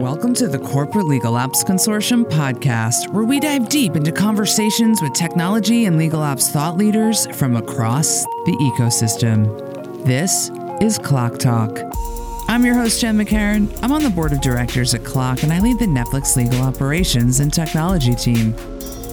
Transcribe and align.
Welcome 0.00 0.32
to 0.36 0.48
the 0.48 0.58
Corporate 0.58 1.04
Legal 1.04 1.36
Ops 1.36 1.62
Consortium 1.62 2.24
podcast, 2.24 3.12
where 3.12 3.24
we 3.24 3.38
dive 3.38 3.68
deep 3.68 3.94
into 3.94 4.10
conversations 4.10 5.02
with 5.02 5.12
technology 5.12 5.84
and 5.84 5.98
legal 5.98 6.22
ops 6.22 6.48
thought 6.48 6.78
leaders 6.78 7.26
from 7.36 7.56
across 7.56 8.24
the 8.46 8.72
ecosystem. 8.74 9.44
This 10.06 10.50
is 10.80 10.98
CLOC 10.98 11.38
Talk. 11.38 11.78
I'm 12.48 12.64
your 12.64 12.74
host, 12.74 13.02
Jenn 13.02 13.18
McCarron. 13.18 13.68
I'm 13.82 13.92
on 13.92 14.02
the 14.02 14.08
board 14.08 14.32
of 14.32 14.40
directors 14.40 14.94
at 14.94 15.02
CLOC, 15.02 15.42
and 15.42 15.52
I 15.52 15.60
lead 15.60 15.78
the 15.78 15.84
Netflix 15.84 16.36
legal 16.36 16.62
operations 16.62 17.40
and 17.40 17.52
technology 17.52 18.14
team. 18.14 18.54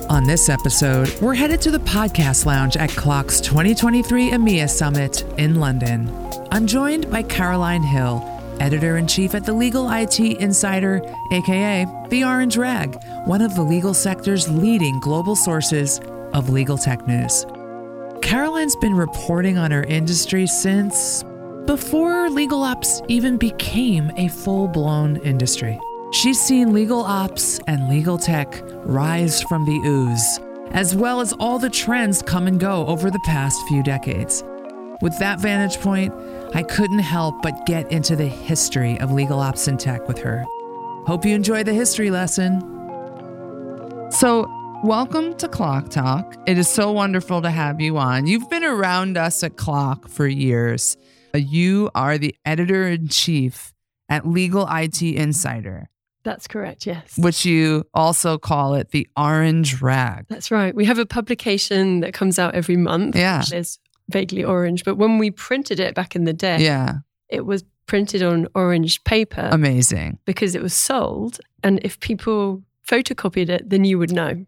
On 0.10 0.24
this 0.24 0.48
episode, 0.48 1.14
we're 1.20 1.36
headed 1.36 1.62
to 1.62 1.72
the 1.72 1.80
podcast 1.80 2.46
lounge 2.46 2.78
at 2.78 2.90
CLOC's 2.92 3.42
2023 3.42 4.32
EMEA 4.32 4.70
Summit 4.70 5.24
in 5.38 5.56
London. 5.56 6.10
I'm 6.52 6.66
joined 6.66 7.12
by 7.12 7.22
Caroline 7.24 7.84
Hill, 7.84 8.39
editor 8.60 8.98
in 8.98 9.08
chief 9.08 9.36
at 9.36 9.46
the 9.46 9.54
Legal 9.54 9.90
IT 9.90 10.20
Insider, 10.20 11.02
aka 11.32 11.86
The 12.10 12.24
Orange 12.24 12.58
Rag, 12.58 13.02
one 13.26 13.42
of 13.42 13.56
the 13.56 13.64
legal 13.64 13.94
sector's 13.94 14.50
leading 14.50 15.00
global 15.00 15.36
sources 15.36 16.00
of 16.34 16.50
legal 16.50 16.78
tech 16.78 17.08
news. 17.08 17.46
Caroline's 18.22 18.76
been 18.76 18.94
reporting 18.94 19.58
on 19.58 19.72
her 19.72 19.84
industry 19.84 20.46
since 20.46 21.24
before 21.66 22.30
legal 22.30 22.64
ops 22.64 23.02
even 23.08 23.38
became 23.38 24.12
a 24.18 24.28
full 24.28 24.68
blown 24.68 25.18
industry. 25.18 25.80
She's 26.12 26.42
seen 26.42 26.74
legal 26.74 27.02
ops 27.02 27.60
and 27.68 27.88
legal 27.88 28.18
tech 28.18 28.62
rise 28.84 29.42
from 29.44 29.66
the 29.66 29.78
ooze, 29.86 30.40
as 30.72 30.96
well 30.96 31.22
as 31.22 31.34
all 31.34 31.60
the 31.60 31.70
trends 31.70 32.22
come 32.24 32.48
and 32.48 32.60
go 32.60 32.86
over 32.88 33.12
the 33.12 33.20
past 33.20 33.62
few 33.68 33.84
decades. 33.84 34.44
With 35.02 35.18
that 35.20 35.40
vantage 35.40 35.80
point, 35.80 36.14
I 36.54 36.62
couldn't 36.62 37.00
help 37.00 37.42
but 37.42 37.66
get 37.66 37.90
into 37.90 38.18
the 38.18 38.28
history 38.28 39.00
of 39.00 39.14
legal 39.14 39.40
ops 39.40 39.70
and 39.70 39.80
tech 39.80 40.10
with 40.10 40.20
her. 40.20 40.44
Hope 41.08 41.24
you 41.24 41.34
enjoy 41.34 41.64
the 41.64 41.74
history 41.74 42.12
lesson. 42.12 42.60
So, 44.12 44.46
welcome 44.84 45.38
to 45.38 45.48
CLOC 45.48 45.90
Talk. 45.90 46.36
It 46.46 46.58
is 46.58 46.68
so 46.68 46.92
wonderful 46.92 47.42
to 47.44 47.50
have 47.50 47.80
you 47.80 47.98
on. 47.98 48.28
You've 48.28 48.50
been 48.50 48.66
around 48.66 49.16
us 49.16 49.42
at 49.42 49.56
CLOC 49.56 50.10
for 50.10 50.28
years. 50.28 50.98
You 51.34 51.90
are 51.96 52.18
the 52.18 52.36
editor 52.44 52.86
in 52.90 53.08
chief 53.08 53.74
at 54.10 54.28
Legal 54.28 54.68
IT 54.70 55.02
Insider, 55.02 55.88
That's 56.24 56.46
correct, 56.46 56.86
yes. 56.86 57.18
which 57.18 57.46
you 57.46 57.86
also 57.94 58.38
call 58.38 58.74
it 58.74 58.90
the 58.90 59.08
Orange 59.16 59.82
Rag. 59.82 60.26
That's 60.28 60.52
right. 60.52 60.76
We 60.76 60.84
have 60.86 60.98
a 61.00 61.06
publication 61.06 62.02
that 62.02 62.14
comes 62.14 62.38
out 62.38 62.54
every 62.54 62.76
month. 62.76 63.16
Yeah. 63.16 63.44
It's 63.50 63.80
vaguely 64.10 64.44
orange, 64.44 64.84
but 64.84 64.96
when 64.96 65.18
we 65.18 65.32
printed 65.32 65.80
it 65.80 65.96
back 65.96 66.16
in 66.16 66.26
the 66.26 66.34
day, 66.34 66.58
Yeah, 66.60 66.98
it 67.30 67.46
was 67.46 67.64
printed 67.86 68.22
on 68.24 68.48
orange 68.56 69.04
paper 69.04 69.50
amazing. 69.52 70.20
because 70.26 70.54
it 70.56 70.62
was 70.62 70.74
sold. 70.74 71.40
And 71.64 71.80
if 71.84 72.00
people 72.00 72.64
photocopied 72.88 73.50
it, 73.50 73.70
then 73.70 73.84
you 73.86 73.98
would 73.98 74.12
know. 74.12 74.46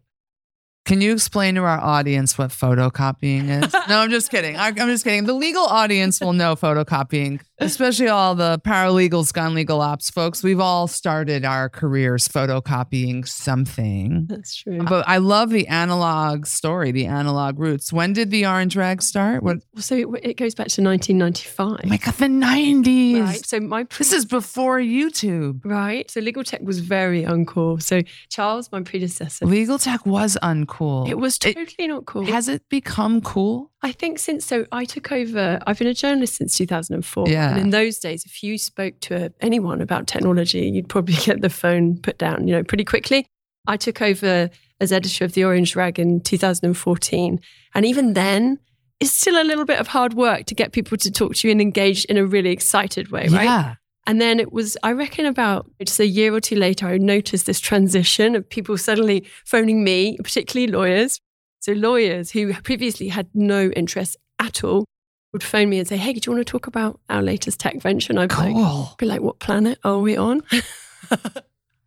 Can 0.84 1.00
you 1.00 1.12
explain 1.12 1.54
to 1.54 1.60
our 1.62 1.78
audience 1.78 2.36
what 2.36 2.50
photocopying 2.50 3.62
is? 3.64 3.72
no, 3.88 3.98
I'm 4.00 4.10
just 4.10 4.30
kidding. 4.30 4.56
I, 4.56 4.68
I'm 4.68 4.74
just 4.88 5.04
kidding. 5.04 5.24
The 5.24 5.32
legal 5.32 5.64
audience 5.64 6.20
will 6.20 6.32
know 6.32 6.56
photocopying, 6.56 7.40
especially 7.62 8.08
all 8.08 8.34
the 8.34 8.58
paralegals, 8.64 9.32
gun 9.32 9.54
legal 9.54 9.80
ops 9.80 10.10
folks. 10.10 10.42
We've 10.42 10.60
all 10.60 10.86
started 10.88 11.44
our 11.44 11.68
careers 11.68 12.28
photocopying 12.28 13.26
something. 13.26 14.26
That's 14.28 14.54
true. 14.56 14.78
But 14.84 15.08
I 15.08 15.18
love 15.18 15.50
the 15.50 15.68
analog 15.68 16.46
story, 16.46 16.92
the 16.92 17.06
analog 17.06 17.58
roots. 17.58 17.92
When 17.92 18.12
did 18.12 18.30
the 18.30 18.46
orange 18.46 18.76
rag 18.76 19.02
start? 19.02 19.42
What? 19.42 19.58
so 19.76 19.94
it, 19.96 20.06
it 20.22 20.36
goes 20.36 20.54
back 20.54 20.68
to 20.68 20.82
1995. 20.82 21.80
Oh 21.84 21.88
my 21.88 21.96
God, 21.96 22.14
the 22.14 22.26
90s. 22.26 23.20
right. 23.24 23.46
So 23.46 23.60
my 23.60 23.84
pre- 23.84 23.98
This 24.04 24.12
is 24.12 24.24
before 24.26 24.78
YouTube. 24.80 25.64
right. 25.64 26.10
So 26.10 26.20
legal 26.20 26.44
tech 26.44 26.60
was 26.62 26.80
very 26.80 27.22
uncool. 27.24 27.82
So 27.82 28.02
Charles, 28.30 28.70
my 28.72 28.82
predecessor, 28.82 29.46
Legal 29.46 29.78
tech 29.78 30.04
was 30.06 30.36
uncool. 30.42 31.08
it 31.08 31.18
was 31.18 31.38
totally 31.38 31.88
not 31.88 32.06
cool. 32.06 32.24
Has 32.26 32.48
it 32.48 32.68
become 32.68 33.20
cool? 33.20 33.71
I 33.84 33.90
think 33.90 34.18
since 34.20 34.46
so 34.46 34.64
I 34.70 34.84
took 34.84 35.10
over, 35.10 35.58
I've 35.66 35.78
been 35.78 35.88
a 35.88 35.94
journalist 35.94 36.36
since 36.36 36.56
2004. 36.56 37.28
Yeah. 37.28 37.50
And 37.50 37.58
in 37.58 37.70
those 37.70 37.98
days, 37.98 38.24
if 38.24 38.42
you 38.42 38.56
spoke 38.56 39.00
to 39.00 39.32
anyone 39.40 39.80
about 39.80 40.06
technology, 40.06 40.68
you'd 40.68 40.88
probably 40.88 41.14
get 41.24 41.40
the 41.40 41.50
phone 41.50 41.98
put 41.98 42.18
down, 42.18 42.46
you 42.46 42.54
know, 42.54 42.62
pretty 42.62 42.84
quickly. 42.84 43.26
I 43.66 43.76
took 43.76 44.00
over 44.00 44.50
as 44.80 44.92
editor 44.92 45.24
of 45.24 45.32
the 45.32 45.44
Orange 45.44 45.74
Rag 45.74 45.98
in 45.98 46.20
2014. 46.20 47.40
And 47.74 47.86
even 47.86 48.12
then, 48.14 48.58
it's 49.00 49.12
still 49.12 49.40
a 49.40 49.44
little 49.44 49.64
bit 49.64 49.80
of 49.80 49.88
hard 49.88 50.14
work 50.14 50.46
to 50.46 50.54
get 50.54 50.72
people 50.72 50.96
to 50.98 51.10
talk 51.10 51.34
to 51.36 51.48
you 51.48 51.52
and 51.52 51.60
engage 51.60 52.04
in 52.04 52.16
a 52.16 52.24
really 52.24 52.50
excited 52.50 53.10
way, 53.10 53.26
right? 53.28 53.44
Yeah. 53.44 53.74
And 54.06 54.20
then 54.20 54.40
it 54.40 54.52
was, 54.52 54.76
I 54.82 54.92
reckon, 54.92 55.26
about 55.26 55.70
just 55.84 56.00
a 56.00 56.06
year 56.06 56.34
or 56.34 56.40
two 56.40 56.56
later, 56.56 56.86
I 56.86 56.98
noticed 56.98 57.46
this 57.46 57.60
transition 57.60 58.34
of 58.34 58.48
people 58.48 58.76
suddenly 58.76 59.24
phoning 59.44 59.84
me, 59.84 60.18
particularly 60.18 60.72
lawyers. 60.72 61.20
So, 61.62 61.72
lawyers 61.72 62.30
who 62.30 62.52
previously 62.52 63.08
had 63.08 63.28
no 63.34 63.70
interest 63.70 64.16
at 64.38 64.62
all 64.62 64.84
would 65.32 65.42
phone 65.42 65.70
me 65.70 65.78
and 65.78 65.88
say, 65.88 65.96
Hey, 65.96 66.12
do 66.12 66.20
you 66.24 66.36
want 66.36 66.46
to 66.46 66.50
talk 66.50 66.66
about 66.66 67.00
our 67.08 67.22
latest 67.22 67.58
tech 67.60 67.80
venture? 67.80 68.12
And 68.12 68.20
I'd 68.20 68.28
be 68.28 68.52
like, 68.52 68.96
be 68.98 69.06
like, 69.06 69.20
What 69.22 69.38
planet 69.38 69.78
are 69.84 69.98
we 69.98 70.16
on? 70.16 70.42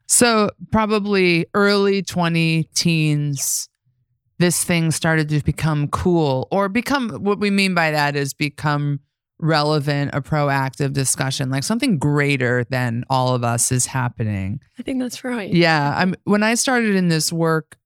So 0.08 0.52
probably 0.72 1.48
early 1.54 2.04
20 2.04 2.70
teens, 2.76 3.70
this 4.38 4.64
thing 4.64 4.92
started 4.92 5.30
to 5.30 5.44
become 5.44 5.88
cool 5.88 6.48
or 6.52 6.70
become 6.70 7.10
what 7.10 7.40
we 7.40 7.50
mean 7.50 7.74
by 7.74 7.92
that 7.92 8.16
is 8.16 8.34
become 8.34 9.00
relevant, 9.40 10.12
a 10.14 10.22
proactive 10.22 10.94
discussion, 10.94 11.50
like 11.50 11.64
something 11.64 11.98
greater 11.98 12.66
than 12.70 13.04
all 13.10 13.34
of 13.34 13.44
us 13.44 13.72
is 13.72 13.88
happening. 13.88 14.62
I 14.80 14.84
think 14.84 15.02
that's 15.02 15.24
right. 15.24 15.52
Yeah. 15.52 15.94
I'm 15.98 16.16
when 16.24 16.44
I 16.44 16.54
started 16.54 16.96
in 16.96 17.10
this 17.10 17.34
work, 17.34 17.78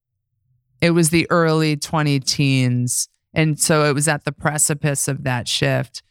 it 0.81 0.91
was 0.91 1.09
the 1.09 1.28
early 1.29 1.75
20 1.75 2.19
teens. 2.22 3.09
And 3.34 3.59
so 3.59 3.85
it 3.85 3.94
was 3.94 4.07
at 4.07 4.25
the 4.25 4.31
precipice 4.31 5.07
of 5.07 5.23
that 5.23 5.47
shift. 5.47 6.01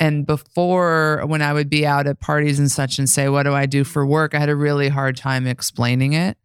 And 0.00 0.26
before, 0.26 1.22
when 1.26 1.42
I 1.42 1.52
would 1.52 1.68
be 1.68 1.84
out 1.84 2.06
at 2.06 2.20
parties 2.20 2.58
and 2.58 2.70
such 2.70 2.98
and 2.98 3.08
say, 3.08 3.28
What 3.28 3.42
do 3.42 3.52
I 3.52 3.66
do 3.66 3.82
for 3.82 4.06
work? 4.06 4.34
I 4.34 4.38
had 4.38 4.48
a 4.48 4.56
really 4.56 4.88
hard 4.88 5.16
time 5.16 5.46
explaining 5.46 6.12
it. 6.12 6.38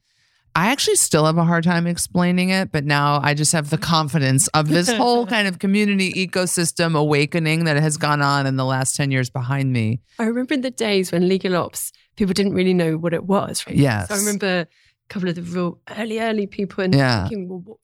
I 0.56 0.68
actually 0.68 0.98
still 0.98 1.26
have 1.26 1.38
a 1.38 1.44
hard 1.44 1.64
time 1.64 1.88
explaining 1.88 2.50
it, 2.50 2.72
but 2.72 2.86
now 2.86 3.20
I 3.24 3.34
just 3.34 3.52
have 3.54 3.72
the 3.72 3.78
confidence 3.78 4.48
of 4.50 4.70
this 4.70 4.92
whole 4.98 5.26
kind 5.26 5.48
of 5.48 5.58
community 5.58 6.14
ecosystem 6.14 6.96
awakening 6.96 7.64
that 7.64 7.78
has 7.78 7.98
gone 7.98 8.22
on 8.22 8.46
in 8.46 8.56
the 8.56 8.66
last 8.66 8.96
10 8.96 9.10
years 9.10 9.32
behind 9.32 9.74
me. 9.74 10.00
I 10.20 10.26
remember 10.26 10.58
the 10.58 10.70
days 10.70 11.12
when 11.12 11.28
legal 11.28 11.56
ops, 11.56 11.92
people 12.18 12.34
didn't 12.34 12.54
really 12.54 12.74
know 12.74 12.98
what 12.98 13.14
it 13.16 13.24
was. 13.24 13.66
Right? 13.66 13.76
Yes. 13.76 14.10
So 14.10 14.16
I 14.16 14.18
remember 14.20 14.68
couple 15.14 15.30
of 15.30 15.36
the 15.36 15.42
real 15.42 15.80
early, 15.98 16.20
early 16.20 16.48
people 16.48 16.84
and 16.84 16.94
Yeah. 16.94 17.28
thinking, 17.28 17.48
well, 17.50 17.60
what, 17.66 17.78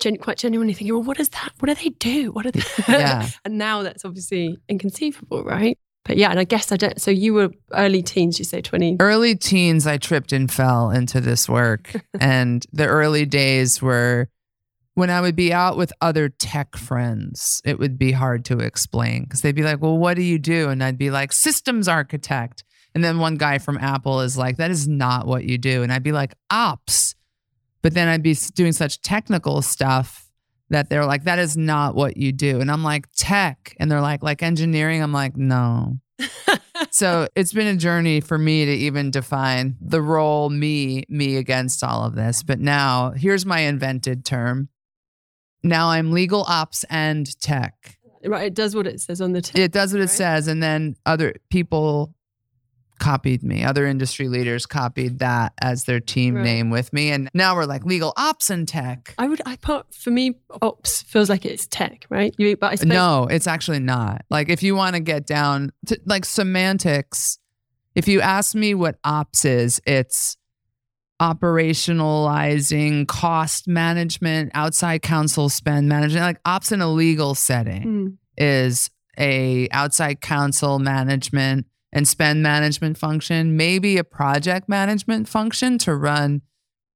gen- 0.00 0.16
quite 0.16 0.38
genuinely 0.38 0.74
thinking, 0.74 0.94
well, 0.94 1.02
what 1.02 1.18
is 1.20 1.28
that? 1.30 1.52
What 1.58 1.68
do 1.68 1.74
they 1.74 1.90
do? 1.90 2.30
What 2.32 2.46
are 2.46 2.50
they? 2.50 2.62
Yeah. 2.88 3.28
and 3.44 3.58
now 3.58 3.82
that's 3.82 4.04
obviously 4.04 4.58
inconceivable, 4.68 5.42
right? 5.44 5.78
But 6.04 6.18
yeah, 6.18 6.28
and 6.30 6.38
I 6.38 6.44
guess 6.44 6.70
I 6.70 6.76
don't. 6.76 7.00
So 7.00 7.10
you 7.10 7.32
were 7.32 7.48
early 7.72 8.02
teens, 8.02 8.38
you 8.38 8.44
say 8.44 8.60
20. 8.60 8.98
early 9.00 9.34
teens 9.34 9.86
i 9.86 9.96
tripped 9.96 10.32
and 10.32 10.50
fell 10.52 10.90
into 10.90 11.18
this 11.20 11.48
work 11.48 11.92
and 12.20 12.66
the 12.72 12.86
early 12.86 13.24
days 13.24 13.80
were 13.80 14.28
when 14.94 15.08
i 15.08 15.18
would 15.22 15.34
be 15.34 15.50
out 15.50 15.78
with 15.78 15.92
other 16.02 16.28
tech 16.28 16.76
friends 16.76 17.62
it 17.64 17.78
would 17.78 17.98
be 17.98 18.12
hard 18.12 18.44
to 18.44 18.58
explain 18.58 19.24
because 19.24 19.40
they'd 19.40 19.54
be 19.54 19.62
like 19.62 19.80
well 19.80 19.96
what 19.96 20.14
do 20.14 20.22
you 20.22 20.38
do 20.38 20.68
and 20.68 20.84
i'd 20.84 20.98
be 20.98 21.10
like 21.10 21.32
systems 21.32 21.88
architect 21.88 22.62
and 22.94 23.02
then 23.02 23.18
one 23.18 23.36
guy 23.36 23.58
from 23.58 23.78
apple 23.78 24.20
is 24.20 24.36
like 24.36 24.56
that 24.58 24.70
is 24.70 24.86
not 24.88 25.26
what 25.26 25.44
you 25.44 25.58
do. 25.58 25.82
And 25.82 25.92
i'd 25.92 26.02
be 26.02 26.12
like 26.12 26.34
ops. 26.50 27.14
But 27.82 27.94
then 27.94 28.08
i'd 28.08 28.22
be 28.22 28.34
doing 28.54 28.72
such 28.72 29.02
technical 29.02 29.62
stuff 29.62 30.30
that 30.70 30.88
they're 30.88 31.06
like 31.06 31.24
that 31.24 31.38
is 31.38 31.56
not 31.56 31.94
what 31.94 32.16
you 32.16 32.32
do. 32.32 32.60
And 32.60 32.70
i'm 32.70 32.82
like 32.82 33.06
tech. 33.16 33.74
And 33.78 33.90
they're 33.90 34.00
like 34.00 34.22
like 34.22 34.42
engineering? 34.42 35.02
I'm 35.02 35.12
like 35.12 35.36
no. 35.36 35.98
So 36.90 37.28
it's 37.34 37.52
been 37.52 37.66
a 37.68 37.76
journey 37.76 38.20
for 38.20 38.36
me 38.36 38.64
to 38.64 38.70
even 38.70 39.10
define 39.10 39.76
the 39.80 40.02
role 40.02 40.50
me 40.50 41.04
me 41.08 41.36
against 41.36 41.82
all 41.84 42.04
of 42.04 42.14
this. 42.14 42.42
But 42.42 42.60
now 42.60 43.10
here's 43.10 43.46
my 43.46 43.60
invented 43.60 44.24
term. 44.24 44.68
Now 45.62 45.90
i'm 45.90 46.12
legal 46.12 46.44
ops 46.48 46.84
and 46.90 47.26
tech. 47.40 47.96
Right, 48.24 48.46
it 48.46 48.54
does 48.54 48.74
what 48.74 48.86
it 48.86 49.00
says 49.00 49.20
on 49.20 49.32
the 49.32 49.42
tin. 49.42 49.60
it 49.60 49.72
does 49.72 49.92
what 49.92 50.02
it 50.02 50.08
says 50.08 50.48
and 50.48 50.62
then 50.62 50.96
other 51.04 51.34
people 51.50 52.14
copied 52.98 53.42
me 53.42 53.64
other 53.64 53.86
industry 53.86 54.28
leaders 54.28 54.66
copied 54.66 55.18
that 55.18 55.52
as 55.60 55.84
their 55.84 56.00
team 56.00 56.34
Right. 56.34 56.44
name 56.44 56.70
with 56.70 56.92
me 56.92 57.10
and 57.10 57.28
now 57.34 57.54
we're 57.56 57.64
like 57.64 57.84
legal 57.84 58.12
ops 58.16 58.50
and 58.50 58.66
tech 58.68 59.14
I 59.18 59.26
would, 59.28 59.42
I 59.44 59.56
part 59.56 59.92
for 59.94 60.10
me, 60.10 60.36
ops 60.62 61.02
feels 61.02 61.28
like 61.28 61.44
it's 61.44 61.66
tech, 61.66 62.06
right? 62.08 62.34
You, 62.38 62.56
but 62.56 62.72
I 62.72 62.74
suppose 62.76 62.92
No, 62.92 63.26
it's 63.30 63.46
actually 63.46 63.80
not. 63.80 64.24
Like 64.30 64.48
if 64.48 64.62
you 64.62 64.74
want 64.76 64.94
to 64.94 65.00
get 65.00 65.26
down 65.26 65.72
to 65.86 66.00
like 66.06 66.24
semantics, 66.24 67.38
if 67.94 68.08
you 68.08 68.20
ask 68.20 68.54
me 68.54 68.74
what 68.74 68.96
ops 69.04 69.44
is, 69.44 69.80
it's 69.86 70.36
operationalizing 71.20 73.06
cost 73.06 73.68
management, 73.68 74.50
outside 74.54 75.02
counsel 75.02 75.48
spend 75.48 75.88
management, 75.88 76.24
like 76.24 76.40
ops 76.44 76.72
in 76.72 76.80
a 76.80 76.90
legal 76.90 77.34
setting 77.34 77.84
Mm, 77.84 78.16
is 78.36 78.90
a 79.18 79.68
outside 79.70 80.20
counsel 80.20 80.78
management 80.78 81.66
and 81.94 82.06
spend 82.06 82.42
management 82.42 82.98
function, 82.98 83.56
maybe 83.56 83.96
a 83.96 84.04
project 84.04 84.68
management 84.68 85.28
function 85.28 85.78
to 85.78 85.94
run 85.94 86.42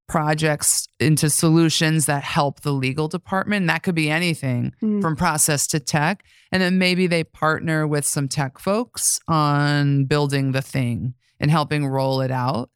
projects 0.08 0.88
into 0.98 1.28
solutions 1.28 2.06
that 2.06 2.22
help 2.24 2.60
the 2.62 2.72
legal 2.72 3.08
department. 3.08 3.66
That 3.66 3.82
could 3.82 3.94
be 3.94 4.08
anything 4.10 4.72
Mm. 4.82 5.02
from 5.02 5.16
process 5.16 5.66
to 5.68 5.80
tech. 5.80 6.24
And 6.50 6.62
then 6.62 6.78
maybe 6.78 7.06
they 7.06 7.24
partner 7.24 7.86
with 7.86 8.06
some 8.06 8.26
tech 8.26 8.58
folks 8.58 9.20
on 9.28 10.06
building 10.06 10.52
the 10.52 10.62
thing 10.62 11.14
and 11.38 11.50
helping 11.50 11.86
roll 11.86 12.20
it 12.22 12.30
out. 12.30 12.70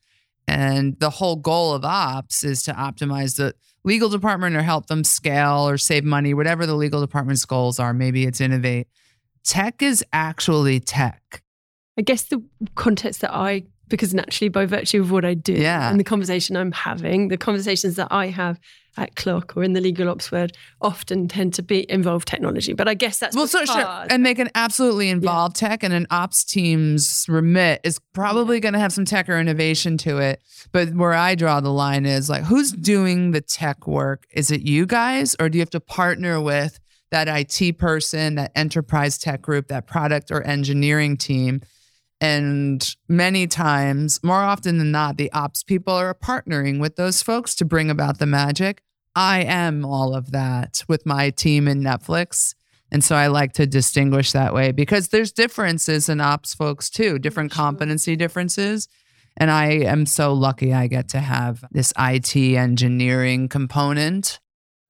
And 0.47 0.99
the 1.01 1.09
whole 1.11 1.37
goal 1.37 1.73
of 1.73 1.85
ops 1.85 2.45
is 2.45 2.63
to 2.65 2.73
optimize 2.75 3.37
the 3.37 3.55
legal 3.83 4.11
department 4.11 4.55
or 4.55 4.63
help 4.63 4.87
them 4.87 5.03
scale 5.03 5.67
or 5.69 5.79
save 5.79 6.05
money, 6.05 6.35
whatever 6.35 6.67
the 6.67 6.75
legal 6.77 7.01
department's 7.01 7.47
goals 7.47 7.81
are. 7.81 7.95
Maybe 7.95 8.27
it's 8.27 8.41
innovate. 8.43 8.89
Tech 9.43 9.81
is 9.83 10.05
actually 10.13 10.81
tech. 10.81 11.43
I 11.99 12.03
guess 12.03 12.25
the 12.25 12.43
context 12.75 13.21
that 13.21 13.35
I, 13.35 13.65
because 13.89 14.15
naturally 14.15 14.49
by 14.49 14.65
virtue 14.67 15.01
of 15.01 15.11
what 15.11 15.25
I 15.25 15.35
do 15.35 15.53
Yeah. 15.53 15.91
and 15.91 16.01
the 16.01 16.05
conversation 16.05 16.57
I'm 16.57 16.73
having, 16.73 17.29
the 17.29 17.37
conversations 17.37 17.97
that 17.97 18.09
I 18.11 18.29
have 18.29 18.59
at 18.97 19.15
CLOC 19.15 19.57
or 19.57 19.63
in 19.65 19.73
the 19.73 19.81
legal 19.81 20.09
ops 20.11 20.31
world 20.31 20.53
often 20.83 21.27
tend 21.29 21.55
to 21.55 21.63
be 21.63 21.91
involve 21.91 22.25
technology. 22.27 22.75
But 22.75 22.89
I 22.89 22.95
guess 22.95 23.19
that's 23.19 23.35
Well, 23.35 23.47
so 23.47 23.65
sure. 23.65 24.07
And 24.11 24.25
they 24.25 24.35
can 24.35 24.51
absolutely 24.55 25.09
involve 25.09 25.55
tech, 25.55 25.83
and 25.83 25.95
an 25.95 26.07
ops 26.11 26.45
team's 26.45 27.25
remit 27.29 27.81
is 27.85 27.99
probably 28.13 28.61
going 28.61 28.75
to 28.75 28.79
have 28.79 28.93
some 28.93 29.07
tech 29.07 29.29
or 29.31 29.39
innovation 29.39 29.97
to 29.99 30.19
it. 30.19 30.43
But 30.73 30.95
where 30.95 31.15
I 31.15 31.35
draw 31.35 31.61
the 31.61 31.73
line 31.73 32.05
is 32.05 32.29
like, 32.29 32.45
who's 32.45 32.73
doing 32.73 33.31
the 33.31 33.41
tech 33.41 33.87
work? 33.87 34.27
Is 34.33 34.51
it 34.51 34.61
you 34.63 34.85
guys, 34.87 35.35
or 35.41 35.49
do 35.49 35.57
you 35.59 35.63
have 35.63 35.71
to 35.71 35.81
partner 35.81 36.39
with 36.41 36.79
that 37.11 37.29
IT 37.29 37.79
person, 37.79 38.35
that 38.37 38.53
enterprise 38.55 39.17
tech 39.19 39.41
group, 39.43 39.69
that 39.69 39.87
product 39.87 40.31
or 40.31 40.43
engineering 40.43 41.17
team? 41.17 41.61
And 42.23 42.95
many 43.09 43.49
times, 43.49 44.23
more 44.23 44.43
often 44.43 44.79
than 44.79 44.93
not, 44.93 45.17
the 45.17 45.33
ops 45.33 45.65
people 45.65 45.93
are 45.93 46.15
partnering 46.15 46.79
with 46.79 46.95
those 46.95 47.21
folks 47.21 47.53
to 47.57 47.65
bring 47.65 47.91
about 47.91 48.21
the 48.21 48.27
magic. 48.27 48.85
I 49.17 49.43
am 49.43 49.85
all 49.85 50.15
of 50.15 50.31
that 50.31 50.85
with 50.87 51.05
my 51.05 51.31
team 51.31 51.67
in 51.67 51.83
Netflix. 51.83 52.55
And 52.93 53.03
so 53.03 53.17
I 53.17 53.27
like 53.27 53.55
to 53.55 53.67
distinguish 53.67 54.31
that 54.31 54.55
way 54.55 54.71
because 54.71 55.09
there's 55.09 55.33
differences 55.33 56.09
in 56.09 56.21
ops 56.21 56.55
folks 56.55 56.91
too, 56.91 57.19
different 57.19 57.51
competency 57.51 58.15
differences. 58.15 58.87
And 59.37 59.51
I 59.51 59.71
am 59.71 60.07
so 60.07 60.33
lucky 60.33 60.73
I 60.73 60.87
get 60.87 61.09
to 61.09 61.19
have 61.19 61.65
this 61.73 61.93
IT 61.99 62.37
engineering 62.37 63.49
component 63.49 64.39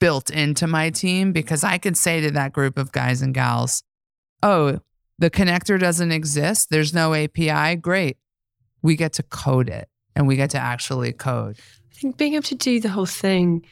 built 0.00 0.28
into 0.28 0.66
my 0.66 0.90
team 0.90 1.32
because 1.32 1.64
I 1.64 1.78
can 1.78 1.94
say 1.94 2.20
to 2.20 2.30
that 2.32 2.52
group 2.52 2.76
of 2.76 2.92
guys 2.92 3.22
and 3.22 3.32
gals, 3.32 3.82
oh, 4.42 4.80
the 5.22 5.30
connector 5.30 5.78
doesn't 5.78 6.10
exist. 6.10 6.68
There's 6.70 6.92
no 6.92 7.14
API. 7.14 7.76
Great. 7.76 8.16
We 8.82 8.96
get 8.96 9.12
to 9.14 9.22
code 9.22 9.68
it 9.68 9.88
and 10.16 10.26
we 10.26 10.34
get 10.36 10.50
to 10.50 10.58
actually 10.58 11.12
code. 11.12 11.56
I 11.92 11.94
think 11.94 12.16
being 12.16 12.34
able 12.34 12.42
to 12.54 12.56
do 12.56 12.80
the 12.80 12.88
whole 12.88 13.06
thing, 13.06 13.64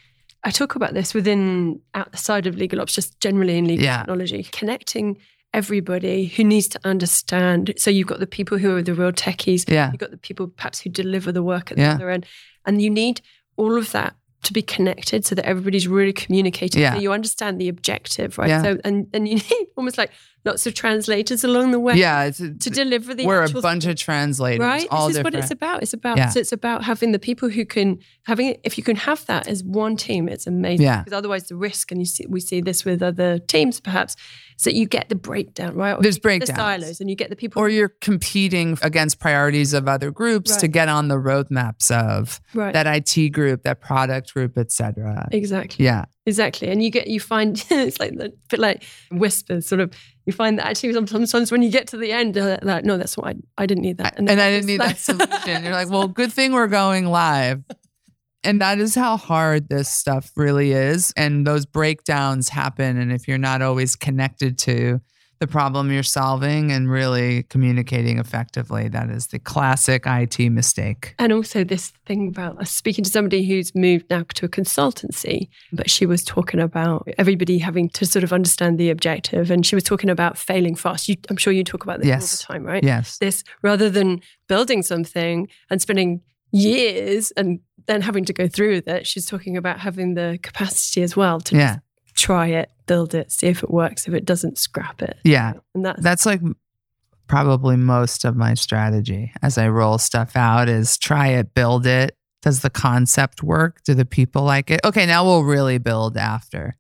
I 0.45 0.51
talk 0.53 0.77
about 0.77 0.95
this 0.95 1.13
within 1.13 1.81
outside 1.95 2.47
of 2.47 2.55
legal 2.57 2.81
ops, 2.81 2.95
just 2.95 3.19
generally 3.21 3.59
in 3.59 3.65
legal 3.67 3.85
Yeah. 3.85 3.99
technology, 3.99 4.45
connecting 4.53 5.19
everybody 5.53 6.27
who 6.27 6.45
needs 6.45 6.69
to 6.69 6.81
understand. 6.85 7.75
So 7.77 7.91
you've 7.91 8.07
got 8.07 8.21
the 8.21 8.27
people 8.39 8.57
who 8.59 8.77
are 8.77 8.83
the 8.83 8.95
real 8.95 9.11
techies, 9.13 9.69
Yeah. 9.69 9.91
you've 9.91 9.99
got 9.99 10.13
the 10.13 10.17
people 10.29 10.47
perhaps 10.47 10.81
who 10.81 10.89
deliver 10.91 11.33
the 11.33 11.43
work 11.43 11.73
at 11.73 11.79
Yeah. 11.79 11.89
the 11.89 11.95
other 11.97 12.11
end, 12.11 12.27
and 12.65 12.81
you 12.81 12.91
need 12.91 13.21
all 13.57 13.77
of 13.77 13.91
that 13.91 14.15
to 14.45 14.53
be 14.55 14.63
connected 14.63 15.27
so 15.27 15.35
that 15.35 15.45
everybody's 15.45 15.87
really 15.89 16.13
communicating. 16.15 16.81
Yeah. 16.81 16.95
So 16.95 17.01
you 17.01 17.13
understand 17.13 17.61
the 17.61 17.69
objective, 17.69 18.39
right? 18.39 18.49
Yeah. 18.49 18.63
So 18.63 18.79
and 18.85 19.07
and 19.13 19.29
you 19.29 19.35
need 19.51 19.67
almost 19.77 19.99
like 19.99 20.11
lots 20.45 20.67
of 20.67 20.73
translators 20.75 21.45
along 21.45 21.71
the 21.71 21.79
way 21.81 21.95
Yeah. 21.97 22.25
It's, 22.25 22.39
to 22.39 22.71
deliver 22.71 23.15
the 23.15 23.27
we're 23.27 23.45
a 23.45 23.51
bunch 23.61 23.85
of 23.87 23.97
translators. 23.97 24.61
right 24.61 24.87
All 24.91 25.07
this 25.09 25.17
is 25.17 25.19
different. 25.19 25.35
what 25.37 25.43
it's 25.45 25.51
about 25.51 25.83
it's 25.83 25.93
about 25.93 26.17
Yeah. 26.17 26.29
so 26.31 26.41
it's 26.41 26.53
about 26.53 26.85
having 26.85 27.13
the 27.13 27.19
people 27.19 27.49
who 27.51 27.65
can 27.67 27.99
having 28.25 28.57
if 28.65 28.79
you 28.79 28.85
can 28.85 28.97
have 28.97 29.27
that 29.27 29.47
as 29.49 29.63
one 29.63 29.97
team 29.97 30.29
it's 30.29 30.47
amazing 30.47 30.85
Yeah. 30.87 30.99
because 31.03 31.13
otherwise 31.17 31.45
the 31.49 31.57
risk 31.57 31.91
and 31.93 32.01
you 32.01 32.07
see 32.07 32.25
we 32.29 32.41
see 32.41 32.61
this 32.63 32.85
with 32.85 33.03
other 33.03 33.39
teams 33.39 33.81
perhaps 33.81 34.17
is 34.57 34.65
that 34.65 34.75
you 34.75 34.87
get 34.87 35.09
the 35.11 35.15
breakdown 35.15 35.75
right 35.75 35.97
Or 35.97 36.03
There's 36.03 36.17
you 36.17 36.21
the 36.21 36.29
breakdowns. 36.29 36.57
silos 36.59 37.01
and 37.01 37.11
you 37.11 37.17
get 37.17 37.29
the 37.31 37.37
people 37.37 37.61
or 37.63 37.69
you're 37.69 37.93
competing 38.01 38.79
against 38.83 39.19
priorities 39.19 39.75
of 39.75 39.89
other 39.89 40.11
groups 40.11 40.57
to 40.57 40.69
get 40.69 40.89
on 40.89 41.09
the 41.09 41.17
roadmaps 41.17 41.91
of 41.91 42.41
right 42.55 42.73
that 42.73 42.87
IT 42.87 43.29
group, 43.33 43.63
that 43.65 43.81
product 43.81 44.33
group, 44.35 44.57
etc. 44.57 45.29
exactly 45.33 45.85
Yeah. 45.85 46.05
Exactly 46.27 46.69
and 46.69 46.83
you 46.83 46.91
get 46.91 47.07
you 47.07 47.19
find 47.19 47.65
it's 47.71 47.99
like 47.99 48.15
the 48.17 48.33
bit 48.49 48.61
like 48.61 48.85
whispers 49.11 49.67
sort 49.67 49.81
of 49.81 49.93
you 50.27 50.33
find 50.33 50.59
that 50.59 50.67
actually 50.67 50.93
sometimes 50.93 51.51
when 51.51 51.63
you 51.63 51.71
get 51.71 51.87
to 51.87 51.97
the 51.97 52.13
end 52.13 52.37
like 52.63 52.85
no 52.85 52.99
that's 52.99 53.17
what 53.17 53.29
I, 53.29 53.35
I 53.59 53.67
didn't 53.67 53.83
need 53.83 53.99
that 53.99 54.19
and 54.19 54.29
then 54.29 54.39
I 54.39 54.51
didn't 54.51 54.67
need 54.67 54.79
like- 54.81 54.97
that 54.97 54.99
solution. 54.99 55.65
You're 55.65 55.73
like, 55.73 55.91
well, 55.91 56.07
good 56.09 56.33
thing 56.33 56.53
we're 56.53 56.67
going 56.69 57.07
live. 57.07 57.65
And 58.43 58.61
that 58.61 58.79
is 58.79 58.95
how 58.95 59.17
hard 59.17 59.69
this 59.69 59.89
stuff 59.89 60.31
really 60.37 60.73
is. 60.73 61.13
And 61.17 61.47
those 61.47 61.67
breakdowns 61.67 62.49
happen. 62.49 62.97
And 62.99 63.13
if 63.13 63.29
you're 63.29 63.39
not 63.39 63.61
always 63.61 63.97
connected 63.97 64.57
to 64.61 65.01
the 65.41 65.47
problem 65.47 65.91
you're 65.91 66.03
solving 66.03 66.71
and 66.71 66.91
really 66.91 67.45
communicating 67.45 68.19
effectively, 68.19 68.89
that 68.89 69.09
is 69.09 69.29
the 69.29 69.39
classic 69.39 70.03
IT 70.07 70.39
mistake. 70.51 71.15
And 71.19 71.33
also 71.33 71.65
this 71.65 71.93
thing 72.05 72.29
about 72.29 72.57
I 72.57 72.61
was 72.61 72.71
speaking 72.71 73.03
to 73.05 73.11
somebody 73.11 73.45
who's 73.47 73.75
moved 73.75 74.05
now 74.11 74.25
to 74.35 74.45
a 74.47 74.49
consultancy, 74.49 75.49
but 75.73 75.89
she 75.91 76.05
was 76.05 76.23
talking 76.23 76.61
about 76.61 77.09
everybody 77.17 77.57
having 77.59 77.89
to 77.91 78.05
sort 78.05 78.23
of 78.23 78.33
understand 78.35 78.79
the 78.79 78.91
objective, 78.91 79.51
and 79.51 79.65
she 79.65 79.75
was 79.75 79.83
talking 79.85 80.11
about 80.11 80.37
failing 80.37 80.75
fast. 80.77 81.09
You, 81.09 81.17
I'm 81.31 81.39
sure 81.39 81.53
you 81.55 81.65
talk 81.65 81.85
about 81.85 82.01
this 82.03 82.11
all 82.11 82.21
the 82.21 82.61
time, 82.61 82.65
right? 82.67 82.85
Yes. 82.85 83.17
This 83.19 83.43
rather 83.63 83.89
than 83.89 84.21
building 84.47 84.83
something 84.83 85.49
and 85.71 85.81
spending 85.81 86.21
years 86.53 87.31
and 87.33 87.61
then 87.87 88.03
having 88.03 88.25
to 88.27 88.33
go 88.35 88.47
through 88.47 88.73
with 88.75 88.89
it, 88.89 89.07
she's 89.07 89.25
talking 89.25 89.57
about 89.57 89.81
having 89.81 90.15
the 90.15 90.39
capacity 90.43 91.03
as 91.03 91.17
well 91.17 91.41
to 91.41 91.57
Yeah. 91.57 91.79
try 92.15 92.49
it, 92.49 92.71
build 92.91 93.15
it, 93.15 93.31
see 93.31 93.47
if 93.47 93.63
it 93.63 93.71
works. 93.71 94.09
If 94.09 94.15
it 94.15 94.25
doesn't, 94.25 94.59
scrap 94.59 95.01
it. 95.01 95.17
Yeah. 95.23 95.53
And 95.77 95.85
that's 95.85 96.03
That's 96.03 96.27
like 96.27 96.41
probably 97.29 97.77
most 97.77 98.25
of 98.25 98.35
my 98.35 98.55
strategy 98.55 99.31
as 99.43 99.59
I 99.59 99.69
roll 99.69 99.97
stuff 99.99 100.35
out 100.35 100.69
is 100.69 100.99
try 100.99 101.29
it, 101.29 101.55
build 101.55 101.87
it. 101.87 102.17
Does 102.43 102.63
the 102.63 102.71
concept 102.71 103.45
work? 103.45 103.81
Do 103.85 103.95
the 103.95 104.05
people 104.05 104.43
like 104.43 104.73
it? 104.73 104.81
Okay, 104.85 105.07
now 105.07 105.25
we'll 105.25 105.45
really 105.45 105.79
build 105.79 106.17
after. 106.17 106.77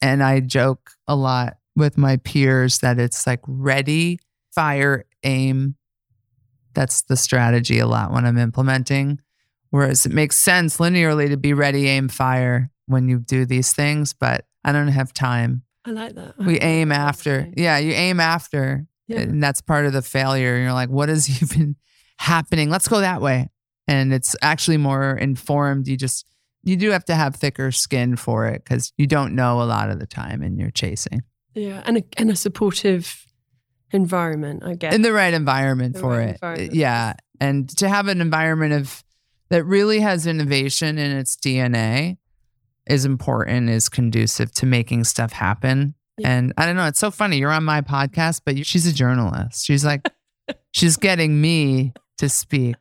And 0.00 0.22
I 0.22 0.40
joke 0.40 0.92
a 1.06 1.14
lot 1.14 1.58
with 1.76 1.98
my 1.98 2.16
peers 2.16 2.78
that 2.78 2.98
it's 2.98 3.26
like 3.26 3.40
ready, 3.46 4.18
fire, 4.54 5.04
aim. 5.24 5.76
That's 6.72 7.02
the 7.02 7.18
strategy 7.18 7.80
a 7.80 7.86
lot 7.86 8.12
when 8.12 8.24
I'm 8.24 8.38
implementing. 8.38 9.20
Whereas 9.68 10.06
it 10.06 10.12
makes 10.12 10.38
sense 10.38 10.78
linearly 10.78 11.28
to 11.28 11.36
be 11.36 11.52
ready, 11.52 11.86
aim, 11.86 12.08
fire 12.08 12.70
when 12.86 13.10
you 13.10 13.18
do 13.18 13.44
these 13.44 13.74
things, 13.74 14.14
but 14.14 14.46
I 14.64 14.72
don't 14.72 14.88
have 14.88 15.12
time. 15.12 15.62
I 15.84 15.90
like 15.92 16.14
that. 16.14 16.36
We 16.38 16.60
aim 16.60 16.92
after. 16.92 17.48
Yeah, 17.56 17.78
you 17.78 17.92
aim 17.92 18.20
after. 18.20 18.86
Yeah. 19.06 19.20
And 19.20 19.42
that's 19.42 19.60
part 19.60 19.86
of 19.86 19.92
the 19.92 20.02
failure. 20.02 20.58
You're 20.58 20.72
like, 20.72 20.90
what 20.90 21.08
is 21.08 21.42
even 21.42 21.76
happening? 22.18 22.70
Let's 22.70 22.86
go 22.88 23.00
that 23.00 23.20
way. 23.22 23.50
And 23.88 24.12
it's 24.12 24.36
actually 24.42 24.76
more 24.76 25.16
informed. 25.16 25.88
You 25.88 25.96
just, 25.96 26.26
you 26.62 26.76
do 26.76 26.90
have 26.90 27.04
to 27.06 27.14
have 27.14 27.34
thicker 27.36 27.72
skin 27.72 28.14
for 28.16 28.46
it 28.46 28.62
because 28.62 28.92
you 28.98 29.06
don't 29.06 29.34
know 29.34 29.62
a 29.62 29.64
lot 29.64 29.90
of 29.90 29.98
the 29.98 30.06
time 30.06 30.42
and 30.42 30.58
you're 30.58 30.70
chasing 30.70 31.22
Yeah, 31.54 31.82
and 31.86 31.96
a, 31.98 32.04
and 32.18 32.30
a 32.30 32.36
supportive 32.36 33.24
environment, 33.90 34.62
I 34.64 34.74
guess. 34.74 34.94
in 34.94 35.02
the 35.02 35.12
right 35.12 35.34
environment 35.34 35.94
The 35.94 36.00
for 36.00 36.10
right 36.10 36.28
it. 36.28 36.32
environment. 36.34 36.74
Yeah. 36.74 37.14
And 37.40 37.68
to 37.78 37.88
have 37.88 38.08
an 38.08 38.20
environment 38.20 38.74
of 38.74 39.02
that 39.48 39.64
really 39.64 40.00
has 40.00 40.26
innovation 40.26 40.98
in 40.98 41.16
its 41.16 41.34
DNA 41.36 42.18
is 42.88 43.04
important, 43.04 43.68
is 43.70 43.88
conducive 43.88 44.52
to 44.52 44.66
making 44.66 45.04
stuff 45.04 45.32
happen. 45.32 45.94
Yeah. 46.18 46.30
And 46.30 46.52
I 46.56 46.66
don't 46.66 46.76
know, 46.76 46.86
it's 46.86 46.98
so 46.98 47.10
funny. 47.10 47.38
You're 47.38 47.52
on 47.52 47.64
my 47.64 47.80
podcast, 47.80 48.42
but 48.44 48.56
you, 48.56 48.64
she's 48.64 48.86
a 48.86 48.92
journalist. 48.92 49.64
She's 49.64 49.84
like, 49.84 50.08
she's 50.72 50.96
getting 50.96 51.40
me 51.40 51.92
to 52.18 52.28
speak. 52.28 52.76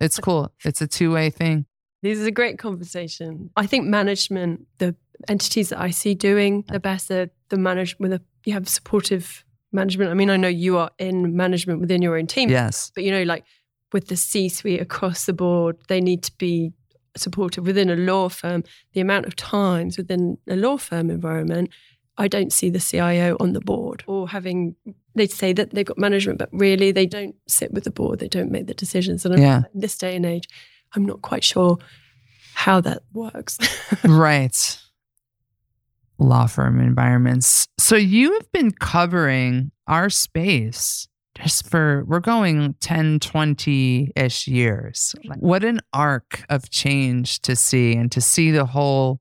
It's 0.00 0.18
cool. 0.18 0.52
It's 0.64 0.80
a 0.80 0.86
two 0.86 1.12
way 1.12 1.30
thing. 1.30 1.66
This 2.02 2.18
is 2.18 2.26
a 2.26 2.32
great 2.32 2.58
conversation. 2.58 3.50
I 3.56 3.66
think 3.66 3.86
management, 3.86 4.66
the 4.78 4.96
entities 5.28 5.68
that 5.68 5.80
I 5.80 5.90
see 5.90 6.14
doing 6.14 6.64
the 6.68 6.80
best 6.80 7.10
are 7.12 7.30
the 7.48 7.56
management 7.56 8.00
with 8.00 8.20
a 8.20 8.22
you 8.44 8.54
have 8.54 8.68
supportive 8.68 9.44
management. 9.70 10.10
I 10.10 10.14
mean, 10.14 10.28
I 10.30 10.36
know 10.36 10.48
you 10.48 10.78
are 10.78 10.90
in 10.98 11.36
management 11.36 11.80
within 11.80 12.02
your 12.02 12.16
own 12.18 12.26
team, 12.26 12.50
Yes. 12.50 12.90
but 12.94 13.04
you 13.04 13.12
know, 13.12 13.22
like 13.22 13.44
with 13.92 14.08
the 14.08 14.16
C 14.16 14.48
suite 14.48 14.80
across 14.80 15.26
the 15.26 15.32
board, 15.32 15.76
they 15.86 16.00
need 16.00 16.24
to 16.24 16.32
be 16.38 16.72
supportive 17.16 17.66
within 17.66 17.90
a 17.90 17.96
law 17.96 18.28
firm. 18.28 18.64
The 18.92 19.00
amount 19.00 19.26
of 19.26 19.36
times 19.36 19.96
within 19.96 20.38
a 20.48 20.56
law 20.56 20.76
firm 20.76 21.10
environment, 21.10 21.70
I 22.18 22.28
don't 22.28 22.52
see 22.52 22.70
the 22.70 22.78
CIO 22.80 23.36
on 23.40 23.52
the 23.52 23.60
board 23.60 24.04
or 24.06 24.28
having. 24.28 24.76
They 25.14 25.26
say 25.26 25.52
that 25.52 25.70
they've 25.70 25.84
got 25.86 25.98
management, 25.98 26.38
but 26.38 26.48
really 26.52 26.90
they 26.92 27.06
don't 27.06 27.34
sit 27.46 27.72
with 27.72 27.84
the 27.84 27.90
board. 27.90 28.18
They 28.18 28.28
don't 28.28 28.50
make 28.50 28.66
the 28.66 28.74
decisions. 28.74 29.24
And 29.26 29.38
Yeah. 29.38 29.62
in 29.74 29.80
this 29.80 29.96
day 29.98 30.16
and 30.16 30.24
age, 30.24 30.48
I'm 30.94 31.04
not 31.04 31.20
quite 31.22 31.44
sure 31.44 31.78
how 32.54 32.80
that 32.82 33.02
works. 33.12 33.58
right. 34.04 34.78
Law 36.18 36.46
firm 36.46 36.80
environments. 36.80 37.66
So 37.78 37.96
you 37.96 38.32
have 38.34 38.50
been 38.52 38.70
covering 38.70 39.72
our 39.86 40.08
space 40.08 41.08
just 41.36 41.68
for 41.68 42.04
we're 42.06 42.20
going 42.20 42.74
10 42.80 43.20
20 43.20 44.12
ish 44.16 44.46
years. 44.46 45.14
What 45.38 45.64
an 45.64 45.80
arc 45.92 46.44
of 46.48 46.70
change 46.70 47.40
to 47.42 47.56
see 47.56 47.94
and 47.94 48.10
to 48.12 48.20
see 48.20 48.50
the 48.50 48.66
whole 48.66 49.20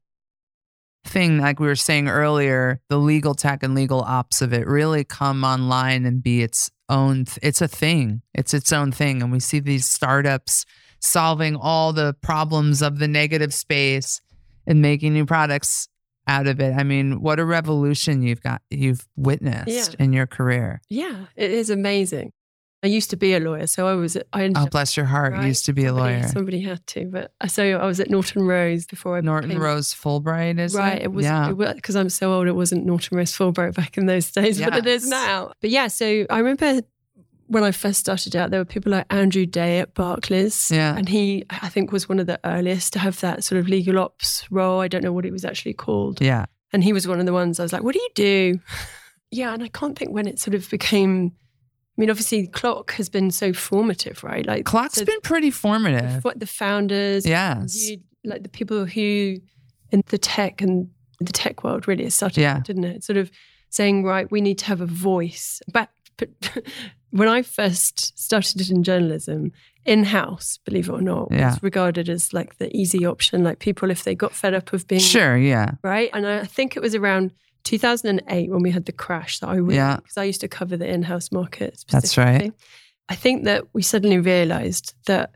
thing 1.03 1.39
like 1.39 1.59
we 1.59 1.65
were 1.65 1.75
saying 1.75 2.07
earlier 2.07 2.79
the 2.89 2.97
legal 2.97 3.33
tech 3.33 3.63
and 3.63 3.73
legal 3.73 4.01
ops 4.01 4.39
of 4.39 4.53
it 4.53 4.67
really 4.67 5.03
come 5.03 5.43
online 5.43 6.05
and 6.05 6.21
be 6.21 6.43
its 6.43 6.69
own 6.89 7.25
th- 7.25 7.39
it's 7.41 7.61
a 7.61 7.67
thing. 7.67 8.21
It's 8.33 8.53
its 8.53 8.71
own 8.71 8.91
thing. 8.91 9.23
And 9.23 9.31
we 9.31 9.39
see 9.39 9.59
these 9.59 9.87
startups 9.87 10.65
solving 10.99 11.55
all 11.55 11.93
the 11.93 12.13
problems 12.21 12.81
of 12.83 12.99
the 12.99 13.07
negative 13.07 13.53
space 13.53 14.21
and 14.67 14.81
making 14.81 15.13
new 15.13 15.25
products 15.25 15.87
out 16.27 16.47
of 16.47 16.59
it. 16.59 16.73
I 16.75 16.83
mean, 16.83 17.21
what 17.21 17.39
a 17.39 17.45
revolution 17.45 18.21
you've 18.21 18.41
got 18.41 18.61
you've 18.69 19.07
witnessed 19.15 19.67
Yeah. 19.97 20.03
in 20.03 20.13
your 20.13 20.27
career. 20.27 20.81
Yeah, 20.89 21.25
it 21.35 21.51
is 21.51 21.69
amazing. 21.69 22.31
I 22.83 22.87
used 22.87 23.11
to 23.11 23.15
be 23.15 23.35
a 23.35 23.39
lawyer, 23.39 23.67
so 23.67 23.85
I 23.87 23.93
was. 23.93 24.17
I 24.33 24.51
Oh, 24.55 24.65
bless 24.65 24.97
your 24.97 25.05
heart. 25.05 25.33
You 25.33 25.39
right, 25.41 25.47
used 25.47 25.65
to 25.65 25.73
be 25.73 25.83
a 25.85 25.89
somebody- 25.89 26.15
lawyer. 26.15 26.27
Somebody 26.29 26.61
had 26.61 26.87
to, 26.87 27.05
but 27.05 27.31
uh, 27.39 27.45
so 27.45 27.63
I 27.77 27.85
was 27.85 27.99
at 27.99 28.09
Norton 28.09 28.41
Rose 28.41 28.87
before 28.87 29.17
I 29.17 29.21
Norton 29.21 29.49
became, 29.49 29.61
Rose 29.61 29.93
Fulbright, 29.93 30.59
is 30.59 30.73
Right, 30.73 30.97
it? 30.97 31.03
it 31.03 31.13
was 31.13 31.25
yeah. 31.25 31.53
because 31.75 31.95
I'm 31.95 32.09
so 32.09 32.33
old. 32.33 32.47
It 32.47 32.55
wasn't 32.55 32.87
Norton 32.87 33.17
Rose 33.19 33.33
Fulbright 33.33 33.75
back 33.75 33.99
in 33.99 34.07
those 34.07 34.31
days, 34.31 34.59
but 34.63 34.75
it 34.75 34.87
is 34.87 35.07
now. 35.07 35.51
But 35.61 35.69
yeah, 35.69 35.89
so 35.89 36.25
I 36.31 36.39
remember 36.39 36.81
when 37.51 37.63
I 37.63 37.71
first 37.71 37.99
started 37.99 38.35
out, 38.35 38.49
there 38.49 38.59
were 38.59 38.65
people 38.65 38.91
like 38.91 39.05
Andrew 39.09 39.45
Day 39.45 39.79
at 39.79 39.93
Barclays, 39.93 40.71
Yeah. 40.71 40.95
and 40.95 41.07
he 41.09 41.43
I 41.49 41.69
think 41.69 41.91
was 41.91 42.07
one 42.09 42.19
of 42.19 42.27
the 42.27 42.39
earliest 42.43 42.93
to 42.93 42.99
have 42.99 43.19
that 43.19 43.43
sort 43.43 43.59
of 43.59 43.67
legal 43.67 43.99
ops 43.99 44.45
role. 44.49 44.79
I 44.79 44.87
don't 44.87 45.03
know 45.03 45.13
what 45.13 45.25
it 45.25 45.31
was 45.31 45.45
actually 45.45 45.73
called, 45.73 46.21
yeah. 46.21 46.45
and 46.73 46.83
he 46.83 46.93
was 46.93 47.07
one 47.07 47.19
of 47.19 47.25
the 47.25 47.33
ones 47.33 47.59
I 47.59 47.63
was 47.63 47.73
like, 47.73 47.83
"What 47.83 47.93
do 47.93 48.01
you 48.01 48.09
do?" 48.15 48.59
yeah, 49.31 49.53
and 49.53 49.61
I 49.63 49.67
can't 49.67 49.97
think 49.97 50.11
when 50.11 50.27
it 50.27 50.39
sort 50.39 50.55
of 50.55 50.69
became. 50.69 51.33
I 51.97 52.01
mean, 52.01 52.09
obviously, 52.09 52.47
CLOC 52.47 52.91
has 52.91 53.09
been 53.09 53.29
so 53.31 53.51
formative, 53.53 54.23
right? 54.23 54.45
Like 54.45 54.65
CLOC's 54.65 54.95
the- 54.95 55.05
been 55.05 55.21
pretty 55.21 55.51
formative. 55.51 56.23
what 56.23 56.39
the 56.39 56.47
founders, 56.47 57.25
Yes. 57.25 57.75
you, 57.89 57.97
like 58.23 58.43
the 58.43 58.49
people 58.49 58.85
who 58.85 59.35
in 59.91 60.01
the 60.07 60.17
tech 60.17 60.61
and 60.61 60.89
the 61.19 61.33
tech 61.33 61.63
world 61.65 61.87
really 61.89 62.09
started, 62.09 62.41
Yeah. 62.41 62.61
didn't 62.63 62.85
it? 62.85 63.03
Sort 63.03 63.17
of 63.17 63.29
saying, 63.69 64.03
right, 64.05 64.31
we 64.31 64.39
need 64.41 64.57
to 64.59 64.65
have 64.67 64.79
a 64.81 64.85
voice. 64.85 65.61
But, 65.71 65.89
but 66.17 66.29
when 67.11 67.27
I 67.27 67.41
first 67.41 68.17
started 68.19 68.69
in 68.69 68.83
journalism, 68.83 69.51
in 69.85 70.03
house, 70.05 70.59
believe 70.65 70.89
it 70.89 70.91
or 70.93 71.01
not, 71.01 71.27
Yeah. 71.31 71.51
was 71.51 71.63
regarded 71.63 72.09
as 72.09 72.33
like 72.33 72.57
the 72.57 72.75
easy 72.75 73.05
option. 73.05 73.43
Like 73.43 73.59
people, 73.59 73.89
if 73.91 74.03
they 74.03 74.15
got 74.15 74.33
fed 74.33 74.53
up 74.53 74.73
of 74.73 74.87
being 74.87 75.01
Sure, 75.01 75.37
yeah. 75.37 75.71
right, 75.83 76.09
and 76.13 76.25
I 76.27 76.45
think 76.45 76.75
it 76.75 76.81
was 76.81 76.95
around 76.95 77.31
2008 77.63 78.49
when 78.49 78.61
we 78.61 78.71
had 78.71 78.85
the 78.85 78.91
crash 78.91 79.39
that 79.39 79.47
I 79.49 79.55
really, 79.55 79.75
Yeah. 79.75 79.97
because 79.97 80.17
I 80.17 80.23
used 80.23 80.41
to 80.41 80.47
cover 80.47 80.77
the 80.77 80.87
in-house 80.87 81.31
market. 81.31 81.83
That's 81.89 82.17
right. 82.17 82.51
I 83.09 83.15
think 83.15 83.43
that 83.45 83.65
we 83.73 83.81
suddenly 83.81 84.19
realized 84.19 84.93
that 85.05 85.31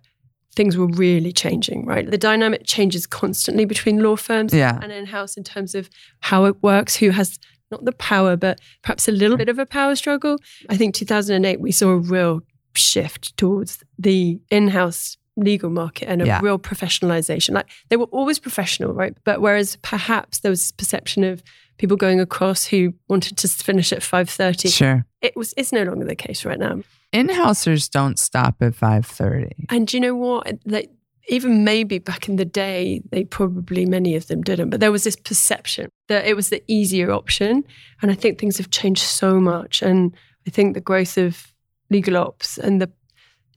things 0.55 0.77
were 0.77 0.87
really 0.87 1.33
changing, 1.33 1.85
right? 1.85 2.09
The 2.09 2.17
dynamic 2.17 2.61
changes 2.65 3.05
constantly 3.05 3.65
between 3.65 4.01
law 4.01 4.15
firms 4.15 4.53
Yeah. 4.53 4.79
and 4.81 4.91
in-house 4.91 5.35
in 5.35 5.43
terms 5.43 5.75
of 5.75 5.89
how 6.21 6.45
it 6.45 6.55
works, 6.63 6.95
who 6.95 7.09
has 7.09 7.37
not 7.71 7.85
the 7.85 7.91
power, 7.93 8.35
but 8.35 8.59
perhaps 8.83 9.07
a 9.07 9.11
little 9.11 9.37
bit 9.37 9.49
of 9.49 9.59
a 9.59 9.65
power 9.65 9.95
struggle. 9.95 10.37
I 10.69 10.77
think 10.77 10.93
2008 10.95 11.59
we 11.59 11.71
saw 11.71 11.89
a 11.89 11.97
real 11.97 12.41
shift 12.73 13.35
towards 13.37 13.83
the 13.97 14.39
in-house 14.51 15.17
legal 15.37 15.69
market 15.69 16.07
and 16.07 16.21
a 16.21 16.25
Yeah. 16.25 16.39
real 16.41 16.57
professionalization. 16.59 17.53
Like 17.53 17.67
they 17.89 17.97
were 17.97 18.05
always 18.05 18.39
professional, 18.39 18.93
right? 18.93 19.15
But 19.23 19.41
whereas 19.41 19.77
perhaps 19.81 20.39
there 20.39 20.49
was 20.49 20.61
this 20.61 20.71
perception 20.71 21.23
of 21.23 21.43
people 21.77 21.97
going 21.97 22.21
across 22.21 22.65
who 22.65 22.93
wanted 23.09 23.37
to 23.37 23.47
finish 23.49 23.91
at 23.91 23.99
5:30, 24.01 24.69
Sure. 24.69 25.05
it 25.21 25.35
was 25.35 25.53
it's 25.57 25.73
no 25.73 25.83
longer 25.83 26.05
the 26.05 26.15
case 26.15 26.45
right 26.45 26.59
now. 26.59 26.81
In-housers 27.11 27.89
don't 27.89 28.17
stop 28.19 28.55
at 28.61 28.75
5:30. 28.75 29.65
And 29.69 29.87
do 29.87 29.97
you 29.97 30.01
know 30.01 30.15
what? 30.15 30.57
Like 30.65 30.89
even 31.27 31.63
maybe 31.63 31.97
back 31.99 32.29
in 32.29 32.35
the 32.35 32.45
day, 32.45 33.01
they 33.11 33.23
probably 33.23 33.85
many 33.85 34.15
of 34.15 34.27
them 34.27 34.41
didn't, 34.41 34.69
but 34.69 34.79
there 34.79 34.91
was 34.91 35.03
this 35.03 35.15
perception 35.15 35.89
that 36.07 36.25
it 36.25 36.35
was 36.35 36.49
the 36.49 36.61
easier 36.67 37.11
option. 37.11 37.63
And 38.01 38.11
I 38.11 38.13
think 38.15 38.37
things 38.39 38.57
have 38.57 38.69
changed 38.71 39.01
so 39.03 39.39
much. 39.39 39.81
And 39.81 40.13
I 40.47 40.51
think 40.51 40.73
the 40.75 40.81
growth 40.81 41.17
of 41.17 41.51
legal 41.89 42.17
ops 42.17 42.57
and 42.57 42.81
the 42.81 42.91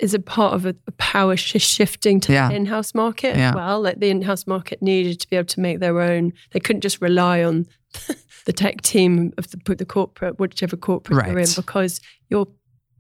is 0.00 0.14
a 0.14 0.20
part 0.20 0.54
of 0.54 0.64
a, 0.64 0.76
a 0.86 0.92
power 0.92 1.36
sh- 1.36 1.60
shifting 1.60 2.20
to 2.20 2.32
Yeah. 2.32 2.48
the 2.48 2.54
in-house 2.54 2.94
market 2.94 3.36
Yeah. 3.36 3.48
as 3.48 3.54
well. 3.56 3.80
Like 3.80 3.98
the 3.98 4.10
in-house 4.10 4.46
market 4.46 4.80
needed 4.80 5.18
to 5.20 5.28
be 5.28 5.34
able 5.34 5.46
to 5.48 5.60
make 5.60 5.80
their 5.80 6.00
own. 6.00 6.32
They 6.52 6.60
couldn't 6.60 6.82
just 6.82 7.02
rely 7.02 7.42
on 7.42 7.66
the 8.46 8.52
tech 8.52 8.80
team 8.82 9.32
of 9.38 9.50
the, 9.50 9.74
the 9.74 9.84
corporate, 9.84 10.38
whichever 10.38 10.76
corporate 10.76 11.26
you're 11.26 11.40
in, 11.40 11.48
because 11.56 12.00
you're 12.30 12.46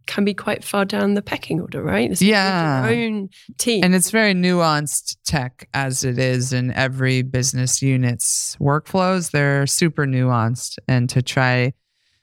can 0.08 0.24
be 0.24 0.34
quite 0.34 0.64
far 0.64 0.84
down 0.84 1.14
the 1.14 1.22
pecking 1.22 1.60
order, 1.60 1.82
right? 1.82 2.10
It's 2.10 2.20
Yeah. 2.22 2.84
own 2.88 3.28
team. 3.58 3.84
And 3.84 3.94
it's 3.94 4.10
very 4.10 4.34
nuanced 4.34 5.16
tech 5.24 5.68
as 5.74 6.02
it 6.02 6.18
is 6.18 6.52
in 6.52 6.72
every 6.72 7.22
business 7.22 7.80
unit's 7.82 8.56
workflows. 8.60 9.30
They're 9.30 9.66
super 9.66 10.06
nuanced. 10.06 10.78
And 10.88 11.08
to 11.10 11.22
try, 11.22 11.74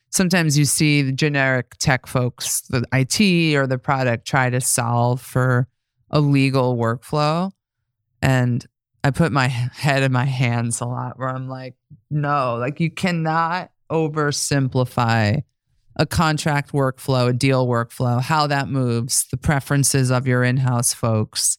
sometimes 0.10 0.58
you 0.58 0.65
see 0.65 1.04
the 1.04 1.12
generic 1.13 1.75
tech 1.80 2.08
folks, 2.08 2.62
the 2.70 2.84
IT 2.92 3.56
or 3.56 3.68
the 3.68 3.77
product, 3.77 4.27
try 4.27 4.50
to 4.50 4.60
solve 4.60 5.22
for 5.22 5.68
a 6.10 6.20
legal 6.20 6.75
workflow. 6.75 7.51
And 8.22 8.65
I 9.04 9.12
put 9.12 9.32
my 9.32 9.48
head 9.48 10.01
in 10.01 10.12
my 10.12 10.25
hands 10.25 10.82
a 10.82 10.86
lot 10.86 11.20
where 11.20 11.30
I'm 11.30 11.48
like, 11.48 11.75
no, 12.10 12.58
like 12.58 12.80
you 12.80 12.89
cannot 12.89 13.70
oversimplify 13.92 15.44
a 15.98 16.06
contract 16.06 16.72
workflow, 16.74 17.30
a 17.30 17.34
deal 17.34 17.68
workflow, 17.68 18.22
how 18.22 18.48
that 18.48 18.68
moves, 18.70 19.25
the 19.32 19.38
preferences 19.38 20.12
of 20.12 20.28
your 20.28 20.44
in 20.44 20.58
house 20.58 20.94
folks. 20.94 21.58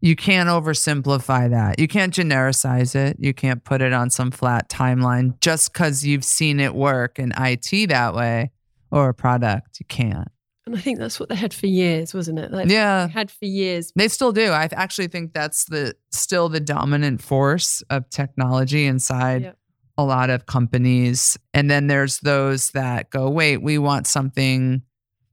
You 0.00 0.14
can't 0.14 0.48
oversimplify 0.48 1.50
that. 1.50 1.78
You 1.78 1.88
can't 1.88 2.12
genericize 2.14 2.94
it. 2.94 3.16
You 3.18 3.32
can't 3.34 3.64
put 3.64 3.80
it 3.82 3.92
on 3.92 4.10
some 4.10 4.30
flat 4.30 4.68
timeline 4.68 5.40
just 5.40 5.72
because 5.72 6.04
you've 6.04 6.24
seen 6.24 6.60
it 6.60 6.74
work 6.74 7.18
in 7.18 7.32
IT 7.36 7.88
that 7.88 8.14
way 8.14 8.52
or 8.90 9.08
a 9.08 9.14
product. 9.14 9.80
You 9.80 9.86
can't. 9.88 10.28
And 10.66 10.76
I 10.76 10.80
think 10.80 10.98
that's 10.98 11.18
what 11.18 11.28
they 11.28 11.34
had 11.36 11.54
for 11.54 11.66
years, 11.66 12.12
wasn't 12.12 12.38
it? 12.40 12.52
Like 12.52 12.68
Yeah. 12.68 13.06
they 13.06 13.12
had 13.12 13.30
for 13.30 13.44
years. 13.46 13.92
They 13.96 14.08
still 14.08 14.32
do. 14.32 14.50
I 14.50 14.68
actually 14.72 15.06
think 15.08 15.32
that's 15.32 15.64
the 15.64 15.94
still 16.12 16.48
the 16.48 16.60
dominant 16.60 17.22
force 17.22 17.82
of 17.88 18.08
technology 18.10 18.84
inside 18.84 19.42
Yeah. 19.42 19.52
A 19.98 20.04
lot 20.04 20.30
of 20.30 20.46
companies. 20.46 21.36
And 21.54 21.70
then 21.70 21.86
there's 21.86 22.18
those 22.20 22.70
that 22.70 23.10
go, 23.10 23.30
wait, 23.30 23.62
we 23.62 23.78
want 23.78 24.06
something, 24.06 24.82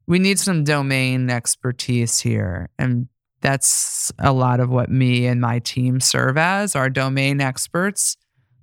we 0.08 0.20
need 0.20 0.40
some 0.40 0.64
domain 0.64 1.30
expertise 1.30 2.20
here. 2.20 2.70
And 2.80 3.08
that's 3.42 4.12
a 4.20 4.32
lot 4.32 4.60
of 4.60 4.70
what 4.70 4.90
me 4.90 5.26
and 5.28 5.42
my 5.42 5.60
team 5.60 6.00
serve 6.00 6.38
as 6.38 6.76
our 6.76 6.90
domain 6.90 7.42
experts 7.42 8.16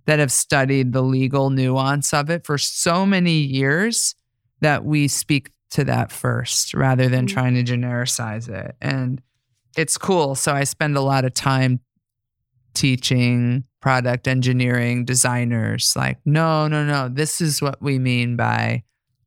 that 0.06 0.18
have 0.18 0.32
studied 0.32 0.92
the 0.92 1.02
legal 1.02 1.50
nuance 1.50 2.14
of 2.14 2.30
it 2.30 2.46
for 2.46 2.56
so 2.56 3.04
many 3.04 3.32
years 3.40 4.14
that 4.60 4.84
we 4.84 5.06
speak 5.06 5.50
to 5.70 5.84
that 5.84 6.10
first 6.10 6.74
rather 6.74 7.08
than 7.08 7.26
Mm. 7.26 7.30
trying 7.30 7.54
to 7.54 7.62
genericize 7.62 8.48
it. 8.48 8.74
And 8.80 9.22
it's 9.76 9.96
cool. 9.98 10.34
So 10.34 10.52
I 10.52 10.64
spend 10.64 10.96
a 10.96 11.00
lot 11.00 11.24
of 11.24 11.34
time 11.34 11.80
teaching 12.74 13.64
product 13.80 14.28
engineering 14.28 15.04
designers 15.04 15.94
like 15.96 16.18
no 16.26 16.68
no 16.68 16.84
no 16.84 17.08
this 17.08 17.40
is 17.40 17.62
what 17.62 17.80
we 17.80 17.98
mean 17.98 18.36
by 18.36 18.82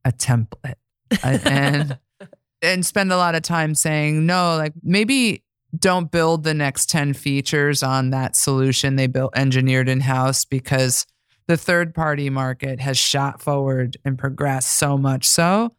a 0.06 0.12
template. 0.12 0.76
And 1.22 1.98
and 2.62 2.86
spend 2.86 3.12
a 3.12 3.18
lot 3.18 3.36
of 3.36 3.42
time 3.42 3.76
saying 3.76 4.26
no 4.26 4.58
like 4.58 4.74
maybe 4.84 5.44
don't 5.78 6.12
build 6.12 6.44
the 6.44 6.54
next 6.54 6.90
10 6.90 7.14
features 7.14 7.82
on 7.82 8.12
that 8.12 8.36
solution 8.36 8.96
they 8.96 9.08
built 9.08 9.36
engineered 9.36 9.90
in 9.90 10.02
house 10.02 10.46
because 10.46 11.06
the 11.48 11.58
third 11.58 11.94
party 11.94 12.30
market 12.30 12.80
has 12.80 12.98
shot 12.98 13.42
forward 13.42 13.98
and 14.06 14.18
progressed 14.18 14.74
so 14.74 14.98
much. 14.98 15.28
So 15.28 15.72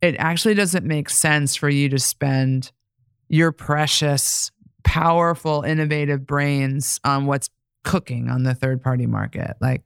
it 0.00 0.14
actually 0.18 0.54
doesn't 0.54 0.86
make 0.86 1.10
sense 1.10 1.56
for 1.56 1.68
you 1.68 1.88
to 1.88 1.98
spend 1.98 2.70
your 3.28 3.50
precious 3.50 4.50
powerful 4.84 5.62
innovative 5.62 6.26
brains 6.26 7.00
on 7.04 7.26
what's 7.26 7.50
cooking 7.84 8.28
on 8.28 8.42
the 8.42 8.54
third 8.54 8.82
party 8.82 9.06
market 9.06 9.56
like 9.60 9.84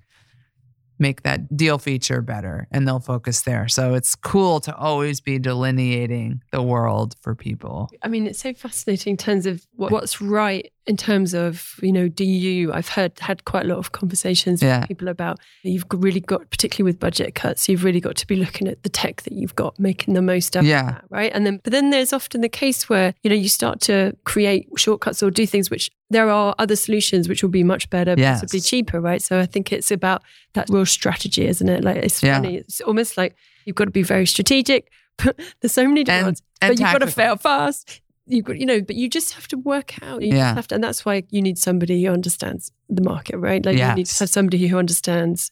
make 0.99 1.23
that 1.23 1.57
deal 1.57 1.79
feature 1.79 2.23
better 2.23 2.69
and 2.71 2.87
they'll 2.87 3.01
focus 3.01 3.43
there 3.43 3.67
so 3.67 3.95
it's 3.95 4.15
cool 4.15 4.61
to 4.61 4.75
always 4.77 5.21
be 5.21 5.37
delineating 5.39 6.41
the 6.53 6.63
world 6.63 7.17
for 7.23 7.35
people 7.35 7.91
I 8.03 8.09
mean, 8.09 8.27
it's 8.27 8.39
so 8.39 8.53
fascinating 8.53 9.13
in 9.13 9.17
terms 9.17 9.47
of 9.47 9.67
what, 9.75 9.91
what's 9.91 10.21
right 10.21 10.71
in 10.87 10.97
terms 10.97 11.33
of, 11.35 11.75
you 11.81 11.93
know, 11.93 12.09
DU. 12.09 12.71
I've 12.75 12.89
heard 12.89 13.13
had 13.21 13.45
quite 13.45 13.65
a 13.65 13.69
lot 13.69 13.79
of 13.79 13.93
conversations 13.93 14.61
Yeah. 14.63 14.81
with 14.81 14.89
people 14.89 15.07
about 15.09 15.39
you've 15.63 15.85
really 15.93 16.19
got, 16.21 16.51
particularly 16.51 16.91
with 16.93 16.99
budget 16.99 17.37
cuts, 17.37 17.69
you've 17.69 17.85
really 17.85 18.01
got 18.01 18.17
to 18.17 18.27
be 18.27 18.35
looking 18.35 18.67
at 18.67 18.83
the 18.83 18.89
tech 18.89 19.23
that 19.23 19.33
you've 19.33 19.55
got, 19.55 19.79
making 19.79 20.15
the 20.15 20.23
most 20.23 20.57
out 20.57 20.65
Yeah. 20.65 20.81
of 20.81 20.87
that, 20.87 21.05
right? 21.11 21.31
And 21.33 21.47
then, 21.47 21.61
but 21.63 21.71
then 21.73 21.91
there's 21.91 22.13
often 22.13 22.41
the 22.41 22.49
case 22.49 22.89
where, 22.89 23.15
you 23.23 23.31
know, 23.31 23.37
you 23.37 23.49
start 23.49 23.81
to 23.83 24.17
create 24.25 24.69
shortcuts 24.77 25.23
or 25.23 25.31
do 25.31 25.47
things 25.47 25.71
which 25.71 25.91
there 26.13 26.31
are 26.31 26.55
other 26.59 26.77
solutions 26.77 27.29
which 27.29 27.43
will 27.43 27.51
be 27.51 27.65
much 27.65 27.89
better, 27.91 28.15
Yes. 28.17 28.41
possibly 28.41 28.61
cheaper, 28.61 29.01
right? 29.01 29.21
So 29.23 29.39
I 29.41 29.47
think 29.47 29.73
it's 29.73 29.91
about 29.91 30.23
that 30.55 30.69
real 30.71 30.87
strategy, 30.87 31.47
isn't 31.47 31.69
it? 31.69 31.83
Like 31.85 31.97
it's 31.97 32.23
Yeah. 32.23 32.37
funny. 32.37 32.57
It's 32.57 32.81
almost 32.83 33.17
like 33.17 33.35
you've 33.65 33.77
got 33.77 33.87
to 33.87 33.91
be 33.91 34.03
very 34.03 34.27
strategic, 34.27 34.91
but 35.25 35.39
there's 35.61 35.73
so 35.73 35.87
many 35.87 36.05
demands. 36.05 36.43
and 36.61 36.71
but 36.71 36.79
you've 36.81 36.93
got 36.93 36.99
to 37.07 37.13
fail 37.23 37.37
fast. 37.37 38.01
You've 38.27 38.45
got, 38.45 38.59
you 38.61 38.67
know, 38.67 38.81
but 38.81 38.95
you 38.97 39.09
just 39.09 39.33
have 39.35 39.49
to 39.49 39.57
work 39.59 40.01
out. 40.03 40.23
You 40.23 40.31
just 40.31 40.39
Yeah. 40.39 40.55
have 40.55 40.69
to, 40.69 40.75
and 40.77 40.85
that's 40.85 41.05
why 41.05 41.25
you 41.31 41.43
need 41.43 41.59
somebody 41.59 42.05
who 42.05 42.13
understands 42.13 42.71
the 42.89 43.03
market, 43.03 43.37
right? 43.39 43.65
Like 43.67 43.77
you 43.79 43.95
need 43.95 44.07
to 44.07 44.19
have 44.21 44.31
somebody 44.31 44.67
who 44.69 44.79
understands 44.79 45.51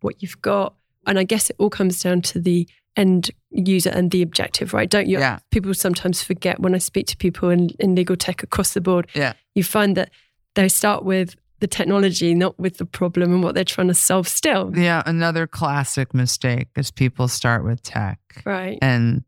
what 0.00 0.20
you've 0.22 0.40
got. 0.42 0.74
And 1.06 1.18
I 1.18 1.24
guess 1.24 1.48
it 1.50 1.56
all 1.58 1.70
comes 1.70 2.02
down 2.02 2.22
to 2.22 2.40
the 2.40 2.68
end 2.98 3.30
user 3.50 3.90
and 3.90 4.10
the 4.10 4.20
objective, 4.22 4.74
right? 4.74 4.90
Don't 4.90 5.06
you? 5.06 5.18
Yeah. 5.18 5.38
People 5.50 5.72
sometimes 5.72 6.22
forget 6.22 6.60
when 6.60 6.74
I 6.74 6.78
speak 6.78 7.06
to 7.06 7.16
people 7.16 7.48
in, 7.48 7.70
in 7.78 7.94
legal 7.94 8.16
tech 8.16 8.42
across 8.42 8.74
the 8.74 8.80
board. 8.80 9.06
Yeah. 9.14 9.32
You 9.54 9.64
find 9.64 9.96
that 9.96 10.10
they 10.54 10.68
start 10.68 11.04
with 11.04 11.34
the 11.60 11.66
technology, 11.66 12.34
not 12.34 12.58
with 12.58 12.76
the 12.78 12.84
problem 12.84 13.32
and 13.32 13.42
what 13.42 13.54
they're 13.54 13.64
trying 13.64 13.88
to 13.88 13.94
solve 13.94 14.28
still. 14.28 14.72
Yeah, 14.76 15.02
another 15.06 15.46
classic 15.46 16.14
mistake 16.14 16.68
is 16.76 16.90
people 16.90 17.26
start 17.28 17.64
with 17.64 17.82
tech 17.82 18.20
Right. 18.44 18.78
and 18.82 19.24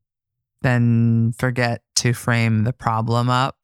then 0.63 1.33
forget 1.39 1.83
to 1.97 2.13
frame 2.13 2.65
the 2.65 2.73
problem 2.73 3.31
up. 3.31 3.57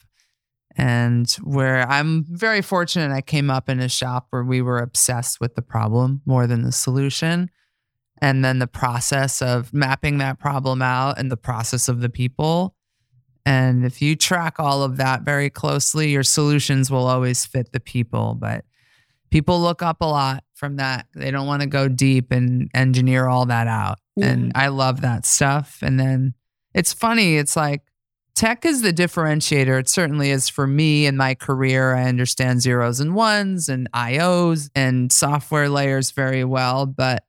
And 0.78 1.30
where 1.42 1.88
I'm 1.88 2.24
very 2.28 2.60
fortunate, 2.60 3.10
I 3.14 3.22
came 3.22 3.50
up 3.50 3.68
in 3.68 3.80
a 3.80 3.88
shop 3.88 4.26
where 4.30 4.44
we 4.44 4.60
were 4.62 4.78
obsessed 4.78 5.40
with 5.40 5.54
the 5.54 5.62
problem 5.62 6.20
more 6.26 6.46
than 6.46 6.62
the 6.62 6.72
solution. 6.72 7.50
And 8.22 8.44
then 8.44 8.58
the 8.58 8.66
process 8.66 9.42
of 9.42 9.72
mapping 9.74 10.18
that 10.18 10.38
problem 10.38 10.80
out 10.82 11.18
and 11.18 11.30
the 11.30 11.36
process 11.36 11.88
of 11.88 12.00
the 12.00 12.08
people. 12.08 12.74
And 13.44 13.84
if 13.84 14.02
you 14.02 14.16
track 14.16 14.58
all 14.58 14.82
of 14.82 14.96
that 14.96 15.22
very 15.22 15.50
closely, 15.50 16.10
your 16.10 16.22
solutions 16.22 16.90
will 16.90 17.06
always 17.06 17.44
fit 17.44 17.72
the 17.72 17.80
people. 17.80 18.34
But 18.34 18.64
people 19.30 19.60
look 19.60 19.82
up 19.82 20.00
a 20.00 20.06
lot 20.06 20.44
from 20.54 20.76
that. 20.76 21.06
They 21.14 21.30
don't 21.30 21.46
want 21.46 21.62
to 21.62 21.68
go 21.68 21.88
deep 21.88 22.32
and 22.32 22.70
engineer 22.74 23.26
all 23.26 23.46
that 23.46 23.66
out. 23.66 23.98
And 24.20 24.50
I 24.54 24.68
love 24.68 25.02
that 25.02 25.26
stuff. 25.26 25.80
And 25.82 26.00
then 26.00 26.34
it's 26.72 26.94
funny, 26.94 27.36
it's 27.36 27.54
like 27.54 27.82
tech 28.34 28.64
is 28.64 28.80
the 28.82 28.92
differentiator. 28.92 29.78
It 29.78 29.88
certainly 29.88 30.30
is 30.30 30.48
for 30.48 30.66
me 30.66 31.04
in 31.06 31.16
my 31.18 31.34
career. 31.34 31.94
I 31.94 32.04
understand 32.04 32.62
zeros 32.62 32.98
and 32.98 33.14
ones 33.14 33.68
and 33.68 33.90
IOs 33.92 34.70
and 34.74 35.12
software 35.12 35.68
layers 35.68 36.12
very 36.12 36.44
well, 36.44 36.86
but 36.86 37.25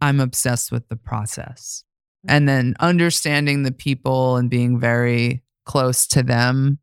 I'm 0.00 0.20
obsessed 0.20 0.72
with 0.72 0.88
the 0.88 0.96
process. 0.96 1.84
Mm-hmm. 2.26 2.36
And 2.36 2.48
then 2.48 2.74
understanding 2.80 3.62
the 3.62 3.72
people 3.72 4.36
and 4.36 4.50
being 4.50 4.78
very 4.78 5.42
close 5.64 6.06
to 6.08 6.22
them 6.22 6.78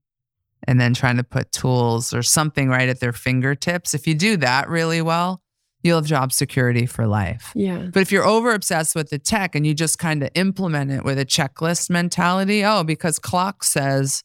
and 0.67 0.79
then 0.81 0.93
trying 0.93 1.17
to 1.17 1.23
put 1.23 1.51
tools 1.51 2.13
or 2.13 2.23
something 2.23 2.69
right 2.69 2.89
at 2.89 2.99
their 2.99 3.13
fingertips. 3.13 3.93
If 3.93 4.07
you 4.07 4.15
do 4.15 4.37
that 4.37 4.69
really 4.69 5.01
well, 5.01 5.41
you'll 5.83 5.97
have 5.97 6.05
job 6.05 6.31
security 6.31 6.85
for 6.85 7.07
life. 7.07 7.51
Yeah. 7.55 7.87
But 7.93 8.01
if 8.01 8.11
you're 8.11 8.25
over 8.25 8.53
obsessed 8.53 8.95
with 8.95 9.09
the 9.09 9.19
tech 9.19 9.55
and 9.55 9.65
you 9.65 9.73
just 9.73 9.99
kind 9.99 10.23
of 10.23 10.29
implement 10.35 10.91
it 10.91 11.03
with 11.03 11.19
a 11.19 11.25
checklist 11.25 11.89
mentality, 11.89 12.65
oh, 12.65 12.83
because 12.83 13.19
CLOC 13.19 13.63
says 13.63 14.23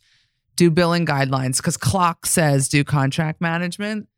do 0.56 0.70
billing 0.70 1.06
guidelines, 1.06 1.58
because 1.58 1.76
CLOC 1.76 2.26
says 2.26 2.68
do 2.68 2.84
contract 2.84 3.40
management, 3.40 4.08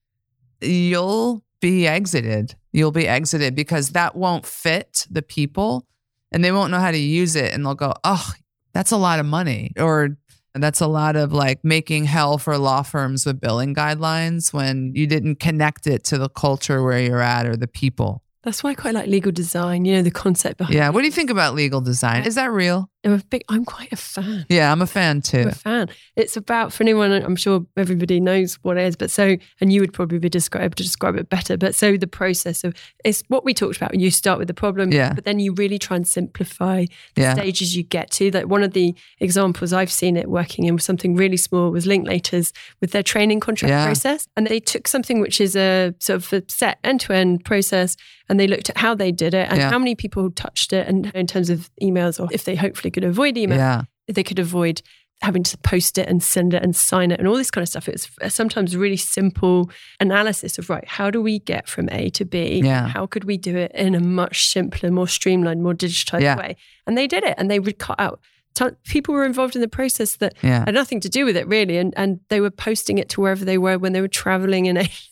you'll 0.61 1.44
be 1.65 1.87
exited. 1.87 2.55
You'll 2.73 2.93
be 2.93 3.09
exited 3.09 3.55
because 3.55 3.91
that 3.91 4.15
won't 4.15 4.45
fit 4.45 5.07
the 5.11 5.23
people 5.23 5.87
and 6.31 6.45
they 6.45 6.53
won't 6.53 6.71
know 6.71 6.79
how 6.79 6.91
to 6.91 6.99
use 6.99 7.37
it. 7.37 7.55
And 7.55 7.65
they'll 7.65 7.75
go, 7.75 7.95
oh, 8.05 8.33
that's 8.75 8.91
a 8.91 8.99
lot 8.99 9.19
of 9.19 9.25
money. 9.25 9.73
Or 9.79 10.19
that's 10.53 10.83
a 10.83 10.87
lot 10.87 11.17
of 11.17 11.33
like 11.33 11.65
making 11.65 12.05
hell 12.05 12.37
for 12.37 12.59
law 12.59 12.83
firms 12.83 13.25
with 13.25 13.41
billing 13.41 13.75
guidelines 13.75 14.53
when 14.53 14.93
you 14.95 15.07
didn't 15.07 15.37
connect 15.41 15.87
it 15.87 16.05
to 16.05 16.19
the 16.19 16.29
culture 16.29 16.83
where 16.83 17.01
you're 17.01 17.23
at 17.23 17.47
or 17.47 17.57
the 17.57 17.67
people. 17.67 18.23
That's 18.43 18.63
why 18.63 18.73
I 18.73 18.75
quite 18.75 18.95
like 18.95 19.07
legal 19.07 19.33
design, 19.33 19.87
you 19.87 19.95
know, 19.95 20.03
the 20.03 20.11
concept 20.11 20.59
behind 20.59 20.75
Yeah. 20.75 20.91
What 20.91 21.01
do 21.01 21.07
you 21.07 21.13
think 21.13 21.31
about 21.31 21.55
legal 21.55 21.81
design? 21.81 22.27
Is 22.27 22.35
that 22.35 22.53
real? 22.53 22.91
I'm 23.05 23.13
a 23.13 23.19
big 23.31 23.43
I'm 23.49 23.65
quite 23.65 23.93
a 23.93 23.97
fan. 23.97 24.47
Yeah, 24.49 24.73
I'm 24.73 24.81
a 24.83 24.87
fan 24.87 25.17
I'm 25.17 25.23
too. 25.23 25.45
a 25.49 25.53
fan. 25.53 25.89
It's 26.17 26.37
about 26.37 26.73
for 26.73 26.83
anyone. 26.83 27.13
I'm 27.13 27.37
sure 27.37 27.67
everybody 27.77 28.19
knows 28.21 28.55
what 28.63 28.77
it 28.79 28.87
is, 28.87 28.97
but 28.97 29.11
so 29.11 29.37
and 29.61 29.73
you 29.73 29.81
would 29.81 29.93
probably 29.93 30.19
be 30.19 30.29
described 30.29 30.79
to 30.79 30.83
describe 30.85 31.17
it 31.17 31.29
better. 31.29 31.57
But 31.57 31.75
so 31.75 31.97
the 31.97 32.07
process 32.07 32.65
of 32.65 32.75
it's 33.05 33.23
what 33.29 33.45
we 33.45 33.53
talked 33.55 33.77
about. 33.77 33.95
You 33.99 34.11
start 34.11 34.39
with 34.39 34.49
the 34.49 34.55
problem, 34.55 34.91
Yeah. 34.93 35.13
but 35.13 35.25
then 35.25 35.39
you 35.39 35.53
really 35.53 35.79
try 35.79 35.97
and 35.97 36.07
simplify 36.09 36.87
the 37.15 37.23
Yeah. 37.23 37.35
stages 37.35 37.77
you 37.77 37.83
get 37.83 38.11
to. 38.13 38.31
Like 38.31 38.47
one 38.49 38.63
of 38.63 38.73
the 38.73 38.95
examples 39.21 39.73
I've 39.73 39.93
seen 39.93 40.17
it 40.17 40.29
working 40.31 40.65
in 40.65 40.75
was 40.75 40.85
something 40.85 41.15
really 41.15 41.37
small 41.37 41.71
was 41.71 41.87
Linklaters 41.87 42.53
with 42.81 42.93
their 42.93 43.03
training 43.03 43.41
contract 43.41 43.71
Yeah. 43.71 43.85
process, 43.85 44.27
and 44.37 44.47
they 44.47 44.61
took 44.61 44.89
something 44.89 45.21
which 45.21 45.41
is 45.41 45.55
a 45.57 45.95
sort 45.99 46.17
of 46.25 46.33
a 46.33 46.43
set 46.49 46.79
end 46.83 47.01
to 47.01 47.13
end 47.15 47.45
process, 47.45 47.97
and 48.29 48.41
they 48.41 48.47
looked 48.47 48.71
at 48.71 48.79
how 48.79 48.95
they 48.95 49.13
did 49.13 49.35
it 49.35 49.49
and 49.51 49.59
Yeah. 49.59 49.71
how 49.71 49.79
many 49.79 49.95
people 49.95 50.31
touched 50.31 50.73
it, 50.73 50.89
and 50.89 51.11
in 51.15 51.27
terms 51.27 51.51
of 51.51 51.69
emails 51.83 52.19
or 52.19 52.29
if 52.33 52.45
they 52.45 52.55
hopefully 52.55 52.91
could 52.95 53.05
avoid 53.05 53.37
email 53.37 53.59
Yeah. 53.59 53.83
they 54.09 54.23
could 54.25 54.39
avoid 54.39 54.81
having 55.23 55.43
to 55.45 55.57
post 55.59 55.97
it 55.97 56.07
and 56.09 56.23
send 56.23 56.53
it 56.55 56.63
and 56.63 56.75
sign 56.77 57.11
it 57.11 57.19
and 57.19 57.27
all 57.29 57.37
this 57.37 57.51
kind 57.51 57.63
of 57.63 57.69
stuff. 57.69 57.89
It's 57.89 58.09
sometimes 58.29 58.77
really 58.77 58.97
simple 58.97 59.71
analysis 60.01 60.59
of 60.59 60.69
right, 60.69 60.87
how 60.87 61.09
do 61.11 61.23
we 61.23 61.39
get 61.39 61.69
from 61.69 61.89
A 61.91 62.11
to 62.11 62.25
B? 62.25 62.61
Yeah. 62.65 62.89
How 62.89 63.07
could 63.07 63.25
we 63.25 63.37
do 63.39 63.57
it 63.57 63.73
in 63.75 63.95
a 63.95 64.01
much 64.01 64.47
simpler, 64.55 64.91
more 64.91 65.09
streamlined, 65.09 65.63
more 65.63 65.73
digitized 65.75 66.23
Yeah. 66.23 66.37
way? 66.37 66.57
And 66.87 66.99
they 66.99 67.07
did 67.07 67.23
it, 67.25 67.35
and 67.39 67.51
they 67.51 67.59
would 67.61 67.79
cut 67.79 67.99
out. 68.01 68.21
ton- 68.55 68.77
People 68.85 69.15
were 69.15 69.25
involved 69.25 69.55
in 69.57 69.63
the 69.63 69.69
process 69.81 70.17
that 70.17 70.35
Yeah. 70.43 70.65
had 70.67 70.75
nothing 70.75 71.01
to 71.01 71.09
do 71.09 71.25
with 71.25 71.37
it 71.37 71.47
really, 71.49 71.77
and 71.79 71.93
and 71.97 72.21
they 72.29 72.41
were 72.41 72.53
posting 72.69 72.99
it 72.99 73.09
to 73.11 73.21
wherever 73.21 73.45
they 73.45 73.59
were 73.59 73.79
when 73.79 73.93
they 73.95 74.01
were 74.01 74.15
traveling 74.23 74.67
in 74.67 74.77
Asia. 74.85 75.09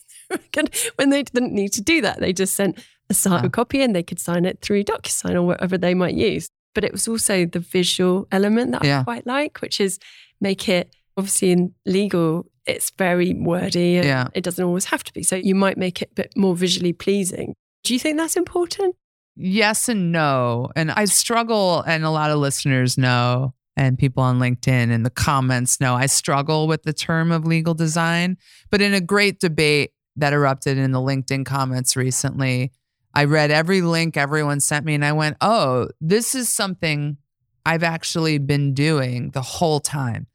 when 0.97 1.11
they 1.11 1.23
didn't 1.23 1.53
need 1.53 1.73
to 1.73 1.81
do 1.81 2.01
that, 2.03 2.21
they 2.21 2.33
just 2.33 2.55
sent 2.55 2.79
a 3.11 3.15
signed 3.15 3.47
Ah. 3.47 3.49
copy 3.49 3.83
and 3.83 3.95
they 3.97 4.03
could 4.03 4.19
sign 4.21 4.45
it 4.45 4.61
through 4.61 4.85
DocuSign 4.85 5.35
or 5.35 5.43
whatever 5.43 5.77
they 5.79 5.95
might 5.95 6.15
use. 6.15 6.49
But 6.75 6.85
it 6.85 6.93
was 6.93 7.07
also 7.09 7.45
the 7.47 7.61
visual 7.61 8.27
element 8.33 8.73
that 8.73 8.85
Yeah. 8.85 9.01
I 9.01 9.05
quite 9.05 9.27
like, 9.27 9.61
which 9.61 9.81
is 9.81 9.99
make 10.41 10.69
it 10.69 10.95
obviously 11.17 11.51
in 11.53 11.75
legal, 11.85 12.47
it's 12.67 12.91
very 12.91 13.35
wordy 13.35 13.97
and 13.97 14.07
Yeah. 14.07 14.29
it 14.35 14.43
doesn't 14.43 14.65
always 14.65 14.87
have 14.87 15.05
to 15.05 15.13
be. 15.13 15.23
So 15.23 15.37
you 15.37 15.55
might 15.55 15.77
make 15.77 16.01
it 16.01 16.11
a 16.13 16.15
bit 16.15 16.33
more 16.37 16.57
visually 16.57 16.93
pleasing. 16.93 17.55
Do 17.85 17.93
you 17.93 18.01
think 18.01 18.17
that's 18.17 18.37
important? 18.37 18.95
Yes 19.37 19.89
and 19.89 20.13
no. 20.13 20.71
And 20.77 20.91
I 20.91 21.07
struggle, 21.07 21.83
and 21.83 22.05
a 22.05 22.11
lot 22.11 22.31
of 22.31 22.39
listeners 22.39 22.97
know, 22.99 23.55
and 23.77 23.99
people 23.99 24.23
on 24.23 24.39
LinkedIn 24.39 24.91
and 24.91 25.05
the 25.05 25.11
comments 25.11 25.81
know, 25.81 25.95
I 25.95 26.07
struggle 26.07 26.67
with 26.69 26.83
the 26.83 26.93
term 26.93 27.33
of 27.33 27.47
legal 27.47 27.75
design. 27.75 28.37
But 28.71 28.81
in 28.83 28.93
a 28.95 29.01
great 29.01 29.41
debate 29.41 29.93
that 30.17 30.33
erupted 30.35 30.77
in 30.77 30.93
the 30.93 31.01
LinkedIn 31.01 31.47
comments 31.47 31.97
recently, 31.97 32.71
I 33.15 33.25
read 33.25 33.51
every 33.51 33.83
link 33.83 34.17
everyone 34.17 34.61
sent 34.61 34.87
me 34.87 34.95
and 34.95 35.05
I 35.05 35.13
went, 35.13 35.37
oh, 35.41 35.89
this 36.01 36.35
is 36.35 36.49
something 36.49 37.19
I've 37.65 37.83
actually 37.83 38.39
been 38.39 38.75
doing 38.75 39.31
the 39.31 39.43
whole 39.43 39.81
time. 39.81 40.27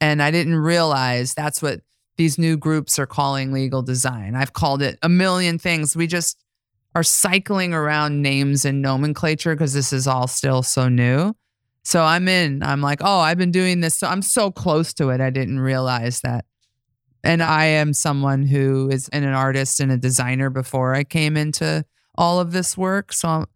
And 0.00 0.22
I 0.22 0.30
didn't 0.30 0.56
realize 0.56 1.34
that's 1.34 1.62
what 1.62 1.80
these 2.16 2.38
new 2.38 2.56
groups 2.56 2.98
are 2.98 3.06
calling 3.06 3.52
legal 3.52 3.82
design. 3.82 4.34
I've 4.34 4.52
called 4.52 4.82
it 4.82 4.98
a 5.02 5.08
million 5.08 5.58
things. 5.58 5.96
We 5.96 6.06
just 6.06 6.42
are 6.94 7.02
cycling 7.02 7.74
around 7.74 8.22
names 8.22 8.64
and 8.64 8.82
nomenclature 8.82 9.54
because 9.54 9.72
this 9.72 9.92
is 9.92 10.06
all 10.06 10.26
still 10.26 10.62
so 10.62 10.88
new. 10.88 11.34
So 11.82 12.02
I'm 12.02 12.28
in. 12.28 12.62
I'm 12.62 12.80
like, 12.80 13.00
oh, 13.02 13.18
I've 13.18 13.38
been 13.38 13.50
doing 13.50 13.80
this. 13.80 13.96
So 13.96 14.06
I'm 14.06 14.22
so 14.22 14.50
close 14.50 14.94
to 14.94 15.10
it. 15.10 15.20
I 15.20 15.30
didn't 15.30 15.60
realize 15.60 16.20
that. 16.20 16.44
And 17.22 17.42
I 17.42 17.64
am 17.64 17.92
someone 17.92 18.42
who 18.42 18.90
is 18.90 19.08
an 19.08 19.24
artist 19.24 19.80
and 19.80 19.90
a 19.90 19.96
designer 19.96 20.50
before 20.50 20.94
I 20.94 21.04
came 21.04 21.36
into 21.36 21.84
all 22.16 22.40
of 22.40 22.52
this 22.52 22.76
work. 22.76 23.12
So, 23.12 23.28
I'm, 23.28 23.46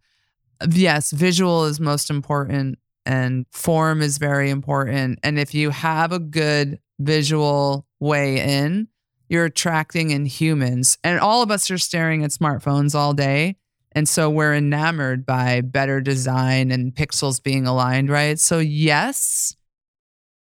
yes, 0.71 1.11
visual 1.11 1.65
is 1.65 1.79
most 1.79 2.09
important 2.09 2.79
and 3.05 3.45
form 3.51 4.01
is 4.01 4.17
very 4.17 4.49
important. 4.49 5.19
And 5.23 5.39
if 5.39 5.53
you 5.53 5.69
have 5.71 6.11
a 6.11 6.19
good 6.19 6.79
visual 6.99 7.87
way 7.99 8.39
in, 8.39 8.87
you're 9.29 9.45
attracting 9.45 10.11
in 10.11 10.25
humans. 10.25 10.97
And 11.03 11.19
all 11.19 11.41
of 11.41 11.51
us 11.51 11.71
are 11.71 11.77
staring 11.77 12.23
at 12.23 12.31
smartphones 12.31 12.95
all 12.95 13.13
day. 13.13 13.55
And 13.93 14.07
so 14.07 14.29
we're 14.29 14.53
enamored 14.53 15.25
by 15.25 15.61
better 15.61 16.01
design 16.01 16.71
and 16.71 16.93
pixels 16.93 17.41
being 17.41 17.65
aligned, 17.65 18.09
right? 18.09 18.39
So, 18.39 18.59
yes. 18.59 19.55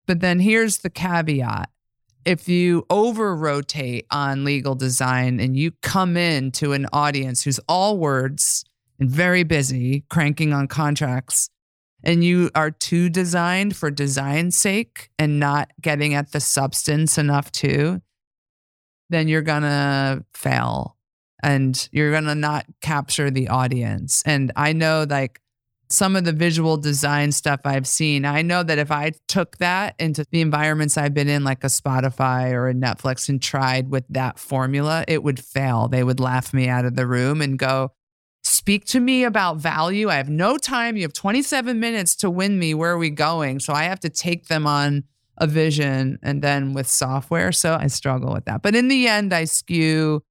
But 0.07 0.21
then 0.21 0.41
here's 0.41 0.79
the 0.79 0.91
caveat 0.91 1.71
if 2.29 2.47
you 2.47 2.85
over 2.91 3.35
rotate 3.35 4.05
on 4.11 4.45
legal 4.45 4.75
design 4.75 5.41
and 5.41 5.57
you 5.57 5.73
come 5.81 6.15
in 6.15 6.51
to 6.51 6.75
an 6.75 6.87
audience 6.93 7.43
who's 7.43 7.59
all 7.71 7.97
words 7.97 8.67
and 9.01 9.11
very 9.11 9.45
busy 9.45 10.05
cranking 10.11 10.53
on 10.53 10.69
contracts, 10.69 11.49
and 12.05 12.23
you 12.23 12.51
are 12.55 12.71
too 12.71 13.09
designed 13.09 13.75
for 13.75 13.91
design's 13.91 14.59
sake 14.59 15.09
and 15.19 15.41
not 15.41 15.71
getting 15.81 16.13
at 16.13 16.33
the 16.33 16.39
substance 16.39 17.17
enough 17.17 17.51
too, 17.51 18.03
then 19.09 19.27
you're 19.27 19.41
gonna 19.41 20.23
fail 20.35 20.99
and 21.43 21.89
you're 21.93 22.13
gonna 22.13 22.35
not 22.35 22.67
capture 22.83 23.31
the 23.31 23.49
audience. 23.49 24.23
And 24.27 24.53
I 24.55 24.75
know 24.75 25.07
like 25.09 25.41
some 25.91 26.17
of 26.17 26.25
the 26.25 26.33
visual 26.33 26.77
design 26.77 27.33
stuff 27.33 27.61
I've 27.65 27.87
seen, 27.87 28.25
I 28.25 28.43
know 28.43 28.63
that 28.63 28.79
if 28.79 28.91
I 28.91 29.13
took 29.27 29.57
that 29.59 29.95
into 29.99 30.25
the 30.31 30.41
environments 30.41 30.99
I've 30.99 31.15
been 31.15 31.29
in, 31.29 31.45
like 31.45 31.65
a 31.65 31.69
Spotify 31.69 32.53
or 32.53 32.69
a 32.69 32.75
Netflix, 32.75 33.29
and 33.29 33.41
tried 33.41 33.91
with 33.91 34.05
that 34.11 34.39
formula, 34.39 35.05
it 35.09 35.23
would 35.23 35.41
fail. 35.41 35.89
They 35.89 36.05
would 36.05 36.21
laugh 36.21 36.53
me 36.53 36.69
out 36.69 36.85
of 36.85 36.95
the 36.95 37.07
room 37.07 37.41
and 37.41 37.59
go, 37.59 37.93
speak 38.45 38.85
to 38.87 39.01
me 39.01 39.25
about 39.25 39.57
value. 39.57 40.09
I 40.11 40.17
have 40.17 40.29
no 40.29 40.59
time. 40.59 40.97
You 40.97 41.03
have 41.03 41.13
27 41.15 41.81
minutes 41.81 42.17
to 42.17 42.31
win 42.31 42.59
me. 42.59 42.75
Where 42.75 42.93
are 42.93 42.99
we 42.99 43.11
going? 43.11 43.61
So 43.61 43.73
I 43.73 43.85
have 43.85 44.01
to 44.01 44.11
take 44.11 44.49
them 44.49 44.67
on 44.67 45.05
a 45.39 45.47
vision 45.47 46.19
and 46.23 46.43
then 46.43 46.75
with 46.75 46.89
software. 46.89 47.53
So 47.53 47.79
I 47.81 47.87
struggle 47.87 48.33
with 48.33 48.45
that. 48.45 48.63
But 48.63 48.75
in 48.75 48.89
the 48.89 49.09
end, 49.09 49.33
I 49.33 49.45
skew 49.45 50.23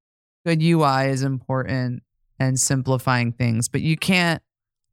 good 0.46 0.62
UI 0.62 1.10
is 1.10 1.24
important 1.24 2.04
and 2.39 2.60
simplifying 2.60 3.32
things, 3.32 3.67
but 3.67 3.82
you 3.82 3.98
can't 3.98 4.41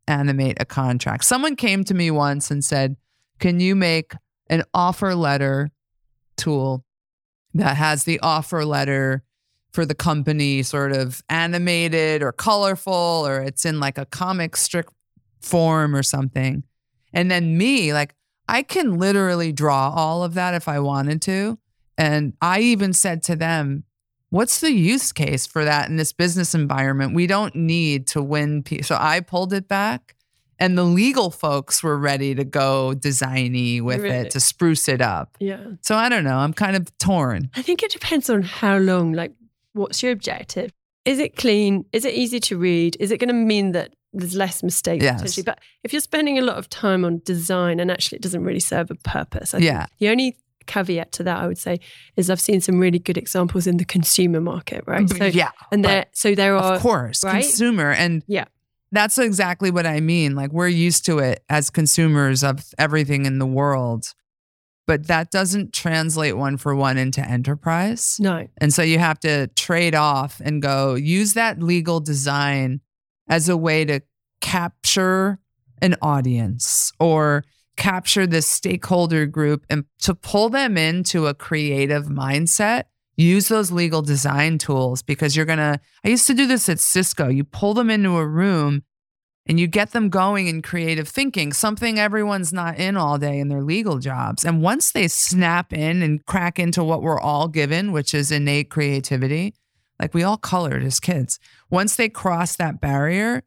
animate 0.07 0.57
a 0.61 0.65
contract. 0.65 1.25
Someone 1.25 1.57
came 1.57 1.85
to 1.85 1.95
me 1.95 2.11
once 2.11 2.51
and 2.51 2.65
said, 2.65 2.97
Can 3.39 3.61
you 3.61 3.75
make 3.75 4.13
an 4.49 4.63
offer 4.73 5.15
letter 5.15 5.71
tool 6.37 6.85
that 7.55 7.77
has 7.77 8.05
the 8.05 8.21
offer 8.21 8.65
letter 8.65 9.23
for 9.73 9.85
the 9.85 9.95
company 9.95 10.63
sort 10.63 10.93
of 10.93 11.23
animated 11.29 12.23
or 12.23 12.33
colorful 12.33 12.93
or 13.27 13.41
it's 13.41 13.65
in 13.65 13.81
like 13.81 13.99
a 13.99 14.07
comic 14.07 14.57
strip 14.57 14.91
form 15.41 15.95
or 15.95 16.03
something? 16.03 16.65
And 17.13 17.31
then 17.31 17.57
me, 17.57 17.93
like, 17.93 18.15
I 18.49 18.63
can 18.63 18.99
literally 18.99 19.53
draw 19.53 19.91
all 19.91 20.23
of 20.23 20.35
that 20.35 20.55
if 20.55 20.69
I 20.69 20.81
wanted 20.81 21.23
to. 21.23 21.59
And 21.97 22.35
I 22.43 22.61
even 22.61 22.93
said 22.93 23.23
to 23.25 23.37
them, 23.37 23.85
what's 24.35 24.61
the 24.61 24.73
use 24.73 25.13
case 25.13 25.47
for 25.47 25.65
that 25.65 25.89
in 25.89 25.97
this 25.97 26.13
business 26.13 26.55
environment? 26.55 27.15
We 27.15 27.27
don't 27.27 27.55
need 27.55 28.07
to 28.09 28.23
win. 28.23 28.63
Pe-. 28.65 28.83
So 28.83 28.97
I 28.99 29.21
pulled 29.21 29.53
it 29.53 29.69
back, 29.69 30.17
and 30.59 30.77
the 30.77 30.85
legal 30.85 31.31
folks 31.31 31.83
were 31.83 31.97
ready 31.97 32.35
to 32.35 32.45
go 32.45 32.95
designy 32.97 33.81
with 33.81 34.01
Really? 34.01 34.17
it 34.17 34.31
to 34.33 34.41
spruce 34.41 34.89
it 34.89 35.01
up. 35.01 35.37
Yeah. 35.41 35.65
So 35.83 35.95
I 35.97 36.09
don't 36.09 36.25
know. 36.25 36.37
I'm 36.39 36.53
kind 36.53 36.77
of 36.77 36.97
torn. 36.99 37.51
I 37.55 37.63
think 37.63 37.83
it 37.83 37.91
depends 37.93 38.29
on 38.29 38.43
how 38.43 38.77
long, 38.79 39.13
like, 39.13 39.33
what's 39.73 40.03
your 40.03 40.13
objective? 40.13 40.73
Is 41.05 41.19
it 41.19 41.37
clean? 41.37 41.85
Is 41.93 42.05
it 42.05 42.15
easy 42.15 42.41
to 42.41 42.57
read? 42.59 42.97
Is 42.99 43.11
it 43.11 43.19
going 43.19 43.29
to 43.29 43.35
mean 43.35 43.73
that 43.73 43.95
there's 44.13 44.35
less 44.35 44.63
mistakes 44.63 45.05
Yes. 45.05 45.17
potentially? 45.21 45.45
But 45.45 45.59
if 45.83 45.93
you're 45.93 46.01
spending 46.01 46.39
a 46.39 46.43
lot 46.43 46.57
of 46.57 46.69
time 46.71 47.05
on 47.05 47.21
design 47.25 47.79
and 47.81 47.91
actually 47.91 48.17
it 48.17 48.23
doesn't 48.23 48.43
really 48.43 48.61
serve 48.61 48.91
a 48.91 48.95
purpose, 48.95 49.55
I 49.55 49.59
think 49.59 49.67
Yeah. 49.67 49.87
the 49.99 50.09
only 50.09 50.37
caveat 50.67 51.13
to 51.13 51.23
that 51.25 51.39
I 51.39 51.47
would 51.47 51.59
say 51.59 51.81
is 52.17 52.31
I've 52.31 52.41
seen 52.41 52.61
some 52.61 52.79
really 52.79 52.99
good 52.99 53.17
examples 53.19 53.67
in 53.67 53.77
the 53.77 53.85
consumer 53.85 54.41
market, 54.41 54.85
right? 54.87 55.07
Mm-hmm. 55.07 55.19
So, 55.19 55.25
yeah. 55.27 55.51
and 55.73 55.85
there, 55.85 56.07
so 56.13 56.35
there 56.35 56.57
are, 56.57 56.75
of 56.75 56.81
course, 56.81 57.23
right? 57.25 57.43
consumer. 57.43 57.91
And 57.93 58.23
Yeah. 58.27 58.45
that's 58.93 59.19
exactly 59.19 59.71
what 59.71 59.87
I 59.87 60.01
mean. 60.01 60.35
Like 60.35 60.53
we're 60.53 60.69
used 60.69 61.05
to 61.07 61.19
it 61.19 61.43
as 61.49 61.71
consumers 61.71 62.43
of 62.45 62.75
everything 62.79 63.27
in 63.27 63.39
the 63.39 63.47
world, 63.47 64.07
but 64.87 65.07
that 65.07 65.31
doesn't 65.31 65.73
translate 65.73 66.37
one 66.37 66.57
for 66.57 66.75
one 66.75 66.99
into 66.99 67.21
enterprise. 67.27 68.17
no, 68.21 68.47
And 68.59 68.73
so 68.73 68.83
you 68.83 68.99
have 68.99 69.19
to 69.21 69.47
trade 69.57 69.95
off 69.95 70.41
and 70.45 70.61
go 70.63 70.95
use 70.95 71.33
that 71.35 71.63
legal 71.63 72.01
design 72.01 72.81
as 73.29 73.49
a 73.49 73.57
way 73.57 73.85
to 73.87 74.01
capture 74.41 75.39
an 75.83 75.97
audience 76.03 76.93
or 77.01 77.45
capture 77.77 78.27
this 78.27 78.47
stakeholder 78.47 79.27
group 79.27 79.65
and 79.69 79.85
to 80.01 80.15
pull 80.15 80.49
them 80.49 80.77
into 80.77 81.27
a 81.27 81.35
creative 81.35 82.05
mindset. 82.07 82.85
Use 83.17 83.49
those 83.49 83.71
legal 83.71 84.03
design 84.03 84.59
tools 84.59 85.03
because 85.03 85.37
you're 85.37 85.47
going 85.47 85.59
to. 85.59 85.79
I 86.05 86.09
used 86.09 86.27
to 86.27 86.35
do 86.35 86.47
this 86.47 86.69
at 86.69 86.81
Cisco. 86.81 87.29
You 87.29 87.45
pull 87.45 87.75
them 87.75 87.91
into 87.91 88.17
a 88.17 88.27
room 88.27 88.83
and 89.47 89.61
you 89.61 89.67
get 89.67 89.93
them 89.93 90.09
going 90.09 90.47
in 90.47 90.63
creative 90.63 91.09
thinking, 91.09 91.53
something 91.53 91.99
everyone's 91.99 92.53
not 92.53 92.79
in 92.79 92.97
all 92.97 93.19
day 93.19 93.39
in 93.39 93.49
their 93.49 93.63
legal 93.63 93.99
jobs. 93.99 94.45
And 94.45 94.63
once 94.63 94.91
they 94.91 95.07
snap 95.07 95.73
in 95.73 96.03
and 96.03 96.25
crack 96.25 96.59
into 96.59 96.83
what 96.83 97.03
we're 97.03 97.21
all 97.21 97.49
given, 97.49 97.93
which 97.93 98.15
is 98.15 98.31
innate 98.33 98.71
creativity, 98.71 99.55
like 100.01 100.15
we 100.15 100.23
all 100.23 100.39
colored 100.39 100.83
as 100.83 100.99
kids, 100.99 101.39
once 101.71 101.95
they 101.95 102.09
cross 102.09 102.57
that 102.57 102.81
barrier, 102.81 103.43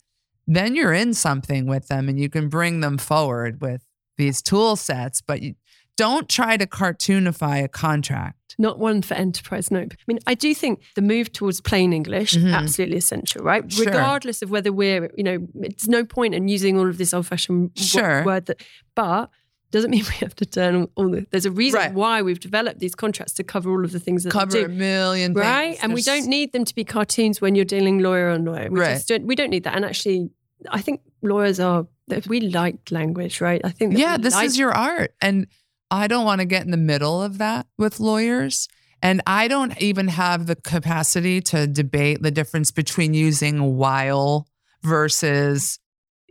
then 0.45 0.75
you're 0.75 0.93
in 0.93 1.13
something 1.13 1.65
with 1.65 1.87
them 1.87 2.07
and 2.07 2.19
you 2.19 2.29
can 2.29 2.47
bring 2.47 2.79
them 2.79 2.97
forward 2.97 3.59
with 3.59 3.86
these 4.17 4.41
tool 4.41 4.75
sets. 4.75 5.21
But 5.21 5.41
you 5.41 5.55
don't 5.95 6.27
try 6.29 6.57
to 6.57 6.65
cartoonify 6.67 7.63
a 7.63 7.67
contract. 7.67 8.33
not 8.59 8.79
one 8.79 9.03
for 9.03 9.13
enterprise. 9.13 9.69
No, 9.69 9.81
I 9.81 9.87
mean 10.07 10.17
I 10.25 10.33
do 10.33 10.51
think 10.55 10.81
the 10.95 11.01
move 11.03 11.31
towards 11.31 11.61
plain 11.61 11.93
English 11.93 12.33
Mhm. 12.33 12.51
absolutely 12.53 12.97
essential, 12.97 13.43
right? 13.43 13.71
Sure. 13.71 13.85
Regardless 13.85 14.41
of 14.41 14.49
whether 14.49 14.71
we're, 14.71 15.11
you 15.15 15.23
know, 15.23 15.47
it's 15.61 15.87
no 15.87 16.03
point 16.03 16.33
in 16.33 16.47
using 16.47 16.79
all 16.79 16.89
of 16.89 16.97
this 16.97 17.13
old-fashioned 17.13 17.71
Sure. 17.75 18.23
word 18.25 18.47
that, 18.47 18.63
but 18.95 19.29
doesn't 19.69 19.91
mean 19.91 20.03
we 20.09 20.15
have 20.25 20.35
to 20.37 20.45
turn 20.45 20.87
all, 20.95 21.09
the. 21.11 21.27
There's 21.29 21.45
a 21.45 21.51
reason 21.51 21.77
Right. 21.79 21.93
why 21.93 22.21
we've 22.23 22.39
developed 22.39 22.79
these 22.79 22.95
contracts 22.95 23.33
to 23.33 23.43
cover 23.43 23.69
all 23.69 23.85
of 23.85 23.91
the 23.91 23.99
things 23.99 24.23
that 24.23 24.31
Cover 24.31 24.65
a 24.65 24.69
million 24.69 25.33
Right, 25.33 25.71
things. 25.73 25.79
and 25.83 25.93
we 25.93 26.01
don't 26.01 26.25
need 26.25 26.51
them 26.53 26.65
to 26.65 26.73
be 26.73 26.83
cartoons 26.83 27.39
when 27.41 27.53
you're 27.53 27.65
dealing 27.65 27.99
lawyer 27.99 28.29
on 28.29 28.43
lawyer. 28.45 28.69
We 28.71 28.79
Right. 28.79 28.93
just 28.95 29.07
don't. 29.09 29.25
We 29.27 29.35
don't 29.35 29.51
need 29.51 29.65
that. 29.65 29.75
And 29.75 29.85
actually, 29.85 30.29
I 30.71 30.81
think 30.81 31.01
lawyers 31.21 31.59
are. 31.59 31.85
We 32.27 32.41
like 32.41 32.91
language, 32.91 33.41
right? 33.41 33.61
I 33.63 33.69
think. 33.69 33.97
yeah, 33.97 34.17
this 34.17 34.39
is 34.39 34.57
your 34.57 34.71
art. 34.71 35.13
And 35.21 35.47
I 35.91 36.07
don't 36.07 36.25
want 36.25 36.41
to 36.41 36.45
get 36.45 36.63
in 36.63 36.71
the 36.71 36.77
middle 36.77 37.21
of 37.21 37.37
that 37.37 37.67
with 37.77 37.99
lawyers. 37.99 38.67
And 39.01 39.21
I 39.27 39.47
don't 39.47 39.79
even 39.81 40.07
have 40.07 40.47
the 40.47 40.55
capacity 40.55 41.41
to 41.41 41.67
debate 41.67 42.21
the 42.21 42.31
difference 42.31 42.71
between 42.71 43.13
using 43.13 43.77
while 43.77 44.47
versus 44.83 45.79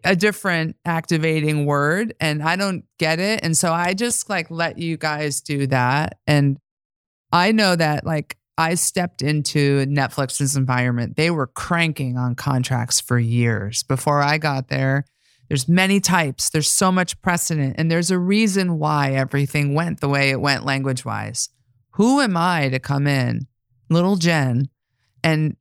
a 0.05 0.17
different 0.17 0.77
activating 0.85 1.67
word. 1.67 2.15
And 2.21 2.43
I 2.43 2.57
don't 2.57 2.85
get 2.99 3.19
it. 3.19 3.41
And 3.43 3.57
so 3.57 3.73
I 3.73 3.95
just 3.95 4.29
like 4.29 4.51
let 4.51 4.79
you 4.79 4.97
guys 4.97 5.41
do 5.41 5.67
that. 5.69 6.19
And 6.27 6.59
I 7.33 7.53
know 7.53 7.77
that 7.77 8.05
like 8.05 8.37
I 8.59 8.75
stepped 8.75 9.23
into 9.23 9.85
Netflix's 9.87 10.57
environment. 10.57 11.17
They 11.17 11.31
were 11.31 11.47
cranking 11.47 12.17
on 12.17 12.35
contracts 12.35 13.01
for 13.01 13.19
years 13.19 13.83
before 13.83 14.23
I 14.23 14.39
got 14.39 14.69
there. 14.69 15.05
There's 15.49 15.69
many 15.69 16.01
types. 16.01 16.51
There's 16.51 16.71
so 16.71 16.91
much 16.91 17.21
precedent, 17.23 17.77
and 17.79 17.91
there's 17.91 18.11
a 18.11 18.19
reason 18.19 18.79
why 18.79 19.13
everything 19.13 19.75
went 19.75 20.01
the 20.01 20.09
way 20.09 20.31
it 20.31 20.41
went 20.41 20.65
language 20.65 21.05
wise. 21.05 21.49
Who 21.93 22.21
am 22.21 22.37
I 22.37 22.69
to 22.69 22.79
come 22.79 23.07
in, 23.07 23.47
little 23.89 24.17
Jenn, 24.17 24.69
and 25.23 25.57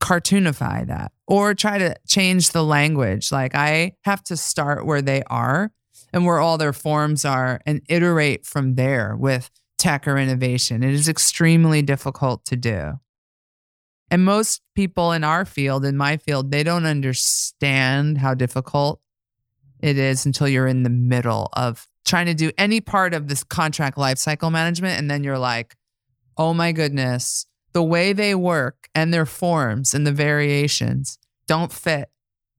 cartoonify 0.00 0.86
that 0.88 1.12
or 1.26 1.54
try 1.54 1.78
to 1.78 1.96
change 2.06 2.50
the 2.50 2.64
language? 2.64 3.32
Like 3.32 3.54
I 3.54 3.92
have 4.02 4.22
to 4.24 4.36
start 4.36 4.84
where 4.84 5.02
they 5.02 5.22
are 5.28 5.70
and 6.12 6.26
where 6.26 6.38
all 6.38 6.58
their 6.58 6.72
forms 6.72 7.24
are 7.24 7.60
and 7.64 7.82
iterate 7.88 8.44
from 8.44 8.74
there 8.74 9.16
with 9.16 9.50
tech 9.78 10.06
or 10.06 10.16
innovation. 10.18 10.82
It 10.82 10.92
is 10.92 11.08
extremely 11.08 11.82
difficult 11.82 12.44
to 12.46 12.56
do. 12.56 13.00
And 14.10 14.24
most 14.24 14.60
people 14.74 15.12
in 15.12 15.24
our 15.24 15.44
field, 15.44 15.84
in 15.84 15.96
my 15.96 16.18
field, 16.18 16.50
they 16.50 16.62
don't 16.62 16.86
understand 16.86 18.18
how 18.18 18.34
difficult 18.34 19.00
it 19.84 19.98
is 19.98 20.24
until 20.24 20.48
you're 20.48 20.66
in 20.66 20.82
the 20.82 20.88
middle 20.88 21.50
of 21.52 21.86
trying 22.06 22.24
to 22.24 22.32
do 22.32 22.50
any 22.56 22.80
part 22.80 23.12
of 23.12 23.28
this 23.28 23.44
contract 23.44 23.98
lifecycle 23.98 24.50
management. 24.50 24.98
And 24.98 25.10
then 25.10 25.22
you're 25.22 25.38
like, 25.38 25.76
oh 26.38 26.54
my 26.54 26.72
goodness, 26.72 27.44
the 27.74 27.82
way 27.82 28.14
they 28.14 28.34
work 28.34 28.88
and 28.94 29.12
their 29.12 29.26
forms 29.26 29.92
and 29.92 30.06
the 30.06 30.12
variations 30.12 31.18
don't 31.46 31.70
fit 31.70 32.08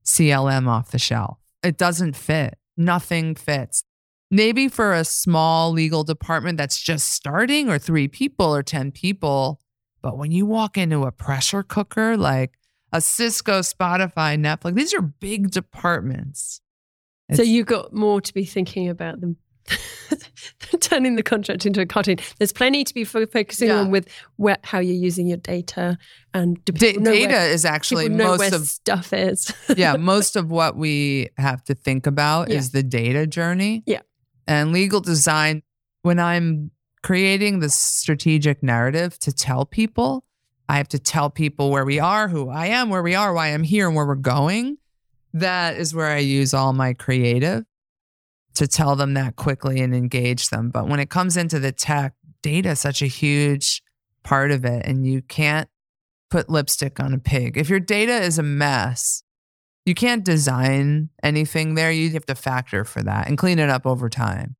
CLM 0.04 0.68
off 0.68 0.92
the 0.92 1.00
shelf. 1.00 1.38
It 1.64 1.76
doesn't 1.76 2.14
fit. 2.14 2.58
Nothing 2.76 3.34
fits. 3.34 3.82
Maybe 4.30 4.68
for 4.68 4.92
a 4.92 5.04
small 5.04 5.72
legal 5.72 6.04
department 6.04 6.58
that's 6.58 6.80
just 6.80 7.08
starting, 7.08 7.68
or 7.68 7.80
three 7.80 8.06
people 8.06 8.54
or 8.54 8.62
10 8.62 8.92
people. 8.92 9.60
But 10.00 10.16
when 10.16 10.30
you 10.30 10.46
walk 10.46 10.78
into 10.78 11.02
a 11.02 11.10
pressure 11.10 11.64
cooker 11.64 12.16
like 12.16 12.52
a 12.92 13.00
Cisco, 13.00 13.60
Spotify, 13.62 14.38
Netflix, 14.38 14.74
these 14.76 14.94
are 14.94 15.02
big 15.02 15.50
departments. 15.50 16.60
So 17.34 17.42
you've 17.42 17.66
got 17.66 17.92
more 17.92 18.20
to 18.20 18.32
be 18.34 18.44
thinking 18.44 18.88
about 18.88 19.20
than 19.20 19.36
turning 20.80 21.16
the 21.16 21.22
contract 21.22 21.66
into 21.66 21.80
a 21.80 21.86
cartoon. 21.86 22.18
There's 22.38 22.52
plenty 22.52 22.84
to 22.84 22.94
be 22.94 23.04
fo- 23.04 23.26
focusing 23.26 23.68
Yeah. 23.68 23.80
on 23.80 23.90
with 23.90 24.08
where, 24.36 24.58
how 24.62 24.78
you're 24.78 24.94
using 24.94 25.26
your 25.26 25.38
data 25.38 25.98
and 26.34 26.58
know 26.68 26.74
data 26.74 27.00
where, 27.00 27.50
is 27.50 27.64
actually 27.64 28.08
most 28.08 28.52
of 28.52 28.66
stuff 28.66 29.12
is. 29.12 29.52
yeah, 29.76 29.96
most 29.96 30.36
of 30.36 30.50
what 30.50 30.76
we 30.76 31.28
have 31.38 31.64
to 31.64 31.74
think 31.74 32.06
about 32.06 32.48
Yeah. 32.48 32.58
is 32.58 32.70
the 32.70 32.82
data 32.82 33.26
journey. 33.26 33.82
Yeah. 33.86 34.02
And 34.46 34.72
legal 34.72 35.00
design, 35.00 35.62
when 36.02 36.20
I'm 36.20 36.70
creating 37.02 37.58
the 37.60 37.68
strategic 37.68 38.62
narrative 38.62 39.18
to 39.20 39.32
tell 39.32 39.64
people, 39.64 40.24
I 40.68 40.76
have 40.76 40.88
to 40.88 40.98
tell 40.98 41.30
people 41.30 41.70
where 41.70 41.84
we 41.84 41.98
are, 42.00 42.28
who 42.28 42.48
I 42.48 42.66
am, 42.66 42.90
where 42.90 43.02
we 43.02 43.14
are, 43.14 43.32
why 43.32 43.48
I'm 43.48 43.62
here, 43.62 43.86
and 43.86 43.96
where 43.96 44.06
we're 44.06 44.14
going. 44.16 44.78
That 45.36 45.76
is 45.76 45.94
where 45.94 46.06
I 46.06 46.18
use 46.18 46.54
all 46.54 46.72
my 46.72 46.94
creative 46.94 47.64
to 48.54 48.66
tell 48.66 48.96
them 48.96 49.12
that 49.14 49.36
quickly 49.36 49.80
and 49.80 49.94
engage 49.94 50.48
them. 50.48 50.70
But 50.70 50.88
when 50.88 50.98
it 50.98 51.10
comes 51.10 51.36
into 51.36 51.58
the 51.58 51.72
tech, 51.72 52.14
data 52.40 52.70
is 52.70 52.80
such 52.80 53.02
a 53.02 53.06
huge 53.06 53.82
part 54.24 54.50
of 54.50 54.64
it. 54.64 54.86
And 54.86 55.06
you 55.06 55.20
can't 55.20 55.68
put 56.30 56.48
lipstick 56.48 56.98
on 57.00 57.12
a 57.12 57.18
pig. 57.18 57.58
If 57.58 57.68
your 57.68 57.80
data 57.80 58.16
is 58.16 58.38
a 58.38 58.42
mess, 58.42 59.22
you 59.84 59.94
can't 59.94 60.24
design 60.24 61.10
anything 61.22 61.74
there. 61.74 61.92
You 61.92 62.10
have 62.12 62.26
to 62.26 62.34
factor 62.34 62.84
for 62.84 63.02
that 63.02 63.28
and 63.28 63.36
clean 63.36 63.58
it 63.58 63.68
up 63.68 63.86
over 63.86 64.08
time. 64.08 64.56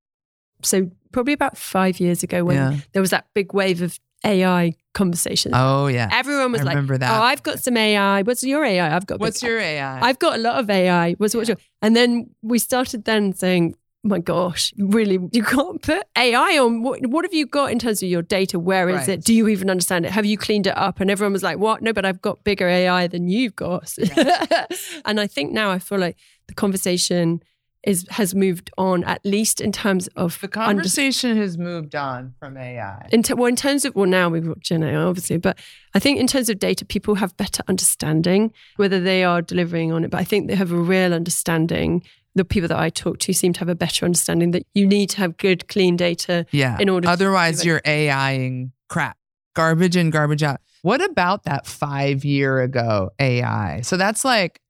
so 0.62 0.90
probably 1.10 1.32
about 1.32 1.56
five 1.56 1.98
years 1.98 2.22
ago 2.22 2.44
when 2.44 2.56
yeah. 2.56 2.78
there 2.92 3.00
was 3.00 3.10
that 3.10 3.26
big 3.32 3.54
wave 3.54 3.80
of 3.80 3.98
AI 4.26 4.74
conversations. 4.92 5.54
Oh 5.56 5.86
yeah. 5.86 6.08
Everyone 6.12 6.52
was 6.52 6.62
I 6.62 6.64
like, 6.64 6.74
remember 6.74 6.98
that. 6.98 7.10
"Oh, 7.18 7.22
I've 7.22 7.42
got 7.42 7.60
some 7.60 7.76
AI. 7.76 8.22
What's 8.22 8.42
your 8.42 8.64
AI? 8.64 8.94
I've 8.96 9.06
got 9.06 9.20
What's 9.20 9.42
your 9.42 9.58
AI? 9.58 10.00
I've 10.00 10.18
got 10.18 10.34
a 10.38 10.42
lot 10.42 10.58
of 10.58 10.68
AI. 10.68 11.12
What's 11.14 11.34
what's 11.34 11.48
your?" 11.48 11.58
And 11.82 11.94
then 11.94 12.30
we 12.42 12.58
started 12.58 13.04
then 13.04 13.32
saying, 13.32 13.74
oh 13.76 14.08
"My 14.08 14.18
gosh, 14.18 14.72
really? 14.78 15.18
You 15.32 15.42
can't 15.42 15.80
put 15.82 16.02
AI 16.16 16.58
on. 16.58 16.82
What, 16.82 17.06
what 17.06 17.24
have 17.24 17.34
you 17.34 17.46
got 17.46 17.70
in 17.72 17.78
terms 17.78 18.02
of 18.02 18.08
your 18.08 18.22
data? 18.22 18.58
Where 18.58 18.88
is 18.88 18.96
Right. 18.96 19.08
it? 19.10 19.24
Do 19.24 19.32
you 19.34 19.48
even 19.48 19.68
understand 19.70 20.06
it? 20.06 20.12
Have 20.12 20.26
you 20.26 20.38
cleaned 20.38 20.66
it 20.66 20.76
up?" 20.76 21.00
And 21.00 21.10
everyone 21.10 21.32
was 21.32 21.42
like, 21.42 21.58
"What? 21.58 21.82
No, 21.82 21.92
but 21.92 22.04
I've 22.04 22.22
got 22.22 22.42
bigger 22.44 22.68
AI 22.68 23.06
than 23.06 23.28
you've 23.28 23.54
got." 23.56 23.94
and 25.04 25.20
I 25.20 25.26
think 25.26 25.52
now 25.52 25.70
I 25.70 25.78
feel 25.78 25.98
like 25.98 26.16
the 26.48 26.54
conversation 26.54 27.42
is 27.86 28.06
has 28.10 28.34
moved 28.34 28.70
on 28.76 29.04
at 29.04 29.24
least 29.24 29.60
in 29.60 29.72
terms 29.72 30.08
of 30.16 30.38
the 30.40 30.46
under- 30.46 30.74
conversation 30.82 31.36
has 31.36 31.56
moved 31.56 31.94
on 31.94 32.34
from 32.38 32.56
AI. 32.56 33.08
in, 33.12 33.22
ter- 33.22 33.36
well, 33.36 33.46
in 33.46 33.56
terms 33.56 33.84
of, 33.84 33.94
well, 33.94 34.06
now 34.06 34.28
we've 34.28 34.46
got 34.46 34.60
Gen 34.60 34.82
AI, 34.82 34.96
obviously, 34.96 35.38
but 35.38 35.58
I 35.94 35.98
think 35.98 36.18
in 36.18 36.26
terms 36.26 36.50
of 36.50 36.58
data, 36.58 36.84
people 36.84 37.14
have 37.14 37.36
better 37.36 37.62
understanding 37.68 38.52
whether 38.76 39.00
they 39.00 39.24
are 39.24 39.40
delivering 39.40 39.92
on 39.92 40.04
it. 40.04 40.10
But 40.10 40.20
I 40.20 40.24
think 40.24 40.48
they 40.48 40.56
have 40.56 40.72
a 40.72 40.76
real 40.76 41.14
understanding. 41.14 42.02
The 42.34 42.44
people 42.44 42.68
that 42.68 42.78
I 42.78 42.90
talk 42.90 43.18
to 43.20 43.32
seem 43.32 43.54
to 43.54 43.60
have 43.60 43.70
a 43.70 43.74
better 43.74 44.04
understanding 44.04 44.50
that 44.50 44.66
you 44.74 44.86
need 44.86 45.08
to 45.10 45.18
have 45.18 45.38
good, 45.38 45.68
clean 45.68 45.96
data. 45.96 46.44
Yeah. 46.50 46.76
in 46.78 46.90
order 46.90 47.08
Otherwise, 47.08 47.64
you're 47.64 47.80
AIing 47.86 48.72
crap, 48.88 49.16
garbage 49.54 49.96
in, 49.96 50.10
garbage 50.10 50.42
out. 50.42 50.60
What 50.82 51.02
about 51.02 51.44
that 51.44 51.66
five 51.66 52.24
year 52.24 52.60
ago 52.60 53.10
AI? 53.18 53.80
So 53.80 53.96
that's 53.96 54.22
like, 54.24 54.60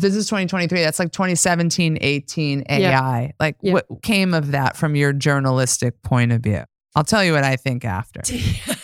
this 0.00 0.14
is 0.14 0.26
2023. 0.26 0.80
That's 0.80 0.98
like 0.98 1.12
2017, 1.12 1.98
18 2.00 2.64
AI. 2.68 3.32
Like, 3.40 3.56
Yeah. 3.62 3.74
what 3.74 3.86
came 4.02 4.34
of 4.34 4.52
that 4.52 4.76
from 4.76 4.94
your 4.96 5.12
journalistic 5.12 6.02
point 6.02 6.32
of 6.32 6.42
view? 6.42 6.64
I'll 6.94 7.04
tell 7.04 7.24
you 7.24 7.32
what 7.32 7.44
I 7.44 7.56
think 7.56 7.84
after. 7.84 8.20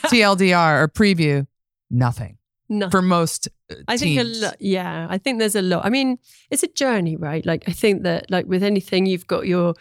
TLDR 0.08 0.82
or 0.82 0.88
preview, 0.88 1.46
nothing 1.90 2.38
no. 2.68 2.90
for 2.90 3.02
most 3.02 3.48
uh, 3.70 3.76
I 3.88 3.96
think 3.96 4.20
a 4.20 4.24
lot. 4.24 4.56
Yeah, 4.60 5.06
I 5.10 5.18
think 5.18 5.38
there's 5.38 5.56
a 5.56 5.62
lot. 5.62 5.84
I 5.84 5.90
mean, 5.90 6.18
it's 6.50 6.62
a 6.62 6.68
journey, 6.68 7.16
right? 7.16 7.44
Like 7.44 7.64
I 7.68 7.72
think 7.72 8.02
that, 8.02 8.30
like 8.30 8.46
with 8.46 8.62
anything, 8.62 9.06
you've 9.06 9.26
got 9.26 9.46
your 9.46 9.74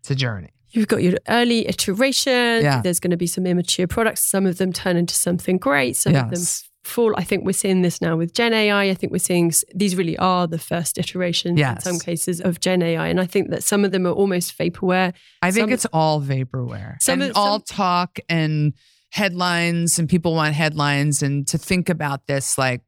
It's 0.00 0.10
a 0.10 0.14
journey. 0.14 0.50
You've 0.70 0.88
got 0.88 1.02
your 1.02 1.14
early 1.28 1.68
iteration. 1.68 2.62
Yeah. 2.62 2.80
There's 2.82 2.98
going 2.98 3.10
to 3.10 3.16
be 3.16 3.26
some 3.26 3.46
immature 3.46 3.86
products. 3.86 4.24
Some 4.24 4.46
of 4.46 4.56
them 4.56 4.72
turn 4.72 4.96
into 4.96 5.14
something 5.14 5.58
great. 5.58 5.96
Some 5.96 6.14
of 6.14 6.30
them 6.30 6.40
Fall. 6.84 7.14
I 7.16 7.22
think 7.24 7.44
we're 7.44 7.52
seeing 7.52 7.82
this 7.82 8.00
now 8.00 8.16
with 8.16 8.34
Gen 8.34 8.52
AI. 8.52 8.90
I 8.90 8.94
think 8.94 9.12
we're 9.12 9.18
seeing 9.18 9.52
these 9.74 9.94
really 9.96 10.16
are 10.18 10.46
the 10.46 10.58
first 10.58 10.98
iterations 10.98 11.58
Yes. 11.58 11.86
in 11.86 11.92
some 11.92 12.00
cases 12.00 12.40
of 12.40 12.58
Gen 12.60 12.82
AI. 12.82 13.06
And 13.06 13.20
I 13.20 13.26
think 13.26 13.50
that 13.50 13.62
some 13.62 13.84
of 13.84 13.92
them 13.92 14.06
are 14.06 14.10
almost 14.12 14.56
vaporware. 14.58 15.12
I 15.42 15.50
think 15.52 15.64
Some- 15.68 15.72
it's 15.72 15.86
all 15.92 16.20
vaporware 16.20 17.00
Some 17.00 17.22
and 17.22 17.30
of- 17.30 17.36
all 17.36 17.58
some- 17.64 17.76
talk 17.76 18.18
and 18.28 18.72
headlines, 19.10 19.98
and 19.98 20.08
people 20.08 20.34
want 20.34 20.54
headlines 20.54 21.22
and 21.22 21.46
to 21.46 21.58
think 21.58 21.88
about 21.88 22.26
this 22.26 22.56
like 22.58 22.80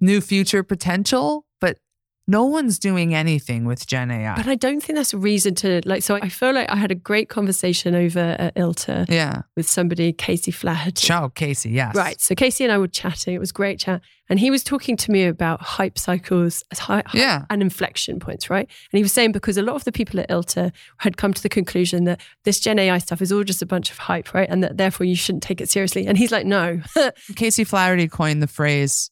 new 0.00 0.20
future 0.20 0.62
potential, 0.62 1.46
no 2.28 2.44
one's 2.44 2.78
doing 2.78 3.14
anything 3.14 3.64
with 3.64 3.86
Gen 3.86 4.10
AI. 4.10 4.36
But 4.36 4.46
I 4.46 4.54
don't 4.54 4.80
think 4.80 4.96
that's 4.96 5.12
a 5.12 5.18
reason 5.18 5.54
to 5.56 5.80
like. 5.84 6.02
So 6.04 6.16
I 6.22 6.28
feel 6.28 6.52
like 6.54 6.70
I 6.70 6.76
had 6.76 6.90
a 6.92 6.94
great 6.94 7.28
conversation 7.28 7.94
over 7.96 8.36
at 8.38 8.54
ILTA 8.54 9.06
yeah, 9.08 9.42
with 9.56 9.68
somebody, 9.68 10.12
Casey 10.12 10.52
Flaherty. 10.52 11.04
show 11.06 11.30
Casey. 11.34 11.70
Yes, 11.70 11.96
Right. 11.96 12.20
So 12.20 12.34
Casey 12.36 12.62
and 12.64 12.72
I 12.72 12.78
were 12.78 12.86
chatting. 12.86 13.34
It 13.34 13.38
was 13.40 13.50
great 13.52 13.80
chat. 13.80 14.02
And 14.28 14.38
he 14.38 14.50
was 14.50 14.62
talking 14.64 14.96
to 14.98 15.10
me 15.10 15.24
about 15.26 15.60
hype 15.60 15.98
cycles 15.98 16.62
hy- 16.72 17.02
Yeah. 17.12 17.44
and 17.50 17.60
inflection 17.60 18.18
points, 18.20 18.48
right? 18.48 18.66
And 18.92 18.96
he 18.98 19.02
was 19.02 19.12
saying 19.12 19.32
because 19.32 19.58
a 19.58 19.62
lot 19.62 19.74
of 19.74 19.84
the 19.84 19.92
people 19.92 20.20
at 20.20 20.30
ILTA 20.30 20.72
had 20.98 21.16
come 21.16 21.34
to 21.34 21.42
the 21.42 21.48
conclusion 21.50 22.04
that 22.04 22.20
this 22.44 22.60
Gen 22.60 22.78
AI 22.78 22.98
stuff 22.98 23.20
is 23.20 23.32
all 23.32 23.42
just 23.42 23.60
a 23.62 23.66
bunch 23.66 23.90
of 23.90 23.98
hype, 23.98 24.32
right? 24.32 24.48
And 24.48 24.62
that 24.62 24.78
therefore 24.78 25.04
you 25.06 25.16
shouldn't 25.16 25.42
take 25.42 25.60
it 25.60 25.68
seriously. 25.68 26.06
And 26.06 26.16
he's 26.16 26.30
like, 26.32 26.46
no. 26.46 26.80
Casey 27.36 27.64
Flaherty 27.64 28.06
coined 28.08 28.42
the 28.42 28.46
phrase. 28.46 29.10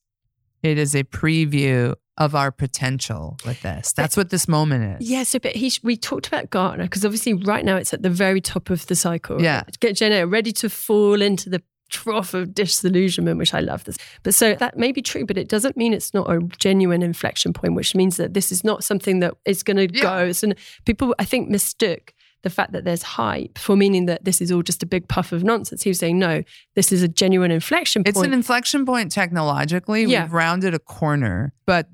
It 0.63 0.79
is 0.79 0.95
a 0.95 1.05
preview 1.05 1.97
of 2.21 2.35
our 2.37 2.53
potential 2.53 3.37
with 3.45 3.61
this. 3.63 3.93
That's 3.93 4.17
what 4.17 4.31
this 4.31 4.47
moment 4.47 5.01
is. 5.03 5.11
yeah. 5.11 5.25
So, 5.25 5.39
but 5.41 5.57
he, 5.57 5.73
we 5.83 5.97
talked 5.97 6.29
about 6.29 6.51
Gartner 6.51 6.85
because 6.85 7.05
obviously 7.05 7.33
right 7.35 7.65
now 7.65 7.77
it's 7.77 7.93
at 7.93 8.03
the 8.03 8.11
very 8.11 8.41
top 8.41 8.71
of 8.71 8.87
the 8.87 8.95
cycle. 8.95 9.37
right? 9.37 9.45
Yeah. 9.45 9.63
Get 9.81 9.97
Jenna 9.97 10.27
ready 10.27 10.53
to 10.53 10.69
fall 10.71 11.21
into 11.23 11.51
the 11.51 11.63
trough 11.91 12.35
of 12.35 12.55
disillusionment, 12.55 13.37
which 13.39 13.53
I 13.53 13.59
love 13.61 13.83
this. 13.85 13.97
But 14.23 14.35
so 14.35 14.55
that 14.55 14.77
may 14.79 14.93
be 14.93 15.03
true, 15.03 15.27
but 15.27 15.37
it 15.37 15.49
doesn't 15.49 15.77
mean 15.77 15.93
it's 15.93 16.15
not 16.15 16.31
a 16.31 16.39
genuine 16.59 17.03
inflection 17.03 17.53
point, 17.53 17.75
which 17.75 17.97
means 17.97 18.17
that 18.19 18.35
this 18.35 18.53
is 18.53 18.63
not 18.63 18.85
something 18.85 19.19
that 19.21 19.35
is 19.45 19.65
going 19.65 19.77
to 19.79 19.93
Yeah. 19.93 20.03
go. 20.03 20.19
It's 20.27 20.45
an, 20.45 20.55
people, 20.85 21.15
I 21.19 21.25
think, 21.25 21.49
mistook 21.49 22.13
the 22.43 22.51
fact 22.51 22.73
that 22.73 22.85
there's 22.85 23.03
hype 23.03 23.59
for 23.59 23.77
meaning 23.77 24.07
that 24.07 24.25
this 24.25 24.41
is 24.41 24.51
all 24.53 24.63
just 24.63 24.83
a 24.83 24.87
big 24.87 25.09
puff 25.09 25.33
of 25.33 25.43
nonsense. 25.45 25.83
He 25.83 25.91
was 25.91 25.99
saying, 25.99 26.19
no, 26.19 26.43
this 26.75 26.91
is 26.93 27.03
a 27.03 27.09
genuine 27.09 27.51
inflection 27.51 28.03
point. 28.05 28.17
It's 28.17 28.25
an 28.27 28.33
inflection 28.33 28.87
point 28.87 29.11
technologically. 29.13 30.05
Yeah. 30.05 30.23
We've 30.25 30.33
rounded 30.33 30.73
a 30.75 30.79
corner, 30.79 31.53
but 31.67 31.89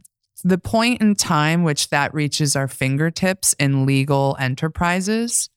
the 0.44 0.58
point 0.58 1.00
in 1.00 1.14
time 1.14 1.62
which 1.62 1.88
that 1.90 2.12
reaches 2.14 2.56
our 2.56 2.68
fingertips 2.68 3.54
in 3.54 3.86
legal 3.86 4.36
enterprises 4.38 5.48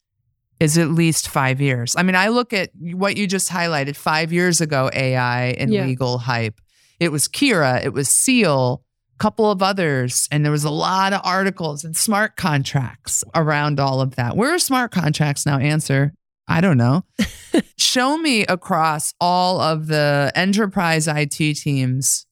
is 0.59 0.77
at 0.77 0.89
least 0.89 1.29
five 1.29 1.61
years. 1.61 1.95
I 1.97 2.03
mean, 2.03 2.15
I 2.15 2.27
look 2.29 2.53
at 2.53 2.69
what 2.75 3.15
you 3.17 3.27
just 3.27 3.49
highlighted 3.49 3.95
five 3.95 4.33
years 4.33 4.59
ago, 4.61 4.89
AI 4.93 5.47
and 5.51 5.71
Yeah. 5.73 5.85
legal 5.85 6.17
hype. 6.19 6.59
It 6.99 7.11
was 7.11 7.27
Kira, 7.29 7.83
it 7.83 7.93
was 7.93 8.09
Seal, 8.09 8.83
a 9.15 9.17
couple 9.19 9.49
of 9.51 9.61
others, 9.63 10.27
and 10.31 10.43
there 10.43 10.51
was 10.51 10.65
a 10.65 10.69
lot 10.69 11.13
of 11.13 11.21
articles 11.23 11.85
and 11.85 11.95
smart 11.95 12.35
contracts 12.35 13.23
around 13.35 13.79
all 13.79 14.01
of 14.01 14.15
that. 14.15 14.35
Where 14.35 14.53
are 14.53 14.59
smart 14.59 14.91
contracts 14.91 15.45
now? 15.45 15.59
Answer. 15.59 16.13
I 16.47 16.61
don't 16.61 16.77
know. 16.77 17.05
Show 17.77 18.17
me 18.17 18.41
across 18.47 19.13
all 19.21 19.61
of 19.61 19.87
the 19.87 20.31
enterprise 20.35 21.07
IT 21.07 21.35
teams 21.55 22.25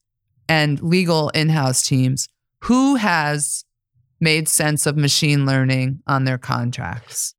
and 0.50 0.82
legal 0.82 1.30
in 1.30 1.50
house 1.50 1.84
teams 1.86 2.28
who 2.68 2.96
has 2.96 3.64
made 4.20 4.50
sense 4.50 4.86
of 4.86 4.98
machine 4.98 5.46
learning 5.46 6.02
on 6.06 6.26
their 6.26 6.38
contracts 6.38 7.34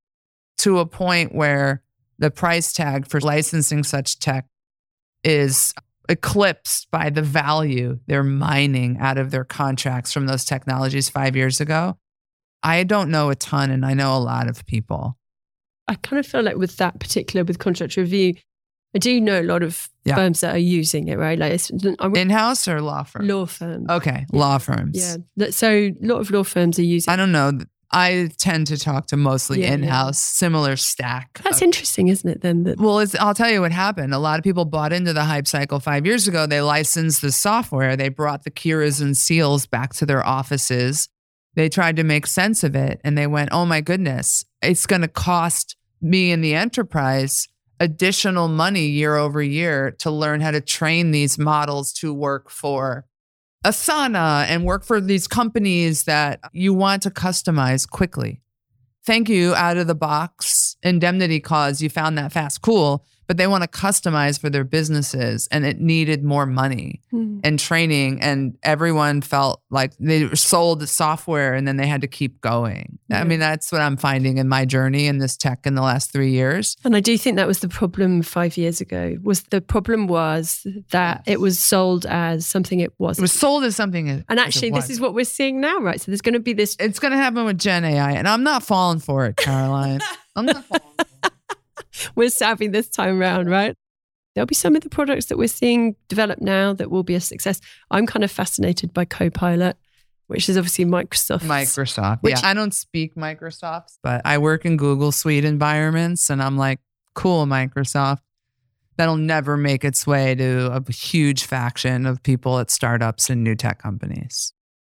to 0.57 0.79
a 0.79 0.87
point 0.87 1.35
where 1.35 1.83
the 2.19 2.31
price 2.31 2.73
tag 2.73 3.07
for 3.07 3.21
licensing 3.21 3.85
such 3.85 4.19
tech 4.19 4.47
is 5.23 5.75
eclipsed 6.09 6.91
by 6.91 7.11
the 7.11 7.21
value 7.21 7.99
they're 8.07 8.25
mining 8.25 8.97
out 8.99 9.19
of 9.19 9.31
their 9.31 9.45
contracts 9.45 10.15
from 10.15 10.27
those 10.27 10.47
technologies 10.47 11.11
five 11.11 11.37
years 11.37 11.61
ago. 11.61 11.99
I 12.63 12.83
don't 12.85 13.11
know 13.11 13.29
a 13.29 13.35
ton, 13.35 13.71
and 13.71 13.85
I 13.85 13.93
know 13.93 14.17
a 14.17 14.19
lot 14.19 14.49
of 14.49 14.65
people. 14.65 15.19
I 15.87 15.97
kind 15.97 16.19
of 16.19 16.27
feel 16.27 16.43
like 16.43 16.57
with 16.57 16.79
that 16.79 17.01
particular, 17.01 17.45
with 17.45 17.59
contract 17.59 17.99
review, 17.99 18.35
I 18.95 18.99
do 18.99 19.21
know 19.21 19.41
a 19.41 19.43
lot 19.43 19.63
of 19.63 19.89
Yeah. 20.05 20.15
firms 20.17 20.41
that 20.41 20.55
are 20.55 20.59
using 20.59 21.09
it, 21.09 21.19
right? 21.19 21.39
Like 21.39 21.53
it's, 21.53 21.71
In 21.71 22.31
house 22.31 22.67
or 22.67 22.81
law 22.81 23.03
firm? 23.03 23.29
law 23.29 23.45
firms. 23.47 23.87
Okay, 23.91 24.27
Yeah. 24.33 24.39
law 24.39 24.59
firms. 24.59 24.97
Yeah. 25.37 25.51
So 25.51 25.71
a 25.71 25.95
lot 26.01 26.21
of 26.21 26.31
law 26.31 26.43
firms 26.43 26.79
are 26.79 26.83
using 26.85 27.13
I 27.13 27.17
don't 27.17 27.33
know. 27.33 27.53
I 27.91 28.29
tend 28.39 28.67
to 28.67 28.77
talk 28.77 29.07
to 29.09 29.17
mostly 29.17 29.63
Yeah, 29.63 29.73
in 29.73 29.83
house, 29.83 30.19
similar 30.19 30.77
stack. 30.77 31.41
That's 31.43 31.57
of- 31.59 31.63
interesting, 31.63 32.09
isn't 32.09 32.29
it? 32.29 32.43
Then 32.43 32.65
that 32.65 32.79
Well, 32.79 32.99
it's, 32.99 33.15
I'll 33.15 33.33
tell 33.35 33.51
you 33.51 33.63
what 33.63 33.73
happened. 33.73 34.13
A 34.13 34.19
lot 34.19 34.39
of 34.39 34.45
people 34.45 34.67
bought 34.67 34.93
into 34.93 35.15
the 35.15 35.25
hype 35.25 35.47
cycle 35.47 35.81
five 35.81 36.05
years 36.05 36.29
ago. 36.29 36.47
They 36.47 36.61
licensed 36.61 37.23
the 37.23 37.33
software. 37.33 37.97
They 37.97 38.11
brought 38.11 38.45
the 38.45 38.51
Kiras 38.51 39.01
and 39.01 39.17
Seals 39.17 39.65
back 39.67 39.95
to 39.95 40.07
their 40.07 40.27
offices. 40.27 41.09
They 41.55 41.71
tried 41.71 41.97
to 41.97 42.05
make 42.05 42.27
sense 42.27 42.63
of 42.63 42.77
it 42.77 43.01
and 43.05 43.17
they 43.17 43.27
went, 43.27 43.49
oh 43.53 43.65
my 43.65 43.81
goodness, 43.81 44.45
it's 44.61 44.85
going 44.87 45.03
to 45.03 45.09
cost 45.09 45.75
me 46.03 46.31
and 46.31 46.45
the 46.45 46.55
enterprise 46.55 47.49
additional 47.81 48.49
money 48.49 48.87
year 48.87 49.17
over 49.17 49.43
year 49.43 49.93
to 49.93 50.11
learn 50.11 50.41
how 50.41 50.51
to 50.51 50.61
train 50.61 51.11
these 51.11 51.39
models 51.39 51.93
to 51.95 52.13
work 52.13 52.51
for 52.51 53.07
Asana 53.65 54.47
and 54.49 54.65
work 54.65 54.85
for 54.85 55.01
these 55.01 55.27
companies 55.27 56.05
that 56.05 56.41
you 56.53 56.73
want 56.73 57.03
to 57.03 57.11
customize 57.11 57.89
quickly. 57.89 58.41
Thank 59.05 59.29
you, 59.29 59.55
out 59.55 59.77
of 59.77 59.87
the 59.87 59.95
box 59.95 60.77
indemnity 60.83 61.41
cause. 61.41 61.81
You 61.81 61.89
found 61.89 62.19
that 62.19 62.33
fast. 62.33 62.63
Cool. 62.63 63.05
But 63.29 63.37
they 63.37 63.47
want 63.47 63.63
to 63.63 63.69
customize 63.69 64.41
for 64.41 64.51
their 64.51 64.65
businesses 64.65 65.47
and 65.53 65.65
it 65.65 65.79
needed 65.81 66.25
more 66.25 66.47
money 66.47 67.03
Hmm. 67.11 67.39
and 67.45 67.59
training. 67.59 68.21
And 68.21 68.57
everyone 68.65 69.21
felt 69.21 69.63
like 69.71 69.93
they 70.01 70.29
sold 70.35 70.81
the 70.81 70.87
software 70.87 71.55
and 71.55 71.69
then 71.69 71.77
they 71.77 71.87
had 71.87 72.01
to 72.01 72.09
keep 72.09 72.41
going. 72.41 72.99
Yeah. 73.09 73.21
I 73.21 73.25
mean, 73.25 73.39
that's 73.39 73.71
what 73.71 73.81
I'm 73.83 73.97
finding 73.97 74.39
in 74.39 74.49
my 74.49 74.65
journey 74.65 75.07
in 75.07 75.19
this 75.19 75.37
tech 75.37 75.67
in 75.67 75.75
the 75.77 75.83
last 75.83 76.11
three 76.13 76.31
years. 76.33 76.77
And 76.85 76.97
I 76.97 77.01
do 77.01 77.17
think 77.17 77.37
that 77.37 77.47
was 77.47 77.61
the 77.61 77.69
problem 77.69 78.23
five 78.23 78.57
years 78.57 78.81
ago. 78.81 79.17
Was 79.23 79.43
the 79.45 79.61
problem 79.61 80.07
was 80.09 80.67
that 80.91 81.23
it 81.27 81.39
was 81.39 81.59
sold 81.59 82.07
as 82.07 82.47
something 82.47 82.81
it 82.81 82.85
It 82.89 82.95
wasn't. 82.99 83.23
was 83.23 83.33
sold 83.33 83.63
as 83.65 83.77
something. 83.77 84.09
it- 84.09 84.25
and 84.29 84.39
it 84.39 84.47
actually, 84.47 84.71
this 84.71 84.89
is 84.89 85.01
what 85.01 85.13
we're 85.15 85.25
seeing 85.27 85.61
now, 85.61 85.79
right? 85.81 86.01
So 86.01 86.11
there's 86.11 86.23
going 86.23 86.33
to 86.33 86.41
be 86.41 86.55
this. 86.55 86.77
it's 86.81 86.99
going 86.99 87.13
to 87.13 87.19
happen 87.19 87.45
with 87.45 87.59
Gen 87.59 87.85
AI, 87.85 88.13
and 88.13 88.27
I'm 88.27 88.43
not 88.43 88.63
falling 88.63 88.99
for 89.01 89.27
it, 89.27 89.37
Caroline. 89.37 90.01
I'm 90.37 90.47
not 90.47 90.65
falling. 90.65 90.83
For 90.97 91.05
it. 91.27 91.33
We're 92.15 92.31
savvy 92.31 92.69
this 92.69 92.89
time 92.89 93.21
around, 93.21 93.49
right? 93.49 93.75
There'll 94.35 94.47
be 94.47 94.55
some 94.55 94.77
of 94.77 94.83
the 94.83 94.89
products 94.89 95.27
that 95.27 95.39
we're 95.39 95.49
seeing 95.49 95.97
develop 96.09 96.41
now 96.41 96.73
that 96.75 96.91
will 96.91 97.03
be 97.03 97.15
a 97.15 97.21
success. 97.21 97.61
I'm 97.91 98.07
kind 98.07 98.23
of 98.25 98.31
fascinated 98.31 98.93
by 98.95 99.05
Copilot, 99.05 99.77
which 100.29 100.49
is 100.49 100.57
obviously 100.57 100.85
Microsoft. 100.85 101.41
Microsoft. 101.43 102.23
Which- 102.23 102.43
yeah, 102.43 102.49
I 102.51 102.55
don't 102.55 102.75
speak 102.75 103.15
Microsoft, 103.17 103.99
but 104.03 104.23
I 104.25 104.39
work 104.39 104.65
in 104.65 104.77
Google 104.77 105.11
Suite 105.13 105.45
environments, 105.45 106.31
and 106.31 106.43
I'm 106.43 106.57
like, 106.57 106.79
cool, 107.15 107.47
Microsoft. 107.47 108.19
that'll 108.97 109.17
never 109.17 109.57
make 109.57 109.85
its 109.85 110.07
way 110.09 110.35
to 110.35 110.73
a 110.73 110.93
huge 110.93 111.45
faction 111.45 112.05
of 112.05 112.21
people 112.25 112.59
at 112.59 112.69
startups 112.71 113.31
and 113.31 113.45
new 113.45 113.55
tech 113.55 113.81
companies. 113.81 114.53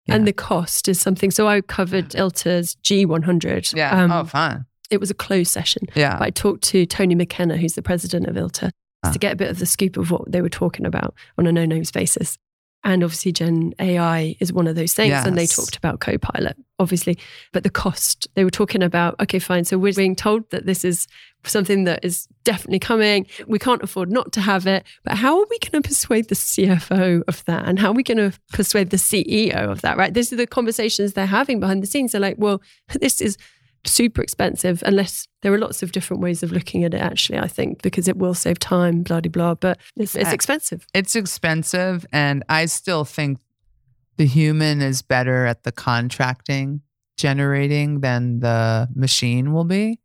Yeah. 0.08 0.16
And 0.16 0.28
the 0.28 0.34
cost 0.34 0.88
is 0.88 1.00
something. 1.00 1.30
So 1.30 1.48
I 1.48 1.62
covered 1.62 2.10
ILTA's 2.16 2.76
G100. 2.84 3.76
Yeah. 3.76 4.04
Um, 4.04 4.12
oh, 4.12 4.24
fun. 4.26 4.66
It 4.92 5.00
was 5.00 5.10
a 5.10 5.16
closed 5.16 5.52
session. 5.52 5.88
Yeah. 5.96 6.18
But 6.20 6.26
I 6.26 6.30
talked 6.30 6.64
to 6.66 6.86
Tony 6.86 7.16
McKenna, 7.16 7.58
who's 7.58 7.74
the 7.74 7.82
president 7.82 8.28
of 8.28 8.36
ILTA, 8.36 8.70
to 8.70 8.72
ah. 9.04 9.14
get 9.20 9.34
a 9.34 9.36
bit 9.36 9.50
of 9.50 9.60
the 9.60 9.66
scoop 9.66 9.98
of 9.98 10.12
what 10.12 10.32
they 10.32 10.42
were 10.42 10.50
talking 10.50 10.86
about 10.86 11.16
on 11.38 11.48
a 11.48 11.52
no 11.52 11.66
names 11.66 11.92
basis. 11.92 12.38
And 12.84 13.04
obviously, 13.04 13.32
Gen 13.32 13.74
AI 13.80 14.36
is 14.40 14.52
one 14.52 14.66
of 14.66 14.76
those 14.76 14.94
things. 14.94 15.10
Yes. 15.10 15.28
And 15.28 15.38
they 15.38 15.46
talked 15.46 15.78
about 15.78 16.00
Copilot, 16.00 16.58
obviously. 16.80 17.18
But 17.52 17.64
the 17.64 17.70
cost, 17.70 18.28
they 18.34 18.44
were 18.44 18.50
talking 18.50 18.82
about, 18.82 19.16
okay, 19.20 19.38
fine. 19.38 19.66
So 19.66 19.78
we're 19.78 19.94
being 19.94 20.16
told 20.16 20.50
that 20.50 20.66
this 20.66 20.84
is 20.84 21.08
something 21.44 21.84
that 21.84 22.04
is 22.04 22.28
definitely 22.44 22.80
coming. 22.80 23.28
We 23.46 23.60
can't 23.60 23.84
afford 23.84 24.12
not 24.12 24.32
to 24.34 24.42
have 24.42 24.66
it. 24.66 24.84
But 25.04 25.18
how 25.18 25.40
are 25.40 25.46
we 25.48 25.60
going 25.60 25.84
to 25.84 25.88
persuade 25.88 26.30
the 26.30 26.36
CFO 26.36 27.22
of 27.28 27.46
that? 27.46 27.68
And 27.68 27.78
how 27.78 27.90
are 27.90 27.94
we 27.94 28.04
going 28.04 28.32
to 28.32 28.38
persuade 28.52 28.90
the 28.90 28.98
CEO 28.98 29.70
of 29.70 29.82
that, 29.82 29.98
right? 29.98 30.14
These 30.14 30.34
are 30.34 30.38
the 30.38 30.48
conversations 30.48 31.14
they're 31.14 31.28
having 31.28 31.60
behind 31.60 31.84
the 31.84 31.88
scenes. 31.88 32.14
They're 32.14 32.22
like, 32.22 32.38
well, 32.40 32.64
this 33.00 33.22
is 33.22 33.38
super 33.86 34.22
expensive 34.22 34.84
unless 34.86 35.28
there 35.42 35.52
are 35.54 35.58
lots 35.58 35.82
of 35.82 35.92
different 35.92 36.22
ways 36.22 36.44
of 36.44 36.52
looking 36.52 36.84
at 36.84 36.94
it 36.94 37.02
actually 37.02 37.40
i 37.40 37.48
think 37.48 37.82
because 37.82 38.08
it 38.08 38.18
will 38.18 38.34
save 38.34 38.60
time 38.60 39.02
blah 39.02 39.20
blah 39.20 39.30
blah 39.30 39.56
but 39.56 39.80
it's, 39.96 40.16
it's 40.16 40.32
expensive. 40.32 40.86
It's 40.94 41.16
expensive 41.16 42.06
and 42.12 42.44
i 42.48 42.66
still 42.66 43.06
think 43.06 43.40
the 44.18 44.28
human 44.28 44.82
is 44.82 45.02
better 45.02 45.46
at 45.46 45.64
the 45.64 45.72
contracting 45.72 46.82
generating 47.18 48.02
than 48.02 48.40
the 48.40 48.88
machine 48.96 49.54
will 49.54 49.64
be. 49.64 50.00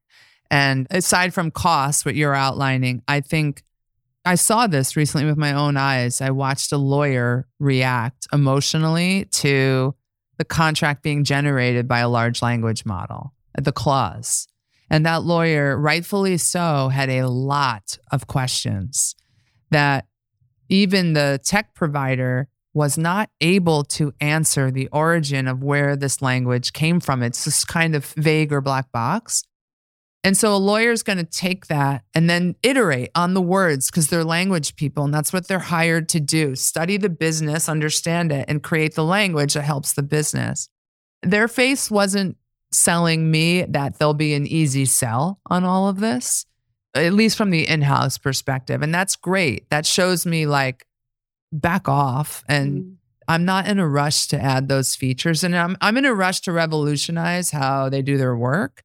And 0.50 0.86
aside 0.90 1.34
from 1.34 1.50
costs 1.50 2.04
what 2.04 2.14
you're 2.14 2.34
outlining 2.34 3.02
i 3.08 3.20
think 3.20 3.62
i 4.24 4.36
saw 4.36 4.66
this 4.66 4.96
recently 4.96 5.26
with 5.26 5.36
my 5.36 5.52
own 5.52 5.76
eyes. 5.76 6.20
I 6.20 6.30
watched 6.30 6.72
a 6.72 6.78
lawyer 6.78 7.46
react 7.58 8.26
emotionally 8.32 9.26
to 9.32 9.94
the 10.38 10.44
contract 10.44 11.02
being 11.02 11.24
generated 11.24 11.88
by 11.88 12.00
a 12.00 12.08
large 12.08 12.42
language 12.42 12.86
model 12.86 13.32
the 13.56 13.72
clause. 13.72 14.46
And 14.88 15.04
that 15.04 15.24
lawyer, 15.24 15.76
rightfully 15.78 16.36
so, 16.36 16.88
had 16.88 17.10
a 17.10 17.26
lot 17.26 17.98
of 18.12 18.26
questions 18.26 19.16
that 19.70 20.06
even 20.68 21.12
the 21.12 21.40
tech 21.44 21.74
provider 21.74 22.48
was 22.72 22.98
not 22.98 23.30
able 23.40 23.84
to 23.84 24.12
answer 24.20 24.70
the 24.70 24.88
origin 24.92 25.48
of 25.48 25.62
where 25.62 25.96
this 25.96 26.20
language 26.20 26.72
came 26.72 27.00
from. 27.00 27.22
It's 27.22 27.44
this 27.44 27.64
kind 27.64 27.96
of 27.96 28.04
vague 28.16 28.52
or 28.52 28.60
black 28.60 28.92
box. 28.92 29.42
And 30.22 30.36
so 30.36 30.54
a 30.54 30.58
lawyer 30.58 30.90
is 30.90 31.02
going 31.02 31.18
to 31.18 31.24
take 31.24 31.68
that 31.68 32.02
and 32.12 32.28
then 32.28 32.56
iterate 32.62 33.10
on 33.14 33.34
the 33.34 33.40
words 33.40 33.90
because 33.90 34.08
they're 34.08 34.24
language 34.24 34.74
people 34.76 35.04
and 35.04 35.14
that's 35.14 35.32
what 35.32 35.46
they're 35.46 35.58
hired 35.58 36.08
to 36.10 36.20
do. 36.20 36.56
Study 36.56 36.96
the 36.96 37.08
business, 37.08 37.68
understand 37.68 38.32
it, 38.32 38.44
and 38.48 38.62
create 38.62 38.94
the 38.94 39.04
language 39.04 39.54
that 39.54 39.62
helps 39.62 39.92
the 39.92 40.02
business. 40.02 40.68
Their 41.22 41.48
face 41.48 41.90
wasn't 41.90 42.36
selling 42.72 43.30
me 43.30 43.62
that 43.62 43.98
there'll 43.98 44.14
be 44.14 44.34
an 44.34 44.46
easy 44.46 44.84
sell 44.84 45.40
on 45.46 45.64
all 45.64 45.88
of 45.88 46.00
this, 46.00 46.46
at 46.94 47.12
least 47.12 47.36
from 47.36 47.50
the 47.50 47.66
in 47.66 47.82
house 47.82 48.18
perspective. 48.18 48.82
And 48.82 48.94
that's 48.94 49.16
great. 49.16 49.68
That 49.70 49.86
shows 49.86 50.26
me 50.26 50.46
like 50.46 50.86
back 51.52 51.88
off 51.88 52.44
and 52.48 52.82
mm. 52.82 52.94
I'm 53.28 53.44
not 53.44 53.66
in 53.66 53.78
a 53.78 53.88
rush 53.88 54.28
to 54.28 54.40
add 54.40 54.68
those 54.68 54.94
features. 54.94 55.42
And 55.42 55.56
I'm, 55.56 55.76
I'm 55.80 55.96
in 55.96 56.04
a 56.04 56.14
rush 56.14 56.40
to 56.42 56.52
revolutionize 56.52 57.50
how 57.50 57.88
they 57.88 58.02
do 58.02 58.16
their 58.16 58.36
work. 58.36 58.82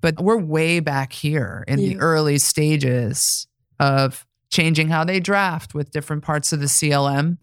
But 0.00 0.20
we're 0.20 0.36
way 0.36 0.80
back 0.80 1.12
here 1.12 1.64
in 1.68 1.78
yeah. 1.78 1.88
the 1.90 1.96
early 1.98 2.38
stages 2.38 3.46
of 3.78 4.26
changing 4.50 4.88
how 4.88 5.04
they 5.04 5.20
draft 5.20 5.74
with 5.74 5.90
different 5.90 6.22
parts 6.22 6.52
of 6.52 6.60
the 6.60 6.66
CLM 6.66 7.38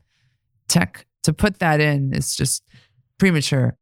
tech. 0.67 1.05
To 1.23 1.33
put 1.33 1.59
that 1.59 1.79
in 1.79 2.13
is 2.13 2.35
just 2.35 2.63
premature. 3.17 3.77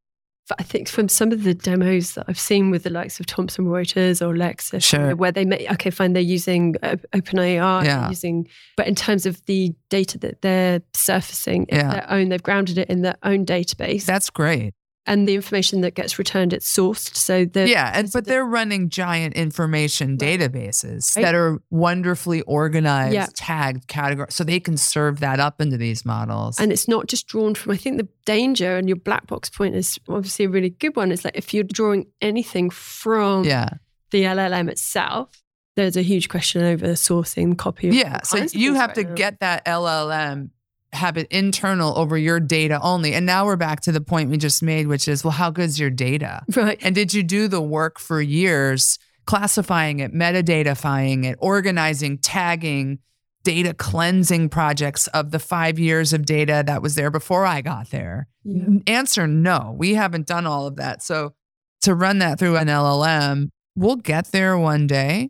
I 0.58 0.64
think 0.64 0.90
from 0.90 1.08
some 1.08 1.32
of 1.32 1.44
the 1.44 1.54
demos 1.54 2.16
that 2.16 2.26
I've 2.28 2.40
seen 2.40 2.72
with 2.72 2.84
the 2.84 2.90
likes 2.90 3.20
of 3.20 3.26
Thomson 3.26 3.66
Reuters 3.66 4.22
or 4.22 4.34
Lexis, 4.34 4.84
sure. 4.84 5.16
where 5.16 5.32
they 5.32 5.46
may, 5.46 5.68
okay, 5.72 5.90
fine, 5.90 6.14
they're 6.14 6.22
using 6.22 6.74
OpenAI, 6.84 7.86
yeah. 7.86 8.10
using, 8.10 8.48
but 8.76 8.88
in 8.88 8.96
terms 8.96 9.26
of 9.26 9.46
the 9.46 9.74
data 9.90 10.18
that 10.20 10.42
they're 10.42 10.82
surfacing, 10.94 11.68
yeah. 11.70 11.94
their 11.94 12.12
own, 12.12 12.30
they've 12.30 12.44
grounded 12.44 12.78
it 12.78 12.90
in 12.90 13.02
their 13.02 13.18
own 13.24 13.46
database. 13.46 14.06
That's 14.06 14.30
great 14.30 14.74
and 15.06 15.28
the 15.28 15.34
information 15.34 15.82
that 15.82 15.96
gets 15.96 16.20
returned 16.20 16.54
it's 16.54 16.72
sourced 16.72 17.16
so 17.16 17.46
the 17.46 17.68
yeah 17.68 17.92
and, 17.94 18.12
but 18.12 18.26
they're 18.26 18.46
running 18.46 18.90
giant 18.90 19.34
information 19.34 20.18
databases 20.18 21.16
right. 21.16 21.24
that 21.24 21.36
are 21.36 21.60
wonderfully 21.70 22.42
organized 22.44 23.14
yeah. 23.14 23.28
tagged 23.36 23.88
category 23.88 24.28
so 24.30 24.44
they 24.44 24.60
can 24.60 24.78
serve 24.78 25.20
that 25.20 25.40
up 25.40 25.60
into 25.60 25.78
these 25.78 26.06
models 26.06 26.60
and 26.60 26.72
it's 26.72 26.88
not 26.88 27.08
just 27.08 27.28
drawn 27.28 27.56
from 27.56 27.72
i 27.72 27.78
think 27.78 27.98
the 27.98 28.08
danger 28.26 28.78
and 28.78 28.88
your 28.88 28.98
black 28.98 29.28
box 29.28 29.50
point 29.50 29.76
is 29.76 30.00
obviously 30.08 30.46
a 30.46 30.50
really 30.50 30.70
good 30.70 30.96
one 30.96 31.12
is 31.12 31.26
like 31.26 31.36
if 31.38 31.54
you're 31.54 31.64
drawing 31.64 32.06
anything 32.22 32.70
from 32.70 33.44
yeah. 33.44 33.70
the 34.12 34.24
llm 34.24 34.70
itself 34.70 35.42
there's 35.76 35.98
a 35.98 36.02
huge 36.02 36.30
question 36.30 36.62
over 36.62 36.88
sourcing 36.90 37.58
copy 37.58 37.90
yeah 37.90 38.22
so 38.24 38.46
you 38.52 38.76
have 38.76 38.94
to 38.94 39.04
get 39.04 39.40
that 39.40 39.66
llm 39.66 40.50
have 40.94 41.18
it 41.18 41.28
internal 41.32 41.98
over 41.98 42.18
your 42.18 42.40
data 42.40 42.80
only. 42.82 43.14
And 43.14 43.26
now 43.26 43.46
we're 43.46 43.56
back 43.56 43.82
to 43.82 43.92
the 43.92 44.02
point 44.02 44.30
we 44.30 44.38
just 44.38 44.62
made, 44.62 44.88
which 44.88 45.08
is, 45.08 45.24
well, 45.24 45.32
how 45.32 45.50
good's 45.50 45.80
your 45.80 45.90
data? 45.90 46.44
Right. 46.56 46.78
And 46.82 46.94
did 46.94 47.14
you 47.14 47.24
do 47.24 47.48
the 47.48 47.62
work 47.62 48.00
for 48.00 48.22
years 48.22 49.00
classifying 49.26 50.00
it, 50.00 50.14
metadatafying 50.14 51.26
it, 51.26 51.38
organizing, 51.40 52.18
tagging, 52.18 53.00
data 53.44 53.74
cleansing 53.74 54.50
projects 54.50 55.08
of 55.08 55.32
the 55.32 55.40
five 55.40 55.80
years 55.80 56.14
of 56.14 56.26
data 56.26 56.64
that 56.66 56.82
was 56.82 56.96
there 56.96 57.10
before 57.10 57.46
I 57.46 57.62
got 57.62 57.90
there? 57.92 58.28
Yeah. 58.44 58.66
Answer 58.88 59.28
no, 59.28 59.76
we 59.78 59.94
haven't 59.94 60.28
done 60.28 60.46
all 60.46 60.68
of 60.68 60.76
that. 60.76 61.02
So 61.02 61.34
to 61.82 61.96
run 61.96 62.20
that 62.20 62.40
through 62.40 62.58
an 62.58 62.68
LLM, 62.68 63.50
we'll 63.76 63.96
get 63.96 64.32
there 64.32 64.58
one 64.58 64.88
day, 64.88 65.30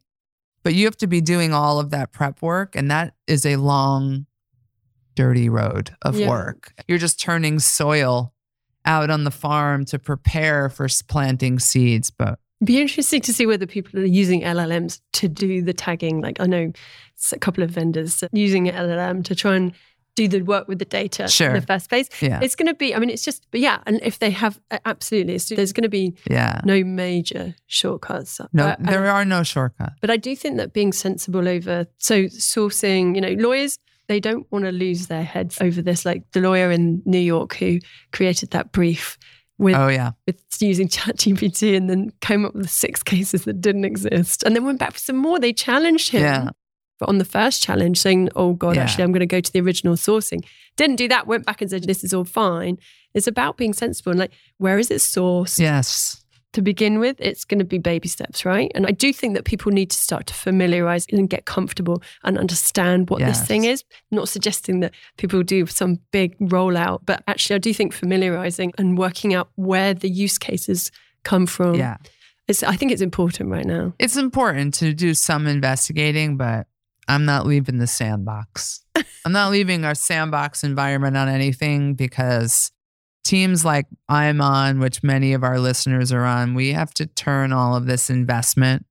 but 0.63 0.73
you 0.73 0.85
have 0.85 0.97
to 0.97 1.07
be 1.07 1.21
doing 1.21 1.53
all 1.53 1.79
of 1.79 1.91
that 1.91 2.11
prep 2.11 2.41
work. 2.41 2.75
And 2.75 2.89
that 2.89 3.13
is 3.27 3.45
a 3.45 3.57
long 3.57 4.25
dirty 5.15 5.49
road 5.49 5.91
of 6.01 6.17
yeah. 6.17 6.29
work. 6.29 6.73
You're 6.87 6.97
just 6.97 7.19
turning 7.19 7.59
soil 7.59 8.33
out 8.85 9.09
on 9.09 9.23
the 9.23 9.31
farm 9.31 9.85
to 9.85 9.99
prepare 9.99 10.69
for 10.69 10.87
planting 11.07 11.59
seeds. 11.59 12.09
But 12.09 12.39
be 12.63 12.79
interesting 12.79 13.21
to 13.21 13.33
see 13.33 13.45
whether 13.45 13.65
people 13.65 13.99
are 13.99 14.05
using 14.05 14.41
LLMs 14.41 15.01
to 15.13 15.27
do 15.27 15.61
the 15.61 15.73
tagging. 15.73 16.21
Like 16.21 16.39
I 16.39 16.45
know 16.45 16.71
a 17.31 17.39
couple 17.39 17.63
of 17.63 17.71
vendors 17.71 18.23
using 18.31 18.65
LLM 18.67 19.23
to 19.25 19.35
try 19.35 19.55
and 19.55 19.73
do 20.15 20.27
the 20.27 20.41
work 20.41 20.67
with 20.67 20.79
the 20.79 20.85
data 20.85 21.27
sure. 21.27 21.49
in 21.49 21.53
the 21.53 21.61
first 21.61 21.89
place. 21.89 22.09
Yeah. 22.21 22.39
It's 22.41 22.55
going 22.55 22.67
to 22.67 22.73
be, 22.73 22.93
I 22.93 22.99
mean, 22.99 23.09
it's 23.09 23.23
just, 23.23 23.47
but 23.51 23.59
yeah, 23.59 23.79
and 23.85 23.99
if 24.03 24.19
they 24.19 24.29
have, 24.31 24.59
absolutely, 24.85 25.37
there's 25.55 25.73
going 25.73 25.83
to 25.83 25.89
be 25.89 26.15
yeah. 26.29 26.61
no 26.65 26.83
major 26.83 27.55
shortcuts. 27.67 28.41
No, 28.51 28.67
uh, 28.67 28.75
there 28.79 29.07
are 29.07 29.23
no 29.23 29.43
shortcuts. 29.43 29.95
But 30.01 30.09
I 30.09 30.17
do 30.17 30.35
think 30.35 30.57
that 30.57 30.73
being 30.73 30.91
sensible 30.91 31.47
over, 31.47 31.87
so 31.97 32.23
sourcing, 32.25 33.15
you 33.15 33.21
know, 33.21 33.33
lawyers, 33.41 33.77
they 34.11 34.19
don't 34.19 34.45
want 34.51 34.65
to 34.65 34.71
lose 34.71 35.07
their 35.07 35.23
heads 35.23 35.61
over 35.61 35.81
this. 35.81 36.05
Like 36.05 36.29
the 36.31 36.41
lawyer 36.41 36.69
in 36.69 37.01
New 37.05 37.19
York 37.19 37.55
who 37.55 37.79
created 38.11 38.51
that 38.51 38.73
brief 38.73 39.17
with, 39.57 39.75
oh, 39.75 39.87
yeah. 39.87 40.11
with 40.27 40.43
using 40.59 40.89
ChatGPT 40.89 41.77
and 41.77 41.89
then 41.89 42.11
came 42.19 42.45
up 42.45 42.53
with 42.53 42.69
six 42.69 43.01
cases 43.13 43.45
that 43.45 43.61
didn't 43.61 43.85
exist 43.85 44.43
and 44.43 44.55
then 44.55 44.65
went 44.65 44.79
back 44.79 44.91
for 44.91 44.99
some 44.99 45.15
more. 45.15 45.39
They 45.39 45.53
challenged 45.53 46.09
him. 46.09 46.23
Yeah. 46.23 46.49
But 46.99 47.09
on 47.09 47.17
the 47.17 47.25
first 47.25 47.63
challenge, 47.63 47.99
saying, 47.99 48.29
oh 48.35 48.53
God, 48.53 48.75
yeah. 48.75 48.83
actually, 48.83 49.05
I'm 49.05 49.11
going 49.11 49.21
to 49.21 49.25
go 49.25 49.39
to 49.39 49.51
the 49.51 49.61
original 49.61 49.95
sourcing. 49.95 50.45
Didn't 50.75 50.97
do 50.97 51.07
that, 51.07 51.25
went 51.25 51.45
back 51.45 51.61
and 51.61 51.71
said, 51.71 51.85
this 51.85 52.03
is 52.03 52.13
all 52.13 52.25
fine. 52.25 52.77
It's 53.13 53.27
about 53.27 53.57
being 53.57 53.73
sensible 53.73 54.11
and 54.11 54.19
like, 54.19 54.33
where 54.57 54.77
is 54.77 54.91
it 54.91 54.97
sourced? 54.97 55.57
Yes 55.57 56.20
to 56.53 56.61
begin 56.61 56.99
with, 56.99 57.15
it's 57.19 57.45
going 57.45 57.59
to 57.59 57.65
be 57.65 57.77
baby 57.77 58.07
steps, 58.07 58.45
right? 58.45 58.71
And 58.75 58.85
I 58.85 58.91
do 58.91 59.13
think 59.13 59.35
that 59.35 59.45
people 59.45 59.71
need 59.71 59.89
to 59.91 59.97
start 59.97 60.27
to 60.27 60.33
familiarize 60.33 61.05
and 61.11 61.29
get 61.29 61.45
comfortable 61.45 62.01
and 62.23 62.37
understand 62.37 63.09
what 63.09 63.19
yes. 63.19 63.39
this 63.39 63.47
thing 63.47 63.63
is. 63.65 63.83
not 64.11 64.27
suggesting 64.27 64.81
that 64.81 64.93
people 65.17 65.43
do 65.43 65.65
some 65.65 65.99
big 66.11 66.37
rollout, 66.39 67.01
but 67.05 67.23
actually, 67.27 67.55
I 67.55 67.59
do 67.59 67.73
think 67.73 67.93
familiarizing 67.93 68.73
and 68.77 68.97
working 68.97 69.33
out 69.33 69.49
where 69.55 69.93
the 69.93 70.09
use 70.09 70.37
cases 70.37 70.91
come 71.23 71.45
from. 71.45 71.75
Yeah. 71.75 71.97
It's, 72.47 72.63
I 72.63 72.75
think 72.75 72.91
it's 72.91 73.01
important 73.01 73.49
right 73.49 73.65
now. 73.65 73.93
It's 73.97 74.17
important 74.17 74.73
to 74.75 74.93
do 74.93 75.13
some 75.13 75.47
investigating, 75.47 76.35
but 76.35 76.67
I'm 77.07 77.25
not 77.25 77.45
leaving 77.45 77.77
the 77.77 77.87
sandbox. 77.87 78.83
I'm 79.25 79.31
not 79.31 79.51
leaving 79.51 79.85
our 79.85 79.95
sandbox 79.95 80.63
environment 80.63 81.15
on 81.15 81.29
anything 81.29 81.93
because 81.93 82.71
teams 83.23 83.63
like 83.63 83.87
I'm 84.09 84.41
on, 84.41 84.79
which 84.79 85.03
many 85.03 85.33
of 85.33 85.43
our 85.43 85.59
listeners 85.59 86.11
are 86.11 86.25
on, 86.25 86.53
we 86.53 86.73
have 86.73 86.93
to 86.95 87.05
turn 87.05 87.53
all 87.53 87.75
of 87.75 87.85
this 87.85 88.09
investment 88.09 88.85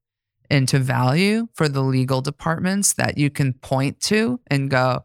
into 0.50 0.78
value 0.78 1.46
for 1.54 1.68
the 1.68 1.82
legal 1.82 2.20
departments 2.20 2.94
that 2.94 3.16
you 3.18 3.30
can 3.30 3.52
point 3.52 4.00
to 4.00 4.40
and 4.48 4.70
go, 4.70 5.04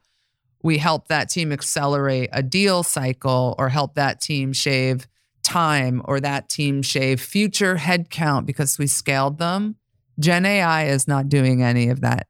we 0.63 0.77
help 0.77 1.07
that 1.07 1.29
team 1.29 1.51
accelerate 1.51 2.29
a 2.33 2.41
deal 2.41 2.81
cycle 2.81 3.55
or 3.59 3.69
help 3.69 3.95
that 3.95 4.19
team 4.21 4.53
shave 4.53 5.07
time 5.43 6.01
or 6.05 6.19
that 6.19 6.49
team 6.49 6.81
shave 6.81 7.21
future 7.21 7.75
headcount 7.75 8.47
because 8.47 8.79
we 8.79 8.87
scaled 8.87 9.37
them. 9.37 9.75
Gen 10.19 10.45
AI 10.45 10.85
is 10.85 11.07
not 11.07 11.29
doing 11.29 11.61
any 11.61 11.89
of 11.89 12.01
that 12.01 12.27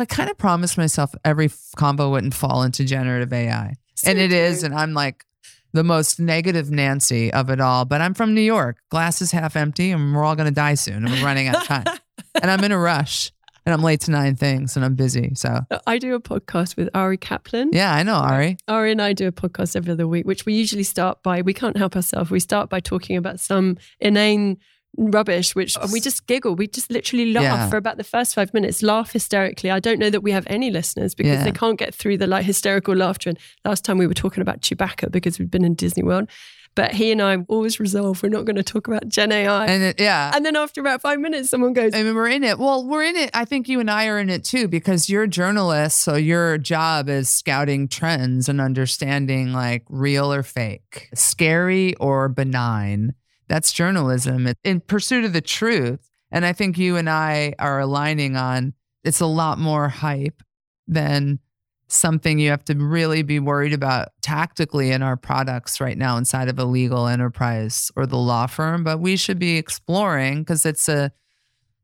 I 0.00 0.04
kind 0.06 0.30
of 0.30 0.38
promised 0.38 0.78
myself 0.78 1.14
every 1.24 1.50
combo 1.76 2.10
wouldn't 2.10 2.34
fall 2.34 2.62
into 2.62 2.84
generative 2.84 3.32
AI. 3.32 3.74
So 3.96 4.10
and 4.10 4.18
it 4.18 4.32
is. 4.32 4.62
And 4.62 4.74
I'm 4.74 4.94
like 4.94 5.24
the 5.72 5.84
most 5.84 6.18
negative 6.18 6.70
Nancy 6.70 7.32
of 7.32 7.50
it 7.50 7.60
all. 7.60 7.84
But 7.84 8.00
I'm 8.00 8.14
from 8.14 8.34
New 8.34 8.40
York. 8.40 8.78
Glass 8.90 9.22
is 9.22 9.32
half 9.32 9.56
empty 9.56 9.90
and 9.90 10.14
we're 10.14 10.24
all 10.24 10.36
going 10.36 10.48
to 10.48 10.54
die 10.54 10.74
soon. 10.74 11.04
And 11.04 11.10
we're 11.10 11.24
running 11.24 11.48
out 11.48 11.56
of 11.56 11.64
time. 11.64 11.84
and 12.42 12.50
I'm 12.50 12.62
in 12.64 12.72
a 12.72 12.78
rush 12.78 13.32
and 13.66 13.72
I'm 13.72 13.82
late 13.82 14.00
to 14.02 14.10
nine 14.10 14.36
things 14.36 14.76
and 14.76 14.84
I'm 14.84 14.94
busy. 14.94 15.32
So, 15.34 15.60
I 15.86 15.98
do 15.98 16.14
a 16.14 16.20
podcast 16.20 16.76
with 16.76 16.88
Ari 16.94 17.18
Kaplan. 17.18 17.70
yeah, 17.72 17.94
I 17.94 18.02
know, 18.02 18.14
Ari. 18.14 18.56
Ari 18.68 18.92
and 18.92 19.02
I 19.02 19.12
do 19.12 19.28
a 19.28 19.32
podcast 19.32 19.76
every 19.76 19.92
other 19.92 20.08
week, 20.08 20.26
which 20.26 20.46
we 20.46 20.54
usually 20.54 20.82
start 20.82 21.22
by, 21.22 21.42
we 21.42 21.54
can't 21.54 21.76
help 21.76 21.94
ourselves. 21.96 22.30
We 22.30 22.40
start 22.40 22.70
by 22.70 22.80
talking 22.80 23.16
about 23.16 23.38
some 23.38 23.76
inane 24.00 24.58
rubbish, 24.96 25.54
which 25.54 25.76
and 25.80 25.92
we 25.92 26.00
just 26.00 26.26
giggle. 26.26 26.54
We 26.54 26.66
just 26.66 26.90
literally 26.90 27.32
laugh 27.32 27.42
Yeah. 27.44 27.70
for 27.70 27.76
about 27.76 27.96
the 27.96 28.04
first 28.04 28.34
five 28.34 28.52
minutes, 28.52 28.82
laugh 28.82 29.12
hysterically. 29.12 29.70
I 29.70 29.80
don't 29.80 29.98
know 29.98 30.10
that 30.10 30.22
we 30.22 30.32
have 30.32 30.44
any 30.48 30.70
listeners 30.70 31.14
because 31.14 31.38
Yeah. 31.38 31.44
they 31.44 31.52
can't 31.52 31.78
get 31.78 31.94
through 31.94 32.18
the 32.18 32.26
like 32.26 32.44
hysterical 32.44 32.94
laughter. 32.96 33.30
And 33.30 33.38
last 33.64 33.84
time 33.84 33.98
we 33.98 34.06
were 34.06 34.14
talking 34.14 34.42
about 34.42 34.60
Chewbacca 34.60 35.10
because 35.10 35.38
we've 35.38 35.50
been 35.50 35.64
in 35.64 35.74
Disney 35.74 36.02
World. 36.02 36.28
But 36.76 36.92
he 36.92 37.10
and 37.10 37.20
I 37.20 37.36
always 37.48 37.80
resolve 37.80 38.22
we're 38.22 38.28
not 38.28 38.44
going 38.44 38.54
to 38.54 38.62
talk 38.62 38.86
about 38.86 39.08
Gen 39.08 39.32
AI. 39.32 39.62
And, 39.64 39.70
And 39.72 39.82
it, 39.82 40.00
yeah. 40.00 40.38
then 40.38 40.54
after 40.54 40.80
about 40.80 41.00
five 41.02 41.18
minutes, 41.18 41.50
someone 41.50 41.72
goes, 41.72 41.92
I 41.94 42.04
mean, 42.04 42.14
we're 42.14 42.28
in 42.28 42.44
it. 42.44 42.60
Well, 42.60 42.86
we're 42.86 43.02
in 43.02 43.16
it. 43.16 43.30
I 43.34 43.44
think 43.44 43.68
you 43.68 43.80
and 43.80 43.90
I 43.90 44.06
are 44.06 44.20
in 44.20 44.30
it 44.30 44.44
too 44.44 44.68
because 44.68 45.08
you're 45.10 45.26
journalists. 45.26 46.00
So 46.00 46.14
your 46.14 46.58
job 46.58 47.08
is 47.08 47.28
scouting 47.28 47.88
trends 47.88 48.48
and 48.48 48.60
understanding 48.60 49.52
like 49.52 49.82
real 49.88 50.32
or 50.32 50.44
fake, 50.44 51.08
scary 51.14 51.96
or 51.96 52.28
benign. 52.28 53.14
That's 53.50 53.72
journalism 53.72 54.46
It- 54.46 54.58
in 54.64 54.80
pursuit 54.80 55.24
of 55.24 55.34
the 55.34 55.40
truth. 55.40 56.08
And 56.30 56.46
I 56.46 56.52
think 56.52 56.78
you 56.78 56.96
and 56.96 57.10
I 57.10 57.54
are 57.58 57.80
aligning 57.80 58.36
on 58.36 58.74
it's 59.02 59.20
a 59.20 59.26
lot 59.26 59.58
more 59.58 59.88
hype 59.88 60.40
than 60.86 61.40
something 61.88 62.38
you 62.38 62.50
have 62.50 62.64
to 62.66 62.74
really 62.74 63.22
be 63.22 63.40
worried 63.40 63.72
about 63.72 64.10
tactically 64.22 64.92
in 64.92 65.02
our 65.02 65.16
products 65.16 65.80
right 65.80 65.98
now 65.98 66.16
inside 66.16 66.48
of 66.48 66.60
a 66.60 66.64
legal 66.64 67.08
enterprise 67.08 67.90
or 67.96 68.06
the 68.06 68.16
law 68.16 68.46
firm. 68.46 68.84
But 68.84 69.00
we 69.00 69.16
should 69.16 69.40
be 69.40 69.56
exploring 69.56 70.42
because 70.42 70.64
it's 70.64 70.88
a 70.88 71.10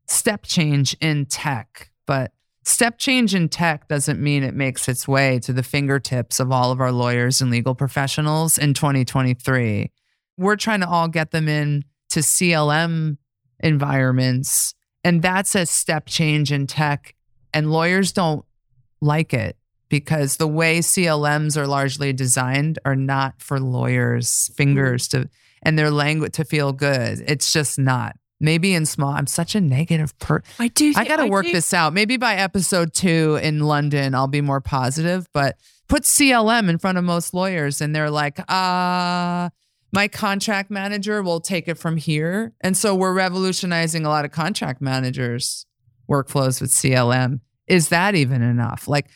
step 0.07 0.43
change 0.43 0.95
in 1.01 1.25
tech. 1.25 1.91
But 2.05 2.31
step 2.63 2.97
change 2.97 3.35
in 3.35 3.49
tech 3.49 3.89
doesn't 3.89 4.21
mean 4.21 4.43
it 4.43 4.53
makes 4.55 4.87
its 4.87 5.05
way 5.05 5.39
to 5.39 5.51
the 5.51 5.63
fingertips 5.63 6.39
of 6.39 6.49
all 6.49 6.71
of 6.71 6.79
our 6.79 6.93
lawyers 6.93 7.41
and 7.41 7.51
legal 7.51 7.75
professionals 7.75 8.57
in 8.57 8.73
2023. 8.73 9.91
We're 10.37 10.55
trying 10.55 10.81
to 10.81 10.87
all 10.87 11.07
get 11.07 11.31
them 11.31 11.47
in 11.47 11.85
to 12.09 12.19
CLM 12.19 13.17
environments. 13.59 14.73
And 15.03 15.21
that's 15.21 15.55
a 15.55 15.65
step 15.65 16.05
change 16.07 16.51
in 16.51 16.67
tech. 16.67 17.15
And 17.53 17.71
lawyers 17.71 18.11
don't 18.11 18.45
like 19.01 19.33
it 19.33 19.57
because 19.89 20.37
the 20.37 20.47
way 20.47 20.79
CLMs 20.79 21.57
are 21.57 21.67
largely 21.67 22.13
designed 22.13 22.79
are 22.85 22.95
not 22.95 23.41
for 23.41 23.59
lawyers' 23.59 24.51
fingers 24.55 25.07
to 25.09 25.29
and 25.63 25.77
their 25.77 25.91
language 25.91 26.33
to 26.33 26.45
feel 26.45 26.71
good. 26.71 27.23
It's 27.27 27.51
just 27.51 27.79
not. 27.79 28.15
Maybe 28.39 28.75
in 28.75 28.85
small, 28.85 29.13
I'm 29.13 29.25
such 29.25 29.55
a 29.55 29.61
negative 29.61 30.17
per. 30.19 30.43
I 30.59 30.67
do. 30.67 30.93
I 30.95 31.05
got 31.05 31.17
to 31.17 31.25
work 31.25 31.45
do- 31.45 31.53
this 31.53 31.73
out. 31.73 31.93
Maybe 31.93 32.17
by 32.17 32.35
episode 32.35 32.93
two 32.93 33.39
in 33.41 33.61
London, 33.61 34.13
I'll 34.13 34.27
be 34.27 34.41
more 34.41 34.61
positive. 34.61 35.27
But 35.33 35.57
put 35.87 36.03
CLM 36.03 36.69
in 36.69 36.77
front 36.77 36.99
of 36.99 37.03
most 37.03 37.33
lawyers, 37.33 37.81
and 37.81 37.95
they're 37.95 38.11
like, 38.11 38.39
uh, 38.51 39.49
my 39.91 40.07
contract 40.07 40.69
manager 40.69 41.21
will 41.23 41.39
take 41.39 41.67
it 41.67 41.75
from 41.75 41.97
here. 41.97 42.53
And 42.61 42.75
so 42.75 42.93
we're 42.93 43.13
revolutionizing 43.13 44.05
a 44.05 44.09
lot 44.09 44.25
of 44.25 44.31
contract 44.31 44.81
managers' 44.81 45.65
workflows 46.09 46.61
with 46.61 46.71
CLM. 46.71 47.39
Is 47.67 47.89
that 47.89 48.15
even 48.15 48.41
enough? 48.41 48.87
Like, 48.87 49.07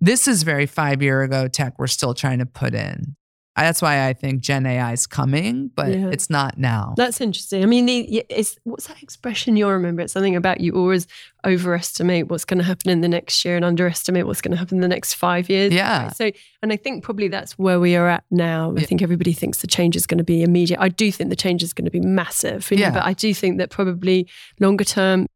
this 0.00 0.28
is 0.28 0.42
very 0.42 0.66
five 0.66 1.02
year 1.02 1.22
ago 1.22 1.48
tech 1.48 1.78
we're 1.78 1.86
still 1.86 2.14
trying 2.14 2.38
to 2.40 2.46
put 2.46 2.74
in. 2.74 3.16
That's 3.56 3.80
why 3.80 4.06
I 4.06 4.12
think 4.12 4.42
Gen 4.42 4.66
AI 4.66 4.92
is 4.92 5.06
coming, 5.06 5.70
but 5.74 5.88
Yeah. 5.88 6.10
it's 6.12 6.28
not 6.28 6.58
now. 6.58 6.92
That's 6.96 7.20
interesting. 7.20 7.62
I 7.62 7.66
mean, 7.66 7.86
the, 7.86 8.24
it's 8.28 8.58
what's 8.64 8.86
that 8.88 9.02
expression 9.02 9.56
you 9.56 9.66
remember? 9.68 10.02
It's 10.02 10.12
something 10.12 10.36
about 10.36 10.60
you 10.60 10.72
always 10.74 11.06
overestimate 11.44 12.28
what's 12.28 12.44
going 12.44 12.58
to 12.58 12.64
happen 12.64 12.90
in 12.90 13.00
the 13.00 13.08
next 13.08 13.44
year 13.44 13.56
and 13.56 13.64
underestimate 13.64 14.26
what's 14.26 14.40
going 14.40 14.52
to 14.52 14.58
happen 14.58 14.76
in 14.78 14.82
the 14.82 14.88
next 14.88 15.14
five 15.14 15.48
years. 15.48 15.72
Yeah. 15.72 16.10
So, 16.10 16.30
and 16.62 16.72
I 16.72 16.76
think 16.76 17.02
probably 17.02 17.28
that's 17.28 17.52
where 17.58 17.80
we 17.80 17.96
are 17.96 18.08
at 18.08 18.24
now. 18.30 18.72
I 18.76 18.80
Yeah. 18.80 18.86
think 18.86 19.00
everybody 19.02 19.32
thinks 19.32 19.58
the 19.62 19.66
change 19.66 19.96
is 19.96 20.06
going 20.06 20.18
to 20.18 20.24
be 20.24 20.42
immediate. 20.42 20.78
I 20.80 20.88
do 20.88 21.10
think 21.10 21.30
the 21.30 21.36
change 21.36 21.62
is 21.62 21.72
going 21.72 21.86
to 21.86 21.90
be 21.90 22.00
massive. 22.00 22.70
you 22.70 22.76
know, 22.76 22.82
Yeah. 22.82 22.90
But 22.90 23.04
I 23.04 23.14
do 23.14 23.32
think 23.32 23.58
that 23.58 23.70
probably 23.70 24.28
longer 24.60 24.84
term. 24.84 25.26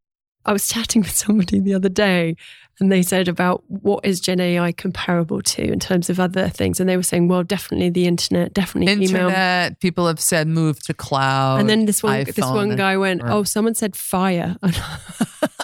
I 0.46 0.52
was 0.52 0.68
chatting 0.68 1.02
with 1.02 1.10
somebody 1.16 1.60
the 1.60 1.74
other 1.74 1.88
day 1.90 2.36
and 2.80 2.90
they 2.90 3.02
said 3.02 3.28
about 3.28 3.62
what 3.68 4.04
is 4.04 4.20
Gen 4.20 4.40
AI 4.40 4.72
comparable 4.72 5.42
to 5.42 5.62
in 5.62 5.78
terms 5.78 6.08
of 6.10 6.18
other 6.18 6.48
things. 6.48 6.80
And 6.80 6.88
they 6.88 6.96
were 6.96 7.02
saying, 7.02 7.28
well, 7.28 7.42
definitely 7.42 7.90
the 7.90 8.06
internet, 8.06 8.54
definitely 8.54 8.92
email. 8.92 9.28
Internet, 9.28 9.80
people 9.80 10.06
have 10.06 10.20
said 10.20 10.48
move 10.48 10.82
to 10.84 10.94
cloud. 10.94 11.60
And 11.60 11.68
then 11.68 11.84
this 11.86 12.02
one, 12.02 12.24
this 12.24 12.38
one 12.38 12.76
guy 12.76 12.96
went, 12.96 13.22
or- 13.22 13.30
"Oh, 13.30 13.42
someone 13.44 13.74
said 13.74 13.94
fire," 13.96 14.56
and, 14.62 14.82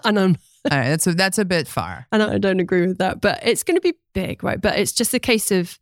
and 0.04 0.18
I'm 0.20 0.36
All 0.70 0.78
right, 0.78 0.88
that's 0.88 1.06
a, 1.06 1.14
that's 1.14 1.38
a 1.38 1.44
bit 1.44 1.66
far. 1.68 2.06
and 2.12 2.22
I 2.22 2.38
don't 2.38 2.60
agree 2.60 2.86
with 2.86 2.98
that. 2.98 3.20
But 3.20 3.40
it's 3.42 3.62
going 3.62 3.76
to 3.76 3.80
be 3.80 3.94
big, 4.12 4.44
right? 4.44 4.60
But 4.60 4.78
it's 4.78 4.92
just 4.92 5.14
a 5.14 5.18
case 5.18 5.50
of 5.50 5.78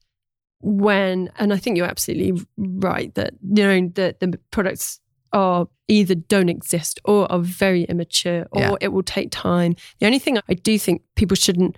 when, 0.61 1.31
and 1.39 1.53
I 1.53 1.57
think 1.59 1.77
you're 1.77 1.87
absolutely 1.87 2.45
right 2.57 3.15
that 3.17 3.35
you 3.43 3.65
know 3.65 3.89
that 3.97 4.21
the 4.21 4.39
products 4.51 5.01
are 5.35 5.67
either 5.89 6.15
don't 6.15 6.49
exist 6.49 6.99
or 7.05 7.31
are 7.31 7.41
very 7.41 7.83
immature 7.85 8.47
or 8.53 8.61
Yeah. 8.61 8.75
it 8.81 8.89
will 8.89 9.03
take 9.03 9.29
time. 9.31 9.75
The 9.99 10.07
only 10.07 10.19
thing 10.19 10.39
I 10.49 10.55
do 10.55 10.79
think 10.79 11.03
people 11.17 11.37
shouldn't 11.37 11.77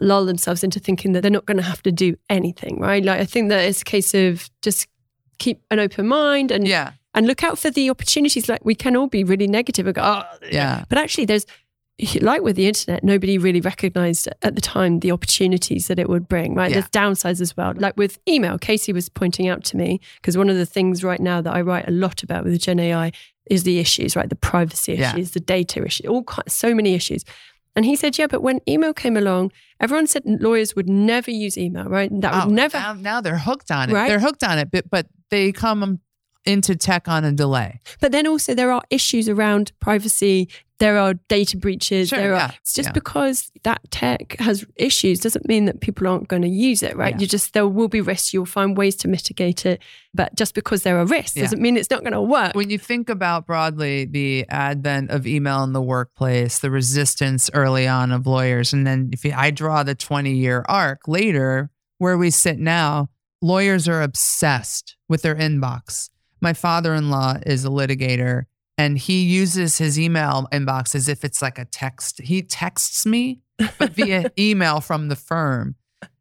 lull 0.00 0.24
themselves 0.24 0.64
into 0.64 0.80
thinking 0.80 1.12
that 1.12 1.20
they're 1.22 1.30
not 1.30 1.46
going 1.46 1.56
to 1.58 1.62
have 1.62 1.82
to 1.82 1.92
do 1.92 2.16
anything, 2.28 2.80
right? 2.80 3.04
Like 3.04 3.20
I 3.20 3.24
think 3.24 3.48
that 3.50 3.60
it's 3.68 3.82
a 3.82 3.84
case 3.84 4.14
of 4.14 4.48
just 4.62 4.88
keep 5.38 5.60
an 5.70 5.78
open 5.78 6.08
mind 6.08 6.50
and 6.50 6.66
Yeah, 6.66 6.92
and 7.14 7.26
look 7.26 7.42
out 7.44 7.58
for 7.58 7.70
the 7.70 7.90
opportunities. 7.90 8.48
Like 8.48 8.64
we 8.64 8.74
can 8.74 8.96
all 8.96 9.06
be 9.08 9.22
really 9.24 9.46
negative 9.46 9.86
and 9.86 9.94
go, 9.94 10.02
oh, 10.02 10.22
yeah, 10.50 10.84
but 10.88 10.98
actually, 10.98 11.26
there's 11.26 11.46
like 12.20 12.42
with 12.42 12.56
the 12.56 12.66
internet, 12.68 13.02
nobody 13.02 13.38
really 13.38 13.60
recognized 13.60 14.28
at 14.42 14.54
the 14.54 14.60
time 14.60 15.00
the 15.00 15.10
opportunities 15.10 15.88
that 15.88 15.98
it 15.98 16.08
would 16.08 16.28
bring. 16.28 16.54
Right? 16.54 16.70
Yeah. 16.70 16.74
There's 16.80 16.90
downsides 16.90 17.40
as 17.40 17.56
well. 17.56 17.72
Like 17.76 17.96
with 17.96 18.18
email, 18.28 18.58
Casey 18.58 18.92
was 18.92 19.08
pointing 19.08 19.48
out 19.48 19.64
to 19.64 19.76
me 19.76 20.00
because 20.16 20.36
one 20.36 20.48
of 20.48 20.56
the 20.56 20.66
things 20.66 21.02
right 21.02 21.20
now 21.20 21.40
that 21.40 21.52
I 21.54 21.60
write 21.60 21.88
a 21.88 21.92
lot 21.92 22.22
about 22.22 22.44
with 22.44 22.60
Gen 22.60 22.78
AI 22.78 23.12
is 23.50 23.64
the 23.64 23.78
issues, 23.78 24.14
right? 24.14 24.28
The 24.28 24.36
privacy 24.36 24.94
Yeah. 24.94 25.12
issues, 25.14 25.32
the 25.32 25.40
data 25.40 25.84
issues, 25.84 26.06
all 26.06 26.22
ki- 26.22 26.42
so 26.48 26.74
many 26.74 26.94
issues. 26.94 27.24
And 27.74 27.84
he 27.84 27.96
said, 27.96 28.18
yeah, 28.18 28.26
but 28.26 28.42
when 28.42 28.60
email 28.68 28.92
came 28.92 29.16
along, 29.16 29.52
everyone 29.80 30.06
said 30.06 30.22
lawyers 30.26 30.74
would 30.76 30.88
never 30.88 31.30
use 31.30 31.56
email, 31.56 31.84
right? 31.84 32.10
That 32.20 32.34
Oh, 32.34 32.46
would 32.46 32.54
never 32.54 32.76
Now, 32.78 32.92
now 32.94 33.20
they're 33.20 33.38
hooked 33.38 33.70
on 33.70 33.90
it. 33.90 33.92
Right? 33.94 34.08
They're 34.08 34.18
hooked 34.20 34.42
on 34.44 34.58
it, 34.58 34.70
but 34.70 34.90
but 34.90 35.06
they 35.30 35.52
come 35.52 36.00
into 36.44 36.74
tech 36.76 37.08
on 37.08 37.24
a 37.24 37.32
delay. 37.32 37.80
But 38.00 38.10
then 38.12 38.26
also 38.26 38.54
there 38.54 38.72
are 38.72 38.82
issues 38.90 39.28
around 39.28 39.72
privacy. 39.80 40.48
There 40.78 40.98
are 40.98 41.14
data 41.14 41.56
breaches. 41.56 42.10
Sure, 42.10 42.18
there 42.18 42.34
are 42.34 42.36
yeah, 42.36 42.50
it's 42.60 42.72
just 42.72 42.90
yeah. 42.90 42.92
because 42.92 43.50
that 43.64 43.80
tech 43.90 44.36
has 44.38 44.64
issues 44.76 45.18
doesn't 45.18 45.48
mean 45.48 45.64
that 45.64 45.80
people 45.80 46.06
aren't 46.06 46.28
going 46.28 46.42
to 46.42 46.48
use 46.48 46.82
it, 46.82 46.96
right? 46.96 47.14
Yeah. 47.14 47.20
You 47.20 47.26
just 47.26 47.52
there 47.52 47.66
will 47.66 47.88
be 47.88 48.00
risks. 48.00 48.32
You'll 48.32 48.46
find 48.46 48.76
ways 48.76 48.94
to 48.96 49.08
mitigate 49.08 49.66
it. 49.66 49.82
But 50.14 50.34
just 50.36 50.54
because 50.54 50.84
there 50.84 50.98
are 50.98 51.04
risks 51.04 51.34
doesn't 51.34 51.60
mean 51.60 51.76
it's 51.76 51.90
not 51.90 52.00
going 52.00 52.12
to 52.12 52.22
work. 52.22 52.54
When 52.54 52.70
you 52.70 52.78
think 52.78 53.08
about 53.08 53.46
broadly 53.46 54.04
the 54.04 54.46
advent 54.48 55.10
of 55.10 55.26
email 55.26 55.64
in 55.64 55.72
the 55.72 55.82
workplace, 55.82 56.60
the 56.60 56.70
resistance 56.70 57.50
early 57.52 57.86
on 57.86 58.12
of 58.12 58.26
lawyers, 58.26 58.72
and 58.72 58.86
then 58.86 59.10
if 59.12 59.24
you, 59.24 59.32
I 59.36 59.50
draw 59.50 59.82
the 59.82 59.94
20 59.94 60.32
year 60.32 60.64
arc 60.68 61.08
later, 61.08 61.70
where 61.98 62.16
we 62.16 62.30
sit 62.30 62.58
now, 62.58 63.08
lawyers 63.42 63.88
are 63.88 64.02
obsessed 64.02 64.96
with 65.08 65.22
their 65.22 65.34
inbox. 65.34 66.10
My 66.40 66.52
father 66.52 66.94
in 66.94 67.10
law 67.10 67.36
is 67.44 67.64
a 67.64 67.68
litigator 67.68 68.44
and 68.78 68.96
he 68.96 69.24
uses 69.24 69.76
his 69.76 69.98
email 69.98 70.46
inbox 70.52 70.94
as 70.94 71.08
if 71.08 71.24
it's 71.24 71.42
like 71.42 71.58
a 71.58 71.64
text. 71.64 72.20
He 72.22 72.42
texts 72.42 73.04
me, 73.04 73.42
but 73.76 73.92
via 73.92 74.30
email 74.38 74.80
from 74.80 75.08
the 75.08 75.16
firm. 75.16 75.74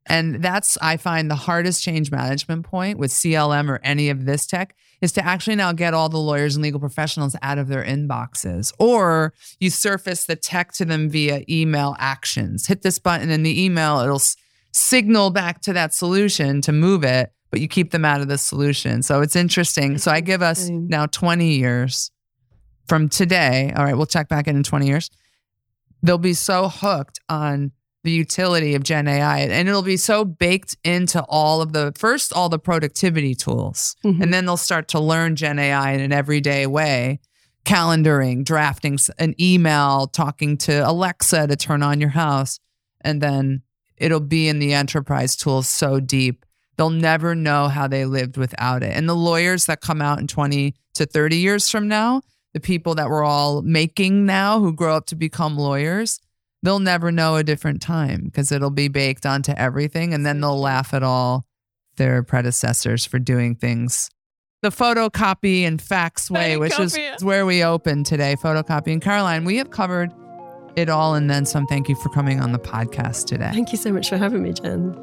And 0.07 0.41
that's, 0.41 0.77
I 0.81 0.97
find, 0.97 1.29
the 1.29 1.35
hardest 1.35 1.83
change 1.83 2.11
management 2.11 2.65
point 2.65 2.97
with 2.97 3.11
CLM 3.11 3.69
or 3.69 3.79
any 3.83 4.09
of 4.09 4.25
this 4.25 4.47
tech 4.47 4.75
is 5.01 5.11
to 5.11 5.23
actually 5.23 5.55
now 5.55 5.71
get 5.73 5.93
all 5.93 6.09
the 6.09 6.17
lawyers 6.17 6.55
and 6.55 6.63
legal 6.63 6.79
professionals 6.79 7.35
out 7.43 7.59
of 7.59 7.67
their 7.67 7.83
inboxes. 7.83 8.73
Or 8.79 9.33
you 9.59 9.69
surface 9.69 10.25
the 10.25 10.35
tech 10.35 10.71
to 10.73 10.85
them 10.85 11.09
via 11.09 11.43
email 11.47 11.95
actions. 11.99 12.65
Hit 12.65 12.81
this 12.81 12.97
button 12.97 13.29
in 13.29 13.43
the 13.43 13.63
email, 13.63 13.99
it'll 13.99 14.15
s- 14.15 14.35
signal 14.71 15.29
back 15.29 15.61
to 15.61 15.73
that 15.73 15.93
solution 15.93 16.61
to 16.61 16.71
move 16.71 17.03
it, 17.03 17.31
but 17.51 17.59
you 17.59 17.67
keep 17.67 17.91
them 17.91 18.05
out 18.05 18.21
of 18.21 18.29
the 18.29 18.37
solution. 18.37 19.03
So 19.03 19.21
it's 19.21 19.35
interesting. 19.35 19.99
So 19.99 20.09
I 20.09 20.21
give 20.21 20.41
us 20.41 20.69
now 20.69 21.05
20 21.05 21.49
years 21.49 22.11
from 22.87 23.09
today. 23.09 23.73
All 23.75 23.83
right, 23.83 23.95
we'll 23.95 24.05
check 24.05 24.27
back 24.29 24.47
in 24.47 24.55
in 24.55 24.63
20 24.63 24.87
years. 24.87 25.09
They'll 26.03 26.17
be 26.17 26.33
so 26.33 26.69
hooked 26.69 27.19
on 27.29 27.71
the 28.03 28.11
utility 28.11 28.75
of 28.75 28.83
Gen 28.83 29.07
AI 29.07 29.39
and 29.39 29.67
it'll 29.67 29.81
be 29.81 29.97
so 29.97 30.23
baked 30.23 30.77
into 30.83 31.21
all 31.27 31.61
of 31.61 31.73
the 31.73 31.91
first, 31.97 32.31
all 32.31 32.47
the 32.47 32.59
productivity 32.59 33.35
tools. 33.35 33.95
Mhm. 34.05 34.21
And 34.21 34.33
then 34.33 34.45
they'll 34.45 34.55
start 34.55 34.87
to 34.89 34.99
learn 34.99 35.35
Gen 35.35 35.59
AI 35.59 35.91
in 35.91 35.99
an 35.99 36.13
everyday 36.13 36.65
way. 36.67 37.19
Calendaring, 37.65 38.45
drafting 38.45 38.97
an 39.17 39.35
email, 39.41 40.07
talking 40.07 40.55
to 40.59 40.87
Alexa 40.89 41.47
to 41.47 41.55
turn 41.57 41.83
on 41.83 41.99
your 41.99 42.11
house. 42.11 42.59
and 43.01 43.21
then 43.21 43.61
it'll 43.95 44.19
be 44.19 44.47
in 44.47 44.57
the 44.59 44.73
enterprise 44.73 45.35
tools 45.35 45.67
so 45.69 45.99
deep. 45.99 46.45
They'll 46.77 46.89
never 46.89 47.35
know 47.35 47.67
how 47.67 47.87
they 47.87 48.05
lived 48.05 48.37
without 48.37 48.83
it. 48.83 48.91
And 48.95 49.07
the 49.07 49.15
lawyers 49.15 49.65
that 49.65 49.81
come 49.81 50.01
out 50.01 50.19
in 50.19 50.27
20 50.27 50.73
to 50.95 51.05
30 51.05 51.37
years 51.37 51.69
from 51.69 51.87
now, 51.87 52.21
the 52.57 52.61
people 52.61 52.95
that 52.95 53.07
we're 53.07 53.23
all 53.23 53.61
making 53.61 54.25
now 54.25 54.59
who 54.59 54.73
grow 54.73 54.95
up 54.95 55.05
to 55.05 55.15
become 55.15 55.57
lawyers, 55.57 56.19
they'll 56.63 56.79
never 56.79 57.11
know 57.11 57.35
a 57.35 57.43
different 57.43 57.83
time 57.83 58.23
because 58.25 58.51
it'll 58.51 58.71
be 58.71 58.87
baked 58.87 59.27
onto 59.27 59.51
everything. 59.51 60.11
And 60.11 60.25
then 60.25 60.41
they'll 60.41 60.59
laugh 60.59 60.91
at 60.95 61.03
all 61.03 61.45
their 61.97 62.23
predecessors 62.23 63.05
for 63.05 63.19
doing 63.19 63.55
things 63.55 64.09
the 64.63 64.69
photocopy 64.69 65.67
and 65.67 65.79
fax 65.79 66.31
way, 66.31 66.57
which 66.57 66.79
is 66.79 66.97
where 67.21 67.45
we 67.45 67.63
opened 67.63 68.07
today, 68.07 68.35
photocopy. 68.35 68.91
And 68.91 68.99
Caroline, 68.99 69.45
we 69.45 69.57
have 69.57 69.69
covered 69.69 70.11
it 70.75 70.89
all 70.89 71.13
and 71.13 71.29
then 71.29 71.45
some. 71.45 71.67
Thank 71.67 71.87
you 71.87 71.95
for 71.95 72.09
coming 72.09 72.41
on 72.41 72.53
the 72.53 72.59
podcast 72.59 73.27
today. 73.27 73.51
Thank 73.53 73.71
you 73.71 73.77
so 73.77 73.93
much 73.93 74.09
for 74.09 74.17
having 74.17 74.41
me, 74.41 74.53
Jenn. 74.53 74.93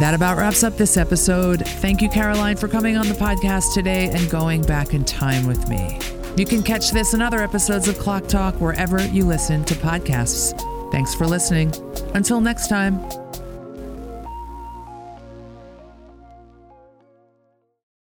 That 0.00 0.14
about 0.14 0.38
wraps 0.38 0.64
up 0.64 0.76
this 0.76 0.96
episode. 0.96 1.64
Thank 1.64 2.02
you, 2.02 2.08
Caroline, 2.08 2.56
for 2.56 2.66
coming 2.66 2.96
on 2.96 3.06
the 3.08 3.14
podcast 3.14 3.74
today 3.74 4.10
and 4.10 4.28
going 4.28 4.62
back 4.62 4.92
in 4.92 5.04
time 5.04 5.46
with 5.46 5.68
me. 5.68 6.00
You 6.36 6.46
can 6.46 6.62
catch 6.62 6.90
this 6.90 7.12
and 7.14 7.22
other 7.22 7.42
episodes 7.42 7.88
of 7.88 7.96
CLOC 7.98 8.28
Talk 8.28 8.54
wherever 8.60 9.04
you 9.06 9.24
listen 9.24 9.64
to 9.64 9.74
podcasts. 9.74 10.58
Thanks 10.92 11.14
for 11.14 11.26
listening. 11.26 11.72
Until 12.14 12.40
next 12.40 12.68
time. 12.68 13.19